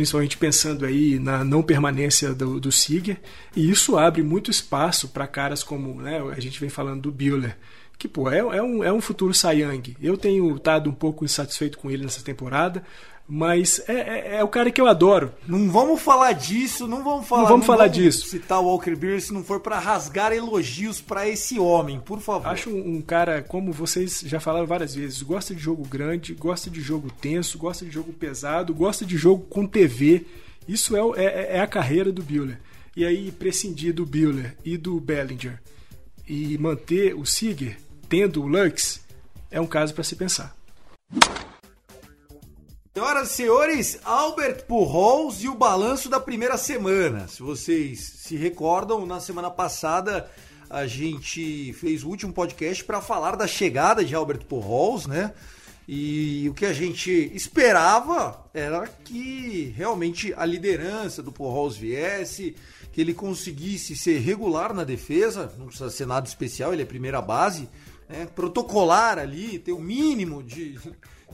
principalmente 0.00 0.38
pensando 0.38 0.86
aí 0.86 1.18
na 1.18 1.44
não 1.44 1.62
permanência 1.62 2.32
do, 2.32 2.58
do 2.58 2.72
Seager, 2.72 3.20
e 3.54 3.70
isso 3.70 3.98
abre 3.98 4.22
muito 4.22 4.50
espaço 4.50 5.08
para 5.08 5.26
caras 5.26 5.62
como 5.62 6.00
né, 6.00 6.18
a 6.34 6.40
gente 6.40 6.58
vem 6.58 6.70
falando 6.70 7.02
do 7.02 7.12
Buehler, 7.12 7.54
que 7.98 8.08
pô, 8.08 8.30
é, 8.30 8.38
é, 8.38 8.62
um, 8.62 8.82
é 8.82 8.90
um 8.90 9.02
futuro 9.02 9.34
Sayang. 9.34 9.94
Eu 10.00 10.16
tenho 10.16 10.56
estado 10.56 10.88
um 10.88 10.94
pouco 10.94 11.22
insatisfeito 11.22 11.76
com 11.76 11.90
ele 11.90 12.02
nessa 12.02 12.24
temporada, 12.24 12.82
mas 13.32 13.80
é, 13.86 13.92
é, 13.92 14.36
é, 14.38 14.44
o 14.44 14.48
cara 14.48 14.72
que 14.72 14.80
eu 14.80 14.88
adoro. 14.88 15.32
Não 15.46 15.70
vamos 15.70 16.02
falar 16.02 16.32
disso, 16.32 16.88
não 16.88 17.04
vamos 17.04 17.28
falar. 17.28 17.42
Não 17.42 17.48
vamos 17.48 17.66
não 17.66 17.74
falar 17.74 17.84
vamos 17.86 17.96
disso. 17.96 18.26
Citar 18.26 18.58
o 18.58 18.64
Walker 18.64 18.96
Buehler 18.96 19.20
se 19.20 19.32
não 19.32 19.44
for 19.44 19.60
para 19.60 19.78
rasgar 19.78 20.32
elogios 20.32 21.00
para 21.00 21.28
esse 21.28 21.56
homem, 21.56 22.00
por 22.00 22.20
favor. 22.20 22.48
Acho 22.48 22.70
um, 22.70 23.00
cara, 23.00 23.40
como 23.40 23.70
vocês 23.72 24.24
já 24.26 24.40
falaram 24.40 24.66
várias 24.66 24.96
vezes, 24.96 25.22
gosta 25.22 25.54
de 25.54 25.60
jogo 25.60 25.86
grande, 25.86 26.34
gosta 26.34 26.68
de 26.68 26.80
jogo 26.80 27.08
tenso, 27.20 27.56
gosta 27.56 27.84
de 27.84 27.92
jogo 27.92 28.12
pesado, 28.12 28.74
gosta 28.74 29.06
de 29.06 29.16
jogo 29.16 29.46
com 29.48 29.64
TV. 29.64 30.26
Isso 30.66 30.96
é, 30.96 31.24
é, 31.24 31.56
é 31.58 31.60
a 31.60 31.68
carreira 31.68 32.10
do 32.10 32.24
Buehler. 32.24 32.58
E 32.96 33.06
aí 33.06 33.30
prescindir 33.30 33.94
do 33.94 34.04
Buehler 34.04 34.56
e 34.64 34.76
do 34.76 34.98
Bellinger 34.98 35.62
e 36.28 36.58
manter 36.58 37.14
o 37.14 37.24
Seager 37.24 37.78
tendo 38.08 38.42
o 38.42 38.48
Lux 38.48 39.00
é 39.52 39.60
um 39.60 39.68
caso 39.68 39.94
para 39.94 40.02
se 40.02 40.16
pensar. 40.16 40.56
Senhoras 42.92 43.30
e 43.30 43.34
senhores, 43.34 43.98
Albert 44.04 44.64
Pujols 44.64 45.44
e 45.44 45.48
o 45.48 45.54
balanço 45.54 46.08
da 46.08 46.18
primeira 46.18 46.58
semana. 46.58 47.28
Se 47.28 47.40
vocês 47.40 48.00
se 48.00 48.34
recordam, 48.34 49.06
na 49.06 49.20
semana 49.20 49.48
passada 49.48 50.28
a 50.68 50.88
gente 50.88 51.72
fez 51.74 52.02
o 52.02 52.08
último 52.08 52.32
podcast 52.32 52.84
para 52.84 53.00
falar 53.00 53.36
da 53.36 53.46
chegada 53.46 54.04
de 54.04 54.12
Albert 54.12 54.44
Pujols, 54.44 55.06
né? 55.06 55.32
E 55.86 56.48
o 56.48 56.54
que 56.54 56.66
a 56.66 56.72
gente 56.72 57.30
esperava 57.32 58.44
era 58.52 58.88
que 59.04 59.72
realmente 59.76 60.34
a 60.36 60.44
liderança 60.44 61.22
do 61.22 61.30
Pujols 61.30 61.76
viesse, 61.76 62.56
que 62.90 63.00
ele 63.00 63.14
conseguisse 63.14 63.94
ser 63.94 64.18
regular 64.18 64.74
na 64.74 64.82
defesa, 64.82 65.52
não 65.56 65.66
precisa 65.66 65.90
ser 65.90 66.06
nada 66.08 66.26
especial, 66.26 66.72
ele 66.72 66.82
é 66.82 66.86
primeira 66.86 67.22
base, 67.22 67.68
né? 68.10 68.26
protocolar 68.34 69.18
ali, 69.18 69.58
ter 69.58 69.72
o 69.72 69.80
mínimo 69.80 70.42
de 70.42 70.78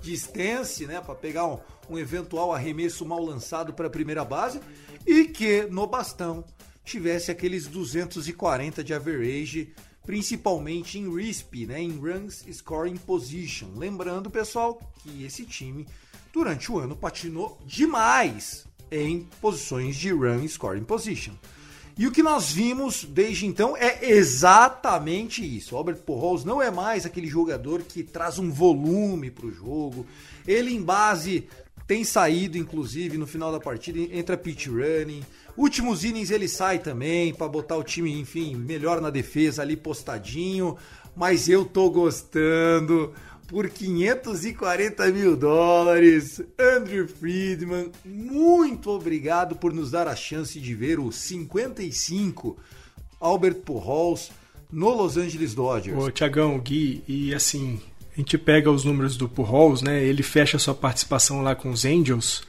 de 0.00 0.14
stance, 0.14 0.86
né, 0.86 1.00
para 1.00 1.14
pegar 1.14 1.46
um, 1.46 1.58
um 1.90 1.98
eventual 1.98 2.52
arremesso 2.52 3.04
mal 3.04 3.22
lançado 3.22 3.72
para 3.72 3.86
a 3.86 3.90
primeira 3.90 4.24
base 4.24 4.60
e 5.06 5.24
que 5.24 5.62
no 5.70 5.86
bastão 5.86 6.44
tivesse 6.84 7.30
aqueles 7.30 7.66
240 7.66 8.84
de 8.84 8.94
average, 8.94 9.72
principalmente 10.04 10.98
em 10.98 11.12
RISP, 11.12 11.66
né, 11.66 11.80
em 11.80 11.98
Runs 11.98 12.44
Scoring 12.52 12.96
Position. 12.96 13.70
Lembrando, 13.74 14.30
pessoal, 14.30 14.80
que 15.02 15.24
esse 15.24 15.44
time 15.44 15.86
durante 16.32 16.70
o 16.70 16.78
ano 16.78 16.94
patinou 16.94 17.58
demais 17.66 18.66
em 18.90 19.28
posições 19.40 19.96
de 19.96 20.12
Run 20.12 20.46
Scoring 20.46 20.84
Position. 20.84 21.34
E 21.98 22.06
o 22.06 22.12
que 22.12 22.22
nós 22.22 22.52
vimos 22.52 23.04
desde 23.04 23.46
então 23.46 23.74
é 23.74 24.10
exatamente 24.10 25.42
isso. 25.42 25.74
O 25.74 25.78
Albert 25.78 25.96
Pujols 25.98 26.44
não 26.44 26.60
é 26.60 26.70
mais 26.70 27.06
aquele 27.06 27.26
jogador 27.26 27.82
que 27.82 28.02
traz 28.02 28.38
um 28.38 28.50
volume 28.50 29.30
para 29.30 29.46
o 29.46 29.52
jogo. 29.52 30.06
Ele 30.46 30.74
em 30.74 30.82
base 30.82 31.48
tem 31.86 32.04
saído, 32.04 32.58
inclusive, 32.58 33.16
no 33.16 33.26
final 33.26 33.50
da 33.50 33.58
partida, 33.58 33.98
entra 34.14 34.36
pitch 34.36 34.66
running. 34.66 35.22
Últimos 35.56 36.04
innings 36.04 36.30
ele 36.30 36.48
sai 36.48 36.80
também 36.80 37.32
para 37.32 37.48
botar 37.48 37.76
o 37.76 37.82
time, 37.82 38.12
enfim, 38.20 38.54
melhor 38.54 39.00
na 39.00 39.08
defesa 39.08 39.62
ali 39.62 39.74
postadinho. 39.74 40.76
Mas 41.16 41.48
eu 41.48 41.64
tô 41.64 41.88
gostando 41.88 43.14
por 43.46 43.68
540 43.68 45.06
mil 45.08 45.36
dólares. 45.36 46.40
Andrew 46.58 47.08
Friedman, 47.08 47.90
muito 48.04 48.90
obrigado 48.90 49.56
por 49.56 49.72
nos 49.72 49.90
dar 49.90 50.08
a 50.08 50.16
chance 50.16 50.60
de 50.60 50.74
ver 50.74 50.98
o 50.98 51.12
55 51.12 52.56
Albert 53.20 53.56
Pujols 53.56 54.30
no 54.70 54.90
Los 54.90 55.16
Angeles 55.16 55.54
Dodgers. 55.54 55.98
Ô, 55.98 56.10
Tiagão, 56.10 56.58
Gui, 56.58 57.02
e 57.06 57.34
assim, 57.34 57.80
a 58.14 58.20
gente 58.20 58.36
pega 58.36 58.70
os 58.70 58.84
números 58.84 59.16
do 59.16 59.28
Pujols, 59.28 59.82
né? 59.82 60.02
Ele 60.02 60.22
fecha 60.22 60.58
sua 60.58 60.74
participação 60.74 61.42
lá 61.42 61.54
com 61.54 61.70
os 61.70 61.84
Angels 61.84 62.42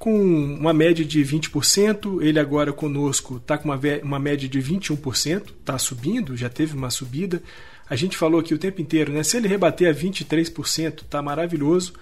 com 0.00 0.18
uma 0.18 0.72
média 0.72 1.04
de 1.04 1.22
20%, 1.22 2.22
ele 2.22 2.40
agora 2.40 2.72
conosco 2.72 3.36
está 3.36 3.58
com 3.58 3.68
uma, 3.68 3.78
uma 4.02 4.18
média 4.18 4.48
de 4.48 4.58
21%, 4.58 5.50
está 5.60 5.76
subindo, 5.76 6.34
já 6.38 6.48
teve 6.48 6.74
uma 6.74 6.88
subida. 6.88 7.42
A 7.90 7.96
gente 7.96 8.16
falou 8.16 8.40
aqui 8.40 8.54
o 8.54 8.58
tempo 8.58 8.80
inteiro, 8.80 9.12
né? 9.12 9.24
Se 9.24 9.36
ele 9.36 9.48
rebater 9.48 9.90
a 9.90 9.92
23%, 9.92 11.02
tá 11.10 11.20
maravilhoso. 11.20 11.92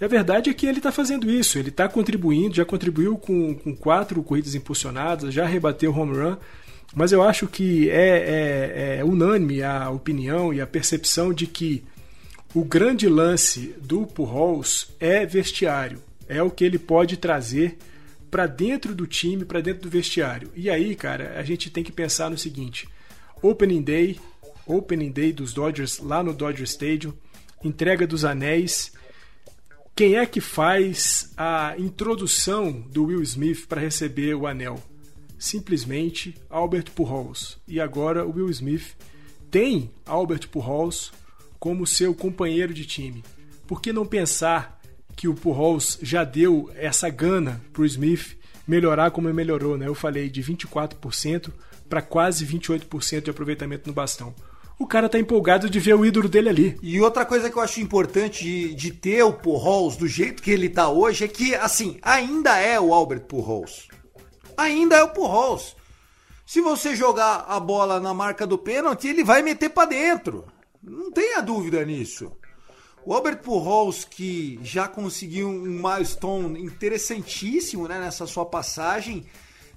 E 0.00 0.04
a 0.04 0.08
verdade 0.08 0.48
é 0.48 0.54
que 0.54 0.64
ele 0.64 0.78
está 0.78 0.92
fazendo 0.92 1.28
isso, 1.28 1.58
ele 1.58 1.70
está 1.70 1.88
contribuindo, 1.88 2.54
já 2.54 2.64
contribuiu 2.64 3.18
com, 3.18 3.52
com 3.56 3.74
quatro 3.74 4.22
corridas 4.22 4.54
impulsionadas, 4.54 5.34
já 5.34 5.44
rebateu 5.44 5.92
home 5.92 6.16
run. 6.16 6.36
Mas 6.94 7.10
eu 7.10 7.20
acho 7.20 7.48
que 7.48 7.90
é, 7.90 8.96
é, 8.96 8.96
é 9.00 9.04
unânime 9.04 9.60
a 9.60 9.90
opinião 9.90 10.54
e 10.54 10.60
a 10.60 10.66
percepção 10.68 11.34
de 11.34 11.48
que 11.48 11.82
o 12.54 12.64
grande 12.64 13.08
lance 13.08 13.74
do 13.82 14.06
Pujols 14.06 14.94
é 15.00 15.26
vestiário, 15.26 16.00
é 16.28 16.40
o 16.40 16.50
que 16.50 16.64
ele 16.64 16.78
pode 16.78 17.16
trazer 17.16 17.76
para 18.30 18.46
dentro 18.46 18.94
do 18.94 19.04
time, 19.04 19.44
para 19.44 19.60
dentro 19.60 19.82
do 19.82 19.90
vestiário. 19.90 20.52
E 20.54 20.70
aí, 20.70 20.94
cara, 20.94 21.34
a 21.36 21.42
gente 21.42 21.70
tem 21.70 21.82
que 21.82 21.90
pensar 21.90 22.30
no 22.30 22.38
seguinte: 22.38 22.88
Opening 23.42 23.82
Day, 23.82 24.20
Opening 24.66 25.10
Day 25.10 25.32
dos 25.32 25.52
Dodgers 25.52 25.98
lá 25.98 26.22
no 26.22 26.32
Dodger 26.32 26.64
Stadium, 26.64 27.12
entrega 27.62 28.06
dos 28.06 28.24
anéis. 28.24 28.92
Quem 29.94 30.16
é 30.16 30.26
que 30.26 30.40
faz 30.40 31.32
a 31.36 31.74
introdução 31.78 32.72
do 32.72 33.06
Will 33.06 33.22
Smith 33.22 33.66
para 33.66 33.80
receber 33.80 34.34
o 34.34 34.46
anel? 34.46 34.82
Simplesmente 35.38 36.34
Albert 36.48 36.90
Pujols. 36.94 37.58
E 37.68 37.80
agora 37.80 38.26
o 38.26 38.32
Will 38.34 38.50
Smith 38.50 38.96
tem 39.50 39.90
Albert 40.04 40.48
Pujols 40.48 41.12
como 41.58 41.86
seu 41.86 42.14
companheiro 42.14 42.74
de 42.74 42.84
time. 42.84 43.22
Por 43.66 43.80
que 43.80 43.92
não 43.92 44.04
pensar 44.04 44.80
que 45.16 45.28
o 45.28 45.34
Pujols 45.34 45.98
já 46.02 46.24
deu 46.24 46.70
essa 46.74 47.08
gana 47.08 47.60
para 47.72 47.82
o 47.82 47.86
Smith 47.86 48.36
melhorar 48.66 49.10
como 49.10 49.28
ele 49.28 49.36
melhorou? 49.36 49.78
Né? 49.78 49.86
Eu 49.86 49.94
falei 49.94 50.28
de 50.28 50.42
24% 50.42 51.52
para 51.88 52.02
quase 52.02 52.44
28% 52.46 53.22
de 53.22 53.30
aproveitamento 53.30 53.86
no 53.86 53.94
bastão. 53.94 54.34
O 54.78 54.86
cara 54.86 55.08
tá 55.08 55.18
empolgado 55.18 55.70
de 55.70 55.78
ver 55.78 55.94
o 55.94 56.04
ídolo 56.04 56.28
dele 56.28 56.48
ali. 56.48 56.78
E 56.82 57.00
outra 57.00 57.24
coisa 57.24 57.50
que 57.50 57.56
eu 57.56 57.62
acho 57.62 57.80
importante 57.80 58.42
de, 58.42 58.74
de 58.74 58.90
ter 58.90 59.22
o 59.22 59.32
Pujols 59.32 59.96
do 59.96 60.08
jeito 60.08 60.42
que 60.42 60.50
ele 60.50 60.68
tá 60.68 60.88
hoje 60.88 61.24
é 61.24 61.28
que, 61.28 61.54
assim, 61.54 61.98
ainda 62.02 62.58
é 62.58 62.78
o 62.80 62.92
Albert 62.92 63.22
Pujols. 63.22 63.88
Ainda 64.56 64.96
é 64.96 65.02
o 65.02 65.10
Pujols. 65.10 65.76
Se 66.46 66.60
você 66.60 66.94
jogar 66.94 67.46
a 67.48 67.58
bola 67.58 68.00
na 68.00 68.12
marca 68.12 68.46
do 68.46 68.58
pênalti, 68.58 69.08
ele 69.08 69.24
vai 69.24 69.42
meter 69.42 69.70
para 69.70 69.88
dentro. 69.88 70.44
Não 70.82 71.10
tenha 71.10 71.40
dúvida 71.40 71.84
nisso. 71.84 72.32
O 73.06 73.14
Albert 73.14 73.38
Pujols, 73.38 74.04
que 74.04 74.58
já 74.62 74.88
conseguiu 74.88 75.48
um 75.48 75.82
milestone 75.82 76.60
interessantíssimo 76.62 77.86
né, 77.86 78.00
nessa 78.00 78.26
sua 78.26 78.46
passagem, 78.46 79.26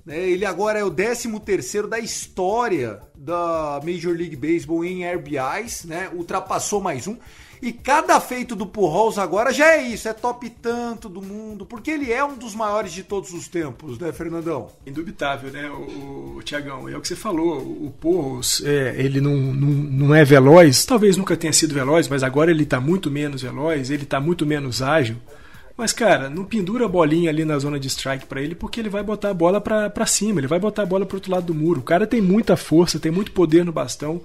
ele 0.07 0.45
agora 0.45 0.79
é 0.79 0.83
o 0.83 0.91
13º 0.91 1.87
da 1.87 1.99
história 1.99 2.99
da 3.15 3.81
Major 3.83 4.15
League 4.15 4.35
Baseball 4.35 4.85
em 4.85 5.05
RBIs, 5.05 5.83
né, 5.83 6.09
ultrapassou 6.13 6.79
mais 6.81 7.07
um. 7.07 7.17
E 7.61 7.73
cada 7.73 8.19
feito 8.19 8.55
do 8.55 8.67
Pujols 8.67 9.17
agora 9.17 9.51
já 9.51 9.75
é 9.75 9.81
isso, 9.81 10.07
é 10.07 10.13
top 10.13 10.47
tanto 10.61 11.09
do 11.09 11.21
mundo, 11.21 11.65
porque 11.65 11.89
ele 11.89 12.13
é 12.13 12.23
um 12.23 12.37
dos 12.37 12.53
maiores 12.53 12.91
de 12.93 13.03
todos 13.03 13.33
os 13.33 13.47
tempos, 13.47 13.97
né, 13.97 14.11
Fernandão? 14.11 14.69
Indubitável, 14.85 15.51
né, 15.51 15.67
o, 15.69 16.35
o 16.37 16.43
Tiagão? 16.43 16.87
É 16.87 16.95
o 16.95 17.01
que 17.01 17.07
você 17.07 17.15
falou, 17.15 17.57
o 17.57 17.91
Pujols, 17.99 18.61
é, 18.63 18.95
ele 18.99 19.19
não, 19.19 19.35
não, 19.35 19.69
não 19.69 20.15
é 20.15 20.23
veloz, 20.23 20.85
talvez 20.85 21.17
nunca 21.17 21.35
tenha 21.35 21.51
sido 21.51 21.73
veloz, 21.73 22.07
mas 22.07 22.21
agora 22.21 22.51
ele 22.51 22.63
está 22.63 22.79
muito 22.79 23.09
menos 23.09 23.41
veloz, 23.41 23.89
ele 23.89 24.03
está 24.03 24.19
muito 24.19 24.45
menos 24.45 24.81
ágil. 24.81 25.17
Mas, 25.77 25.93
cara, 25.93 26.27
não 26.27 26.43
pendura 26.43 26.85
a 26.85 26.89
bolinha 26.89 27.29
ali 27.29 27.45
na 27.45 27.59
zona 27.59 27.79
de 27.79 27.87
strike 27.87 28.25
para 28.25 28.41
ele, 28.41 28.55
porque 28.55 28.79
ele 28.79 28.89
vai 28.89 29.03
botar 29.03 29.29
a 29.29 29.33
bola 29.33 29.61
para 29.61 30.05
cima, 30.07 30.39
ele 30.39 30.47
vai 30.47 30.57
botar 30.57 30.81
a 30.81 30.87
bola 30.87 31.05
pro 31.05 31.17
outro 31.17 31.31
lado 31.31 31.45
do 31.45 31.53
muro. 31.53 31.81
O 31.81 31.83
cara 31.83 32.07
tem 32.07 32.19
muita 32.19 32.57
força, 32.57 32.99
tem 32.99 33.11
muito 33.11 33.31
poder 33.31 33.63
no 33.63 33.71
bastão. 33.71 34.19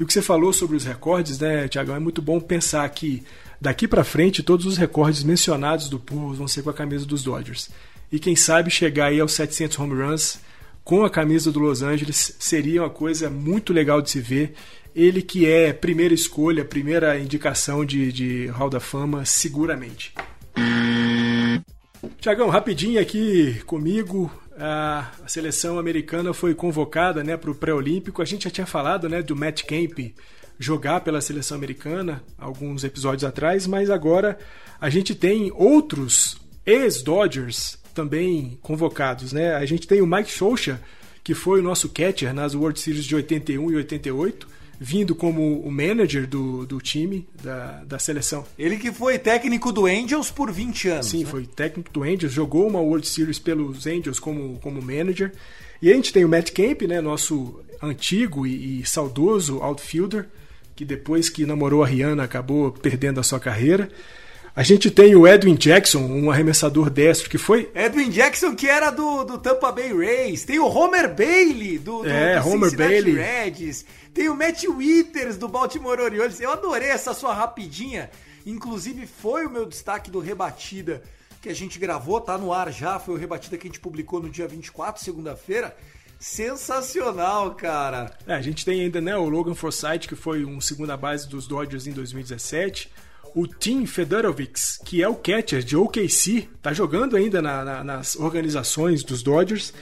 E 0.00 0.02
o 0.02 0.06
que 0.06 0.12
você 0.12 0.22
falou 0.22 0.54
sobre 0.54 0.74
os 0.74 0.84
recordes, 0.84 1.38
né, 1.38 1.68
Tiagão, 1.68 1.94
é 1.94 1.98
muito 1.98 2.22
bom 2.22 2.40
pensar 2.40 2.88
que 2.88 3.22
daqui 3.60 3.86
para 3.86 4.04
frente 4.04 4.42
todos 4.42 4.64
os 4.64 4.78
recordes 4.78 5.22
mencionados 5.22 5.90
do 5.90 5.98
Pujols 5.98 6.38
vão 6.38 6.48
ser 6.48 6.62
com 6.62 6.70
a 6.70 6.74
camisa 6.74 7.04
dos 7.04 7.22
Dodgers. 7.22 7.68
E 8.10 8.18
quem 8.18 8.34
sabe 8.34 8.70
chegar 8.70 9.06
aí 9.06 9.20
aos 9.20 9.32
700 9.32 9.78
home 9.78 10.02
runs 10.02 10.38
com 10.82 11.04
a 11.04 11.10
camisa 11.10 11.52
do 11.52 11.58
Los 11.58 11.82
Angeles 11.82 12.36
seria 12.38 12.82
uma 12.82 12.90
coisa 12.90 13.28
muito 13.28 13.72
legal 13.72 14.00
de 14.00 14.10
se 14.10 14.20
ver. 14.20 14.54
Ele 14.94 15.20
que 15.20 15.44
é 15.44 15.74
primeira 15.74 16.14
escolha, 16.14 16.64
primeira 16.64 17.18
indicação 17.18 17.84
de, 17.84 18.10
de 18.10 18.46
Hall 18.46 18.70
da 18.70 18.80
Fama, 18.80 19.26
seguramente. 19.26 20.14
Tiagão, 22.20 22.48
rapidinho 22.48 23.00
aqui 23.00 23.60
comigo, 23.66 24.30
a, 24.58 25.10
seleção 25.26 25.78
americana 25.78 26.32
foi 26.32 26.54
convocada 26.54 27.22
né, 27.22 27.36
para 27.36 27.50
o 27.50 27.54
pré-olímpico. 27.54 28.22
A 28.22 28.24
gente 28.24 28.44
já 28.44 28.50
tinha 28.50 28.66
falado 28.66 29.08
né, 29.08 29.22
do 29.22 29.36
Matt 29.36 29.62
Kemp 29.64 30.14
jogar 30.58 31.00
pela 31.00 31.20
seleção 31.20 31.56
americana 31.56 32.22
alguns 32.38 32.82
episódios 32.82 33.24
atrás, 33.24 33.66
mas 33.66 33.90
agora 33.90 34.38
a 34.80 34.88
gente 34.88 35.14
tem 35.14 35.52
outros 35.54 36.36
ex-Dodgers 36.64 37.78
também 37.94 38.58
convocados. 38.62 39.32
Né? 39.32 39.54
A 39.54 39.64
gente 39.66 39.86
tem 39.86 40.00
o 40.00 40.06
Mike 40.06 40.30
Scioscia, 40.30 40.80
que 41.22 41.34
foi 41.34 41.60
o 41.60 41.62
nosso 41.62 41.88
catcher 41.88 42.32
nas 42.32 42.54
World 42.54 42.78
Series 42.78 43.04
de 43.04 43.14
81 43.14 43.70
e 43.70 43.76
88 43.76 44.48
vindo 44.78 45.14
como 45.14 45.60
o 45.60 45.70
manager 45.70 46.26
do, 46.26 46.66
do 46.66 46.80
time, 46.80 47.26
da, 47.42 47.82
da 47.84 47.98
seleção. 47.98 48.44
Ele 48.58 48.76
que 48.76 48.92
foi 48.92 49.18
técnico 49.18 49.72
do 49.72 49.86
Angels 49.86 50.30
por 50.30 50.52
20 50.52 50.88
anos. 50.88 51.06
Sim, 51.06 51.24
né? 51.24 51.30
foi 51.30 51.46
técnico 51.46 51.90
do 51.92 52.02
Angels, 52.02 52.32
jogou 52.32 52.68
uma 52.68 52.80
World 52.80 53.06
Series 53.06 53.38
pelos 53.38 53.86
Angels 53.86 54.18
como, 54.18 54.58
como 54.60 54.82
manager. 54.82 55.32
E 55.80 55.90
a 55.90 55.94
gente 55.94 56.12
tem 56.12 56.24
o 56.24 56.28
Matt 56.28 56.50
Kemp, 56.50 56.82
né, 56.82 57.00
nosso 57.00 57.60
antigo 57.82 58.46
e, 58.46 58.80
e 58.80 58.86
saudoso 58.86 59.62
outfielder, 59.62 60.26
que 60.74 60.84
depois 60.84 61.28
que 61.28 61.46
namorou 61.46 61.82
a 61.82 61.86
Rihanna 61.86 62.22
acabou 62.22 62.70
perdendo 62.72 63.20
a 63.20 63.22
sua 63.22 63.40
carreira. 63.40 63.90
A 64.54 64.62
gente 64.62 64.90
tem 64.90 65.14
o 65.14 65.28
Edwin 65.28 65.54
Jackson, 65.54 65.98
um 65.98 66.30
arremessador 66.30 66.88
destro 66.88 67.28
que 67.28 67.36
foi. 67.36 67.70
Edwin 67.74 68.08
Jackson, 68.08 68.54
que 68.54 68.66
era 68.66 68.90
do, 68.90 69.22
do 69.24 69.36
Tampa 69.36 69.70
Bay 69.70 69.92
Rays. 69.92 70.44
Tem 70.44 70.58
o 70.58 70.66
Homer 70.66 71.14
Bailey, 71.14 71.76
do, 71.76 72.02
do, 72.02 72.08
é, 72.08 72.40
do 72.40 72.48
Homer 72.48 72.70
Cincinnati 72.70 72.76
Bailey. 72.76 73.14
Reds. 73.16 73.84
Tem 74.16 74.30
o 74.30 74.34
Matt 74.34 74.64
Withers, 74.64 75.36
do 75.36 75.46
Baltimore 75.46 76.00
Orioles. 76.00 76.40
Eu 76.40 76.50
adorei 76.50 76.88
essa 76.88 77.12
sua 77.12 77.34
rapidinha. 77.34 78.10
Inclusive, 78.46 79.06
foi 79.06 79.44
o 79.44 79.50
meu 79.50 79.66
destaque 79.66 80.10
do 80.10 80.20
Rebatida 80.20 81.02
que 81.42 81.50
a 81.50 81.54
gente 81.54 81.78
gravou, 81.78 82.18
tá 82.18 82.38
no 82.38 82.50
ar 82.50 82.72
já. 82.72 82.98
Foi 82.98 83.14
o 83.14 83.18
Rebatida 83.18 83.58
que 83.58 83.66
a 83.66 83.68
gente 83.68 83.78
publicou 83.78 84.18
no 84.18 84.30
dia 84.30 84.48
24, 84.48 85.04
segunda-feira. 85.04 85.76
Sensacional, 86.18 87.56
cara. 87.56 88.16
É, 88.26 88.32
a 88.32 88.40
gente 88.40 88.64
tem 88.64 88.80
ainda 88.80 89.02
né, 89.02 89.14
o 89.14 89.28
Logan 89.28 89.54
Forsythe, 89.54 90.08
que 90.08 90.16
foi 90.16 90.46
um 90.46 90.62
segunda 90.62 90.96
base 90.96 91.28
dos 91.28 91.46
Dodgers 91.46 91.86
em 91.86 91.92
2017 91.92 92.90
o 93.34 93.46
Tim 93.46 93.84
Fedorovics, 93.84 94.78
que 94.82 95.02
é 95.02 95.08
o 95.08 95.14
catcher 95.14 95.62
de 95.62 95.76
OKC, 95.76 96.48
tá 96.62 96.72
jogando 96.72 97.16
ainda 97.16 97.42
na, 97.42 97.62
na, 97.62 97.84
nas 97.84 98.16
organizações 98.16 99.04
dos 99.04 99.22
Dodgers, 99.22 99.74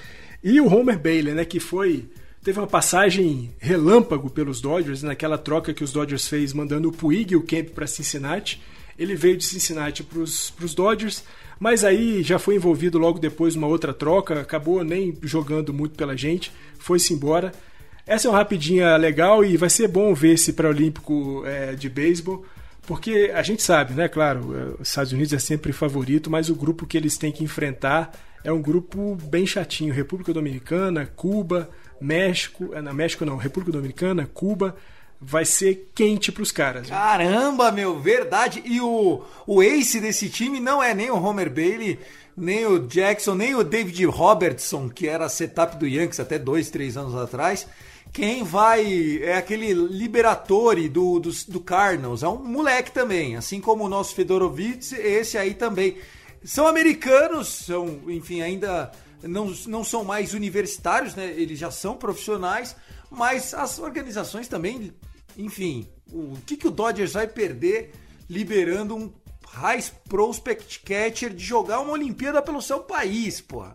e 0.43 0.61
o 0.61 0.67
Homer 0.67 0.99
Bailey, 0.99 1.35
né, 1.35 1.45
que 1.45 1.61
foi 1.61 2.09
teve 2.45 2.61
uma 2.61 2.67
passagem 2.67 3.51
relâmpago 3.59 4.29
pelos 4.29 4.61
Dodgers 4.61 5.03
naquela 5.03 5.39
troca 5.39 5.73
que 5.73 5.83
os 5.83 5.91
Dodgers 5.91 6.29
fez 6.29 6.53
mandando 6.53 6.91
o 6.91 6.93
Puig 6.93 7.33
e 7.33 7.37
o 7.37 7.43
Kemp 7.43 7.71
para 7.71 7.87
Cincinnati. 7.87 8.63
Ele 8.99 9.17
veio 9.17 9.39
de 9.39 9.45
Cincinnati 9.45 10.03
para 10.05 10.19
os 10.21 10.75
Dodgers, 10.75 11.25
mas 11.59 11.83
aí 11.83 12.23
já 12.23 12.39
foi 12.39 12.57
envolvido 12.57 12.99
logo 12.99 13.19
depois 13.19 13.55
numa 13.55 13.67
outra 13.67 13.95
troca, 13.95 14.41
acabou 14.41 14.85
nem 14.85 15.17
jogando 15.23 15.73
muito 15.73 15.97
pela 15.97 16.15
gente, 16.15 16.53
foi-se 16.79 17.15
embora. 17.15 17.51
Essa 18.07 18.29
é 18.29 18.31
uma 18.31 18.37
rapidinha 18.37 18.95
legal 18.99 19.43
e 19.43 19.57
vai 19.57 19.71
ser 19.71 19.89
bom 19.89 20.13
ver 20.15 20.35
esse 20.35 20.53
pré-olímpico 20.53 21.43
é, 21.47 21.75
de 21.75 21.89
beisebol. 21.89 22.45
Porque 22.87 23.33
a 23.35 23.43
gente 23.43 23.63
sabe, 23.63 23.95
né? 23.95 24.07
Claro, 24.07 24.77
os 24.79 24.89
Estados 24.91 25.13
Unidos 25.13 25.33
é 25.33 25.39
sempre 25.39 25.73
favorito, 25.73 26.31
mas 26.31 26.51
o 26.51 26.55
grupo 26.55 26.87
que 26.87 26.99
eles 26.99 27.17
têm 27.17 27.33
que 27.33 27.43
enfrentar 27.43 28.13
é 28.45 28.53
um 28.53 28.61
grupo 28.61 29.17
bem 29.23 29.47
chatinho. 29.47 29.95
República 29.95 30.35
Dominicana, 30.35 31.07
Cuba, 31.17 31.71
México. 32.05 32.71
Não, 32.83 32.93
México 32.93 33.25
não, 33.25 33.37
República 33.37 33.73
Dominicana, 33.73 34.29
Cuba. 34.33 34.77
Vai 35.21 35.45
ser 35.45 35.91
quente 35.95 36.31
pros 36.31 36.53
caras. 36.53 36.89
Viu? 36.89 36.97
Caramba, 36.97 37.73
meu, 37.73 37.99
verdade. 37.99 38.63
E 38.65 38.81
o, 38.81 39.23
o 39.47 39.63
ace 39.63 40.01
desse 40.01 40.29
time 40.29 40.61
não 40.61 40.83
é 40.83 40.93
nem 40.93 41.11
o 41.11 41.17
Homer 41.17 41.49
Bailey, 41.49 41.99
nem 42.37 42.67
o 42.67 42.79
Jackson, 42.79 43.35
nem 43.35 43.55
o 43.55 43.65
David 43.65 44.05
Robertson, 44.05 44.91
que 44.91 45.09
era 45.09 45.29
setup 45.29 45.77
do 45.77 45.87
Yankees 45.87 46.21
até 46.21 46.39
dois, 46.39 46.69
três 46.69 46.97
anos 46.97 47.15
atrás 47.15 47.67
quem 48.15 48.45
vai 48.45 49.19
é 49.23 49.37
aquele 49.37 49.75
Liberatore 49.75 50.89
do, 50.89 51.19
do, 51.19 51.31
do 51.49 51.59
Cardinals, 51.59 52.23
é 52.23 52.29
um 52.29 52.37
moleque 52.37 52.93
também, 52.93 53.35
assim 53.35 53.61
como 53.61 53.85
o 53.85 53.89
nosso 53.89 54.15
Fedorovitz, 54.15 54.93
esse 54.93 55.37
aí 55.37 55.53
também. 55.53 55.97
São 56.45 56.69
americanos, 56.69 57.49
são, 57.49 58.03
enfim, 58.07 58.41
ainda 58.41 58.93
não, 59.29 59.53
não 59.67 59.85
são 59.85 60.05
mais 60.05 60.35
universitários, 60.35 61.15
né? 61.15 61.27
Eles 61.27 61.59
já 61.59 61.71
são 61.71 61.97
profissionais, 61.97 62.77
mas 63.11 63.55
as 63.55 63.79
organizações 63.79 64.49
também, 64.49 64.93
enfim, 65.37 65.89
o 66.13 66.37
que, 66.47 66.57
que 66.57 66.69
o 66.69 66.71
Dodgers 66.71 67.13
vai 67.13 67.27
perder 67.27 67.93
liberando 68.29 68.97
um 68.97 69.13
high 69.49 69.83
prospect 70.09 70.81
catcher 70.81 71.33
de 71.33 71.45
jogar 71.45 71.81
uma 71.81 71.93
Olimpíada 71.93 72.43
pelo 72.43 72.61
seu 72.61 72.81
país, 72.81 73.41
porra. 73.41 73.75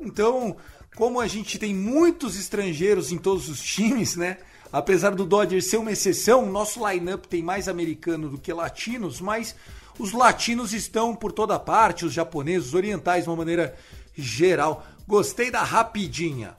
Então, 0.00 0.56
como 0.96 1.20
a 1.20 1.26
gente 1.26 1.58
tem 1.58 1.74
muitos 1.74 2.38
estrangeiros 2.38 3.12
em 3.12 3.18
todos 3.18 3.48
os 3.48 3.62
times, 3.62 4.16
né? 4.16 4.38
Apesar 4.72 5.14
do 5.14 5.26
Dodgers 5.26 5.66
ser 5.66 5.76
uma 5.76 5.92
exceção, 5.92 6.50
nosso 6.50 6.86
lineup 6.88 7.26
tem 7.26 7.42
mais 7.42 7.68
americano 7.68 8.30
do 8.30 8.38
que 8.38 8.52
latinos, 8.52 9.20
mas 9.20 9.54
os 9.98 10.12
latinos 10.12 10.72
estão 10.72 11.14
por 11.14 11.30
toda 11.30 11.58
parte, 11.58 12.06
os 12.06 12.12
japoneses, 12.12 12.68
os 12.68 12.74
orientais 12.74 13.24
de 13.24 13.30
uma 13.30 13.36
maneira 13.36 13.76
geral. 14.14 14.84
Gostei 15.06 15.50
da 15.50 15.62
rapidinha. 15.62 16.56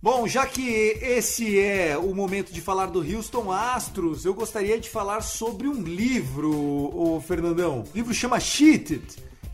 Bom, 0.00 0.26
já 0.26 0.46
que 0.46 0.68
esse 1.00 1.58
é 1.60 1.96
o 1.96 2.12
momento 2.12 2.52
de 2.52 2.60
falar 2.60 2.86
do 2.86 2.98
Houston 2.98 3.52
Astros, 3.52 4.24
eu 4.24 4.34
gostaria 4.34 4.78
de 4.78 4.90
falar 4.90 5.20
sobre 5.20 5.68
um 5.68 5.80
livro, 5.80 6.50
o 6.50 7.22
Fernandão. 7.26 7.84
O 7.92 7.96
livro 7.96 8.12
chama 8.12 8.40
Cheated 8.40 9.02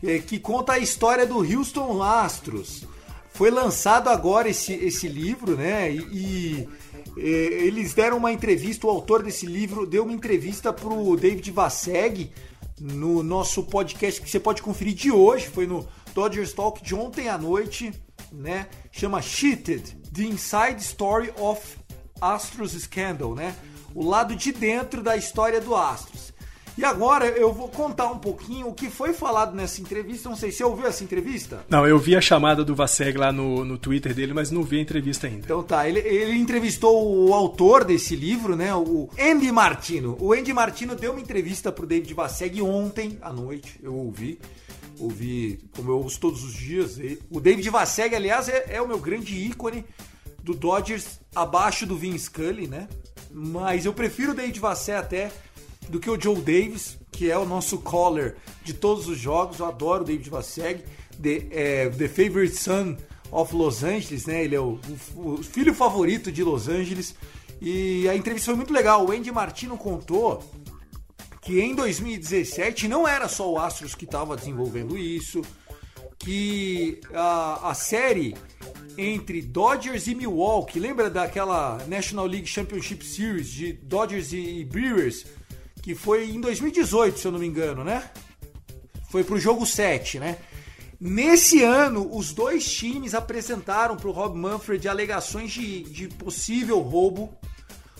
é, 0.03 0.19
que 0.19 0.39
conta 0.39 0.73
a 0.73 0.79
história 0.79 1.25
do 1.25 1.37
Houston 1.37 2.01
Astros. 2.01 2.85
Foi 3.31 3.51
lançado 3.51 4.09
agora 4.09 4.49
esse, 4.49 4.73
esse 4.73 5.07
livro, 5.07 5.55
né? 5.55 5.91
E, 5.91 5.97
e 6.11 6.69
é, 7.17 7.21
eles 7.21 7.93
deram 7.93 8.17
uma 8.17 8.31
entrevista, 8.31 8.87
o 8.87 8.89
autor 8.89 9.23
desse 9.23 9.45
livro 9.45 9.85
deu 9.85 10.03
uma 10.03 10.13
entrevista 10.13 10.73
pro 10.73 11.15
David 11.15 11.51
Vasseg 11.51 12.31
no 12.79 13.21
nosso 13.21 13.63
podcast 13.63 14.21
que 14.21 14.29
você 14.29 14.39
pode 14.39 14.61
conferir 14.61 14.93
de 14.93 15.11
hoje, 15.11 15.47
foi 15.47 15.67
no 15.67 15.87
Dodgers 16.13 16.53
Talk 16.53 16.83
de 16.83 16.95
ontem 16.95 17.27
à 17.27 17.37
noite, 17.37 17.93
né? 18.31 18.67
Chama 18.91 19.21
Cheated: 19.21 19.97
The 20.13 20.23
Inside 20.23 20.81
Story 20.81 21.33
of 21.37 21.77
Astros 22.21 22.71
Scandal, 22.71 23.35
né? 23.35 23.55
O 23.93 24.07
lado 24.07 24.35
de 24.35 24.51
dentro 24.51 25.01
da 25.01 25.17
história 25.17 25.59
do 25.59 25.75
Astros. 25.75 26.28
E 26.79 26.85
agora 26.85 27.25
eu 27.27 27.51
vou 27.51 27.67
contar 27.67 28.09
um 28.09 28.19
pouquinho 28.19 28.69
o 28.69 28.73
que 28.73 28.89
foi 28.89 29.11
falado 29.11 29.53
nessa 29.53 29.81
entrevista. 29.81 30.29
Não 30.29 30.37
sei 30.37 30.49
se 30.49 30.59
você 30.59 30.63
ouviu 30.63 30.87
essa 30.87 31.03
entrevista. 31.03 31.65
Não, 31.67 31.85
eu 31.85 31.99
vi 31.99 32.15
a 32.15 32.21
chamada 32.21 32.63
do 32.63 32.73
Vaseg 32.73 33.17
lá 33.17 33.33
no, 33.33 33.65
no 33.65 33.77
Twitter 33.77 34.13
dele, 34.13 34.33
mas 34.33 34.49
não 34.49 34.63
vi 34.63 34.77
a 34.77 34.81
entrevista 34.81 35.27
ainda. 35.27 35.41
Então 35.43 35.61
tá, 35.61 35.89
ele, 35.89 35.99
ele 35.99 36.37
entrevistou 36.37 37.27
o 37.27 37.33
autor 37.33 37.83
desse 37.83 38.15
livro, 38.15 38.55
né? 38.55 38.73
O 38.73 39.09
Andy 39.19 39.51
Martino. 39.51 40.15
O 40.21 40.31
Andy 40.31 40.53
Martino 40.53 40.95
deu 40.95 41.11
uma 41.11 41.19
entrevista 41.19 41.69
pro 41.69 41.85
David 41.85 42.13
Vaseg 42.13 42.61
ontem 42.61 43.17
à 43.21 43.33
noite. 43.33 43.77
Eu 43.83 43.93
ouvi. 43.93 44.39
Ouvi, 44.97 45.59
como 45.75 45.91
eu 45.91 45.97
ouço 45.97 46.17
todos 46.17 46.45
os 46.45 46.53
dias. 46.53 46.97
O 47.29 47.41
David 47.41 47.69
Vaseg, 47.69 48.15
aliás, 48.15 48.47
é, 48.47 48.67
é 48.69 48.81
o 48.81 48.87
meu 48.87 48.99
grande 48.99 49.35
ícone 49.35 49.83
do 50.41 50.53
Dodgers 50.53 51.19
abaixo 51.35 51.85
do 51.85 51.97
Vin 51.97 52.17
Scully, 52.17 52.69
né? 52.69 52.87
Mas 53.29 53.85
eu 53.85 53.93
prefiro 53.93 54.31
o 54.31 54.35
David 54.35 54.57
Vassé 54.61 54.95
até 54.95 55.29
do 55.89 55.99
que 55.99 56.09
o 56.09 56.19
Joe 56.19 56.35
Davis, 56.35 56.97
que 57.11 57.29
é 57.29 57.37
o 57.37 57.45
nosso 57.45 57.79
caller 57.79 58.37
de 58.63 58.73
todos 58.73 59.07
os 59.07 59.17
jogos. 59.17 59.59
Eu 59.59 59.65
adoro 59.65 60.03
o 60.03 60.05
David 60.05 60.29
Vasseg, 60.29 60.83
the, 61.21 61.47
é, 61.51 61.89
the 61.89 62.07
Favorite 62.07 62.55
Son 62.55 62.95
of 63.31 63.55
Los 63.55 63.83
Angeles, 63.83 64.25
né? 64.25 64.43
Ele 64.43 64.55
é 64.55 64.59
o, 64.59 64.79
o, 65.15 65.33
o, 65.33 65.43
filho 65.43 65.73
favorito 65.73 66.31
de 66.31 66.43
Los 66.43 66.67
Angeles. 66.67 67.15
E 67.59 68.07
a 68.07 68.15
entrevista 68.15 68.45
foi 68.45 68.55
muito 68.55 68.71
legal. 68.71 69.05
O 69.05 69.11
Andy 69.11 69.31
Martino 69.31 69.77
contou 69.77 70.43
que 71.41 71.59
em 71.59 71.73
2017 71.75 72.87
não 72.87 73.07
era 73.07 73.27
só 73.27 73.51
o 73.51 73.57
Astros 73.57 73.95
que 73.95 74.05
estava 74.05 74.37
desenvolvendo 74.37 74.97
isso, 74.97 75.41
que 76.17 76.99
a, 77.13 77.71
a 77.71 77.73
série 77.73 78.35
entre 78.97 79.41
Dodgers 79.41 80.07
e 80.07 80.15
Milwaukee, 80.15 80.79
lembra 80.79 81.09
daquela 81.09 81.77
National 81.87 82.25
League 82.25 82.45
Championship 82.45 83.05
Series 83.05 83.49
de 83.49 83.73
Dodgers 83.73 84.33
e 84.33 84.65
Brewers, 84.65 85.25
que 85.81 85.95
foi 85.95 86.29
em 86.29 86.41
2018, 86.41 87.19
se 87.19 87.25
eu 87.25 87.31
não 87.31 87.39
me 87.39 87.47
engano, 87.47 87.83
né? 87.83 88.09
Foi 89.09 89.23
pro 89.23 89.39
jogo 89.39 89.65
7, 89.65 90.19
né? 90.19 90.37
Nesse 90.99 91.63
ano, 91.63 92.13
os 92.13 92.33
dois 92.33 92.69
times 92.69 93.13
apresentaram 93.13 93.95
para 93.95 94.09
o 94.09 94.11
Rob 94.11 94.37
Manfred 94.37 94.87
alegações 94.87 95.51
de, 95.51 95.83
de 95.83 96.09
possível 96.09 96.79
roubo. 96.79 97.33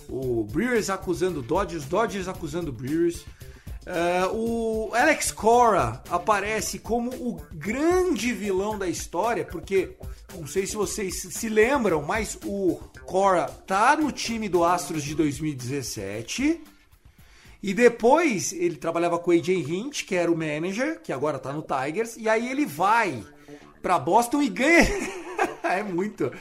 O 0.09 0.43
Brewers 0.43 0.89
acusando 0.89 1.39
o 1.39 1.43
Dodgers, 1.43 1.85
Dodgers 1.85 2.27
acusando 2.27 2.71
o 2.71 2.73
Brewers. 2.73 3.25
Uh, 3.87 4.35
o 4.35 4.93
Alex 4.93 5.31
Cora 5.31 6.03
aparece 6.09 6.77
como 6.77 7.09
o 7.11 7.41
grande 7.53 8.33
vilão 8.33 8.77
da 8.77 8.87
história, 8.87 9.45
porque 9.45 9.95
não 10.37 10.45
sei 10.45 10.67
se 10.67 10.75
vocês 10.75 11.21
se 11.21 11.47
lembram, 11.47 12.01
mas 12.01 12.37
o 12.43 12.79
Cora 13.05 13.45
tá 13.65 13.95
no 13.95 14.11
time 14.11 14.49
do 14.49 14.63
Astros 14.63 15.03
de 15.03 15.15
2017. 15.15 16.61
E 17.61 17.73
depois 17.73 18.53
ele 18.53 18.75
trabalhava 18.75 19.19
com 19.19 19.31
o 19.31 19.33
AJ 19.33 19.49
Hint, 19.49 20.05
que 20.05 20.15
era 20.15 20.31
o 20.31 20.37
manager, 20.37 21.01
que 21.01 21.11
agora 21.11 21.37
tá 21.37 21.51
no 21.51 21.61
Tigers, 21.61 22.15
e 22.17 22.29
aí 22.29 22.49
ele 22.49 22.65
vai 22.65 23.21
para 23.81 23.99
Boston 23.99 24.41
e 24.41 24.49
ganha. 24.49 24.87
é 25.63 25.83
muito. 25.83 26.31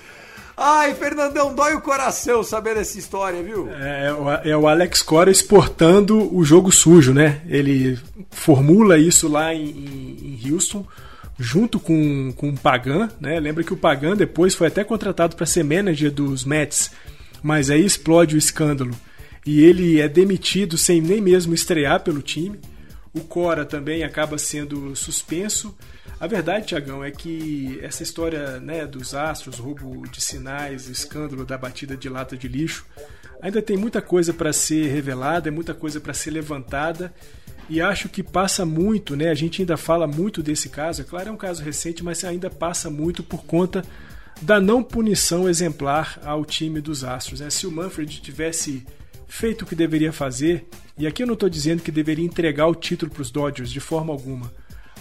Ai, 0.56 0.94
Fernandão, 0.94 1.54
dói 1.54 1.74
o 1.74 1.80
coração 1.80 2.42
saber 2.42 2.74
dessa 2.74 2.98
história, 2.98 3.42
viu? 3.42 3.68
É, 3.70 4.50
é, 4.50 4.56
o 4.56 4.66
Alex 4.66 5.02
Cora 5.02 5.30
exportando 5.30 6.34
o 6.34 6.44
jogo 6.44 6.72
sujo, 6.72 7.12
né? 7.12 7.42
Ele 7.46 7.98
formula 8.30 8.98
isso 8.98 9.28
lá 9.28 9.54
em, 9.54 10.38
em 10.42 10.52
Houston, 10.52 10.84
junto 11.38 11.78
com, 11.78 12.32
com 12.36 12.50
o 12.50 12.58
Pagan, 12.58 13.08
né? 13.20 13.38
Lembra 13.38 13.62
que 13.62 13.72
o 13.72 13.76
Pagan 13.76 14.16
depois 14.16 14.54
foi 14.54 14.66
até 14.66 14.82
contratado 14.82 15.36
para 15.36 15.46
ser 15.46 15.62
manager 15.62 16.10
dos 16.10 16.44
Mets, 16.44 16.90
mas 17.40 17.70
aí 17.70 17.84
explode 17.84 18.34
o 18.34 18.38
escândalo 18.38 18.92
e 19.48 19.64
ele 19.64 19.98
é 19.98 20.06
demitido 20.06 20.76
sem 20.76 21.00
nem 21.00 21.22
mesmo 21.22 21.54
estrear 21.54 22.00
pelo 22.00 22.20
time. 22.20 22.60
O 23.14 23.20
Cora 23.22 23.64
também 23.64 24.04
acaba 24.04 24.36
sendo 24.36 24.94
suspenso. 24.94 25.74
A 26.20 26.26
verdade, 26.26 26.66
Tiagão, 26.66 27.02
é 27.02 27.10
que 27.10 27.78
essa 27.80 28.02
história 28.02 28.60
né, 28.60 28.86
dos 28.86 29.14
astros, 29.14 29.58
roubo 29.58 30.06
de 30.06 30.20
sinais, 30.20 30.86
escândalo 30.90 31.46
da 31.46 31.56
batida 31.56 31.96
de 31.96 32.10
lata 32.10 32.36
de 32.36 32.46
lixo, 32.46 32.84
ainda 33.40 33.62
tem 33.62 33.74
muita 33.74 34.02
coisa 34.02 34.34
para 34.34 34.52
ser 34.52 34.92
revelada, 34.92 35.48
é 35.48 35.50
muita 35.50 35.72
coisa 35.72 35.98
para 35.98 36.12
ser 36.12 36.30
levantada. 36.30 37.10
E 37.70 37.80
acho 37.80 38.10
que 38.10 38.22
passa 38.22 38.66
muito, 38.66 39.16
né? 39.16 39.30
A 39.30 39.34
gente 39.34 39.62
ainda 39.62 39.78
fala 39.78 40.06
muito 40.06 40.42
desse 40.42 40.68
caso. 40.68 41.00
É 41.00 41.04
claro, 41.04 41.30
é 41.30 41.32
um 41.32 41.38
caso 41.38 41.64
recente, 41.64 42.04
mas 42.04 42.22
ainda 42.22 42.50
passa 42.50 42.90
muito 42.90 43.22
por 43.22 43.46
conta 43.46 43.82
da 44.42 44.60
não 44.60 44.82
punição 44.82 45.48
exemplar 45.48 46.20
ao 46.22 46.44
time 46.44 46.82
dos 46.82 47.02
Astros. 47.02 47.40
Né? 47.40 47.48
Se 47.48 47.66
o 47.66 47.72
Manfred 47.72 48.20
tivesse 48.20 48.86
feito 49.28 49.62
o 49.62 49.66
que 49.66 49.74
deveria 49.74 50.12
fazer, 50.12 50.66
e 50.96 51.06
aqui 51.06 51.22
eu 51.22 51.26
não 51.26 51.34
estou 51.34 51.48
dizendo 51.48 51.82
que 51.82 51.92
deveria 51.92 52.24
entregar 52.24 52.66
o 52.66 52.74
título 52.74 53.12
para 53.12 53.22
os 53.22 53.30
Dodgers 53.30 53.70
de 53.70 53.78
forma 53.78 54.12
alguma, 54.12 54.52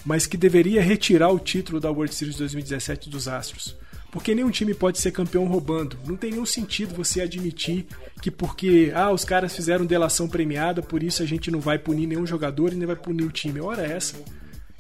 mas 0.05 0.28
que 0.28 0.38
deveria 0.38 0.82
retirar 0.82 1.30
o 1.30 1.39
título 1.39 1.80
da 1.80 1.89
World 1.89 2.13
Series 2.13 2.38
2017 2.38 3.09
dos 3.09 3.28
Astros. 3.28 3.75
Porque 4.11 4.34
nenhum 4.34 4.49
time 4.49 4.73
pode 4.73 4.99
ser 4.99 5.11
campeão 5.11 5.45
roubando. 5.45 5.97
Não 6.05 6.15
tem 6.15 6.32
nenhum 6.32 6.45
sentido 6.45 6.95
você 6.95 7.21
admitir 7.21 7.86
que 8.21 8.32
porque 8.32 8.91
ah, 8.95 9.11
os 9.11 9.25
caras 9.25 9.55
fizeram 9.55 9.86
delação 9.86 10.30
premiada, 10.30 10.82
por 10.82 11.03
isso 11.03 11.21
a 11.21 11.25
gente 11.25 11.51
não 11.51 11.59
vai 11.59 11.78
punir 11.78 12.07
nenhum 12.07 12.25
jogador 12.25 12.71
e 12.71 12.75
nem 12.75 12.88
vai 12.88 12.95
punir 12.95 13.25
o 13.25 13.32
time. 13.32 13.59
Ora 13.59 13.86
é 13.86 13.91
essa. 13.91 14.15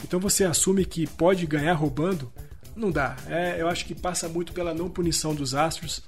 Então 0.03 0.19
você 0.19 0.43
assume 0.45 0.85
que 0.85 1.05
pode 1.05 1.45
ganhar 1.45 1.73
roubando? 1.73 2.31
Não 2.75 2.89
dá. 2.89 3.17
É, 3.27 3.59
eu 3.59 3.67
acho 3.67 3.85
que 3.85 3.93
passa 3.93 4.29
muito 4.29 4.53
pela 4.53 4.73
não 4.73 4.89
punição 4.89 5.35
dos 5.35 5.53
Astros. 5.53 6.03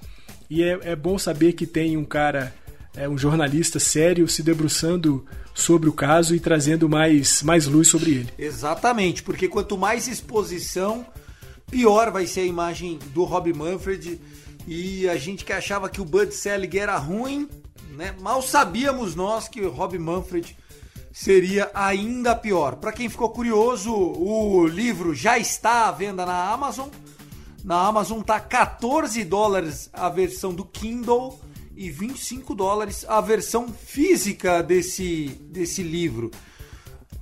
E 0.48 0.62
é, 0.62 0.78
é 0.82 0.96
bom 0.96 1.18
saber 1.18 1.52
que 1.52 1.66
tem 1.66 1.96
um 1.96 2.04
cara 2.04 2.54
é, 2.94 3.08
um 3.08 3.16
jornalista 3.16 3.78
sério 3.78 4.26
se 4.28 4.42
debruçando 4.42 5.24
sobre 5.54 5.88
o 5.88 5.92
caso 5.92 6.34
e 6.34 6.40
trazendo 6.40 6.88
mais, 6.88 7.42
mais 7.42 7.66
luz 7.66 7.88
sobre 7.88 8.10
ele. 8.12 8.32
Exatamente, 8.38 9.22
porque 9.22 9.48
quanto 9.48 9.78
mais 9.78 10.08
exposição, 10.08 11.06
pior 11.70 12.10
vai 12.10 12.26
ser 12.26 12.40
a 12.40 12.46
imagem 12.46 12.98
do 13.14 13.24
Rob 13.24 13.52
Manfred. 13.52 14.20
E 14.66 15.08
a 15.08 15.16
gente 15.16 15.44
que 15.44 15.52
achava 15.52 15.88
que 15.88 16.00
o 16.00 16.04
Bud 16.04 16.34
Selig 16.34 16.78
era 16.78 16.96
ruim, 16.98 17.48
né? 17.96 18.14
Mal 18.20 18.42
sabíamos 18.42 19.14
nós 19.14 19.48
que 19.48 19.60
o 19.60 19.70
Rob 19.70 19.98
Manfred 19.98 20.56
seria 21.12 21.70
ainda 21.74 22.36
pior. 22.36 22.76
Para 22.76 22.92
quem 22.92 23.08
ficou 23.08 23.30
curioso, 23.30 23.92
o 23.92 24.66
livro 24.66 25.14
já 25.14 25.38
está 25.38 25.88
à 25.88 25.92
venda 25.92 26.24
na 26.26 26.50
Amazon. 26.50 26.88
Na 27.64 27.86
Amazon 27.86 28.20
tá 28.22 28.40
14 28.40 29.22
dólares 29.24 29.90
a 29.92 30.08
versão 30.08 30.54
do 30.54 30.64
Kindle 30.64 31.38
e 31.80 31.88
25 31.88 32.54
dólares 32.54 33.06
a 33.08 33.22
versão 33.22 33.66
física 33.66 34.62
desse, 34.62 35.30
desse 35.50 35.82
livro. 35.82 36.30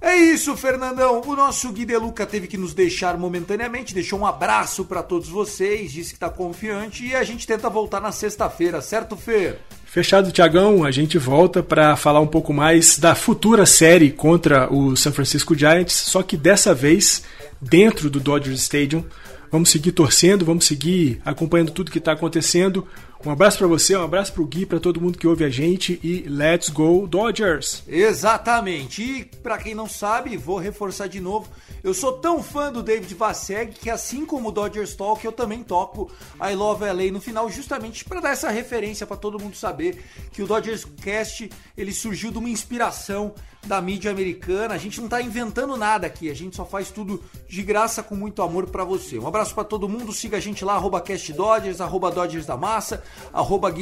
É 0.01 0.17
isso, 0.17 0.57
Fernandão. 0.57 1.23
O 1.25 1.37
nosso 1.37 1.71
Gui 1.71 1.87
Deluca 1.87 2.27
teve 2.27 2.49
que 2.49 2.59
nos 2.59 2.75
deixar 2.75 3.17
momentaneamente, 3.17 3.95
deixou 3.95 4.19
um 4.19 4.27
abraço 4.27 4.85
para 4.85 5.01
todos 5.01 5.29
vocês, 5.29 5.93
disse 5.93 6.11
que 6.11 6.17
está 6.17 6.29
confiante 6.29 7.07
e 7.07 7.15
a 7.15 7.23
gente 7.23 7.47
tenta 7.47 7.71
voltar 7.71 8.01
na 8.01 8.11
sexta-feira, 8.11 8.83
certo, 8.83 9.17
Fer? 9.17 9.61
Fechado, 9.85 10.33
Tiagão, 10.33 10.83
a 10.83 10.91
gente 10.91 11.19
volta 11.19 11.63
para 11.63 11.95
falar 11.95 12.21
um 12.21 12.27
pouco 12.27 12.53
mais 12.53 12.99
da 12.99 13.15
futura 13.15 13.65
série 13.65 14.11
contra 14.11 14.73
o 14.73 14.97
San 14.97 15.13
Francisco 15.13 15.57
Giants, 15.57 15.95
só 15.95 16.21
que 16.21 16.37
dessa 16.37 16.75
vez 16.75 17.23
dentro 17.61 18.11
do 18.11 18.19
Dodgers 18.19 18.63
Stadium. 18.63 19.05
Vamos 19.51 19.71
seguir 19.71 19.93
torcendo, 19.93 20.45
vamos 20.45 20.67
seguir 20.67 21.23
acompanhando 21.25 21.71
tudo 21.71 21.91
que 21.91 21.99
está 21.99 22.13
acontecendo. 22.13 22.87
Um 23.25 23.31
abraço 23.31 23.59
para 23.59 23.67
você, 23.67 23.97
um 23.97 24.03
abraço 24.03 24.33
para 24.33 24.43
o 24.43 24.47
Gui, 24.47 24.65
para 24.65 24.79
todo 24.79 25.01
mundo 25.01 25.19
que 25.19 25.27
ouve 25.27 25.45
a 25.45 25.49
gente 25.49 25.99
e 26.05 26.21
let's 26.29 26.69
go 26.69 27.05
Dodgers! 27.05 27.83
Exatamente. 27.89 29.03
E 29.03 29.25
para 29.25 29.59
quem 29.59 29.75
não 29.75 29.89
sabe, 29.89 30.37
vou 30.37 30.57
reforçar 30.57 31.09
de 31.09 31.21
novo, 31.21 31.49
eu 31.83 31.93
sou 31.93 32.13
tão 32.13 32.41
fã 32.41 32.73
do 32.73 32.81
David 32.81 33.13
Vasseg 33.15 33.73
que 33.73 33.91
assim 33.91 34.25
como 34.25 34.51
o 34.51 34.53
Dodgers 34.53 34.95
Talk, 34.95 35.25
eu 35.25 35.33
também 35.33 35.65
toco 35.65 36.09
I 36.41 36.55
Love 36.55 36.85
LA 36.85 37.11
no 37.11 37.21
final 37.21 37.51
justamente 37.51 38.05
para 38.05 38.21
dar 38.21 38.31
essa 38.31 38.51
referência 38.51 39.05
para 39.05 39.17
todo 39.17 39.39
mundo 39.39 39.57
saber 39.57 40.01
que 40.31 40.41
o 40.41 40.47
Dodgers 40.47 40.85
Cast, 40.85 41.51
ele 41.77 41.93
surgiu 41.93 42.31
de 42.31 42.39
uma 42.39 42.49
inspiração 42.49 43.35
da 43.67 43.81
mídia 43.81 44.11
americana. 44.11 44.75
A 44.75 44.79
gente 44.79 45.01
não 45.01 45.09
tá 45.09 45.21
inventando 45.21 45.77
nada 45.77 46.07
aqui, 46.07 46.31
a 46.31 46.35
gente 46.35 46.57
só 46.57 46.65
faz 46.65 46.91
tudo 46.91 47.23
de 47.49 47.63
graça 47.63 48.03
com 48.03 48.15
muito 48.15 48.43
amor 48.43 48.67
para 48.69 48.85
você. 48.85 49.19
Um 49.19 49.27
abraço 49.27 49.55
para 49.55 49.65
todo 49.65 49.89
mundo, 49.89 50.13
siga 50.13 50.37
a 50.37 50.41
gente 50.41 50.65
lá, 50.65 50.75
arroba 50.75 51.01
CastDodgers, 51.01 51.81
arroba 51.81 52.11
Dodgers 52.11 52.47
da 52.47 52.57
Massa, 52.57 53.03
arroba 53.33 53.75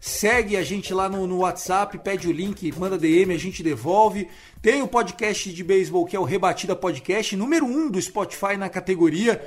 segue 0.00 0.56
a 0.56 0.62
gente 0.62 0.92
lá 0.92 1.08
no, 1.08 1.26
no 1.26 1.38
WhatsApp, 1.38 1.98
pede 1.98 2.28
o 2.28 2.32
link, 2.32 2.72
manda 2.78 2.98
DM, 2.98 3.34
a 3.34 3.38
gente 3.38 3.62
devolve. 3.62 4.28
Tem 4.60 4.82
o 4.82 4.88
podcast 4.88 5.52
de 5.52 5.64
beisebol 5.64 6.04
que 6.04 6.16
é 6.16 6.20
o 6.20 6.24
Rebatida 6.24 6.74
Podcast, 6.74 7.36
número 7.36 7.64
1 7.64 7.68
um 7.68 7.90
do 7.90 8.00
Spotify 8.00 8.56
na 8.56 8.68
categoria. 8.68 9.42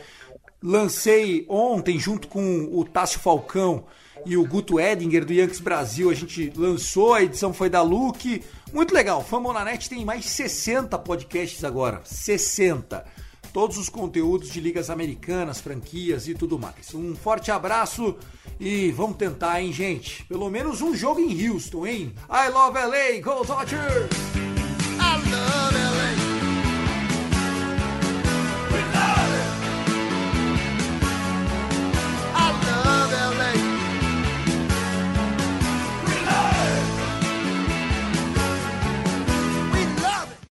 Lancei 0.63 1.45
ontem 1.49 1.99
junto 1.99 2.27
com 2.27 2.69
o 2.71 2.85
Tássio 2.85 3.19
Falcão 3.19 3.85
e 4.25 4.37
o 4.37 4.45
Guto 4.45 4.79
Edinger 4.79 5.25
do 5.25 5.33
Yankees 5.33 5.59
Brasil. 5.59 6.09
A 6.09 6.13
gente 6.13 6.51
lançou, 6.55 7.13
a 7.13 7.23
edição 7.23 7.53
foi 7.53 7.69
da 7.69 7.81
Luke. 7.81 8.43
Muito 8.73 8.93
legal. 8.93 9.23
Famonanet 9.23 9.89
tem 9.89 10.05
mais 10.05 10.25
60 10.25 10.97
podcasts 10.99 11.63
agora. 11.63 12.01
60. 12.03 13.05
Todos 13.53 13.77
os 13.77 13.89
conteúdos 13.89 14.49
de 14.49 14.61
ligas 14.61 14.89
americanas, 14.89 15.59
franquias 15.59 16.27
e 16.27 16.33
tudo 16.33 16.57
mais. 16.57 16.93
Um 16.93 17.15
forte 17.15 17.51
abraço 17.51 18.15
e 18.59 18.91
vamos 18.91 19.17
tentar, 19.17 19.61
hein, 19.61 19.73
gente? 19.73 20.23
Pelo 20.25 20.49
menos 20.49 20.81
um 20.81 20.95
jogo 20.95 21.19
em 21.19 21.49
Houston, 21.49 21.85
hein? 21.85 22.13
I 22.29 22.49
love 22.49 22.77
LA, 22.77 23.21
go 23.21 23.45
Dodgers! 23.45 24.09
of 25.01 25.31
LA. 25.31 26.30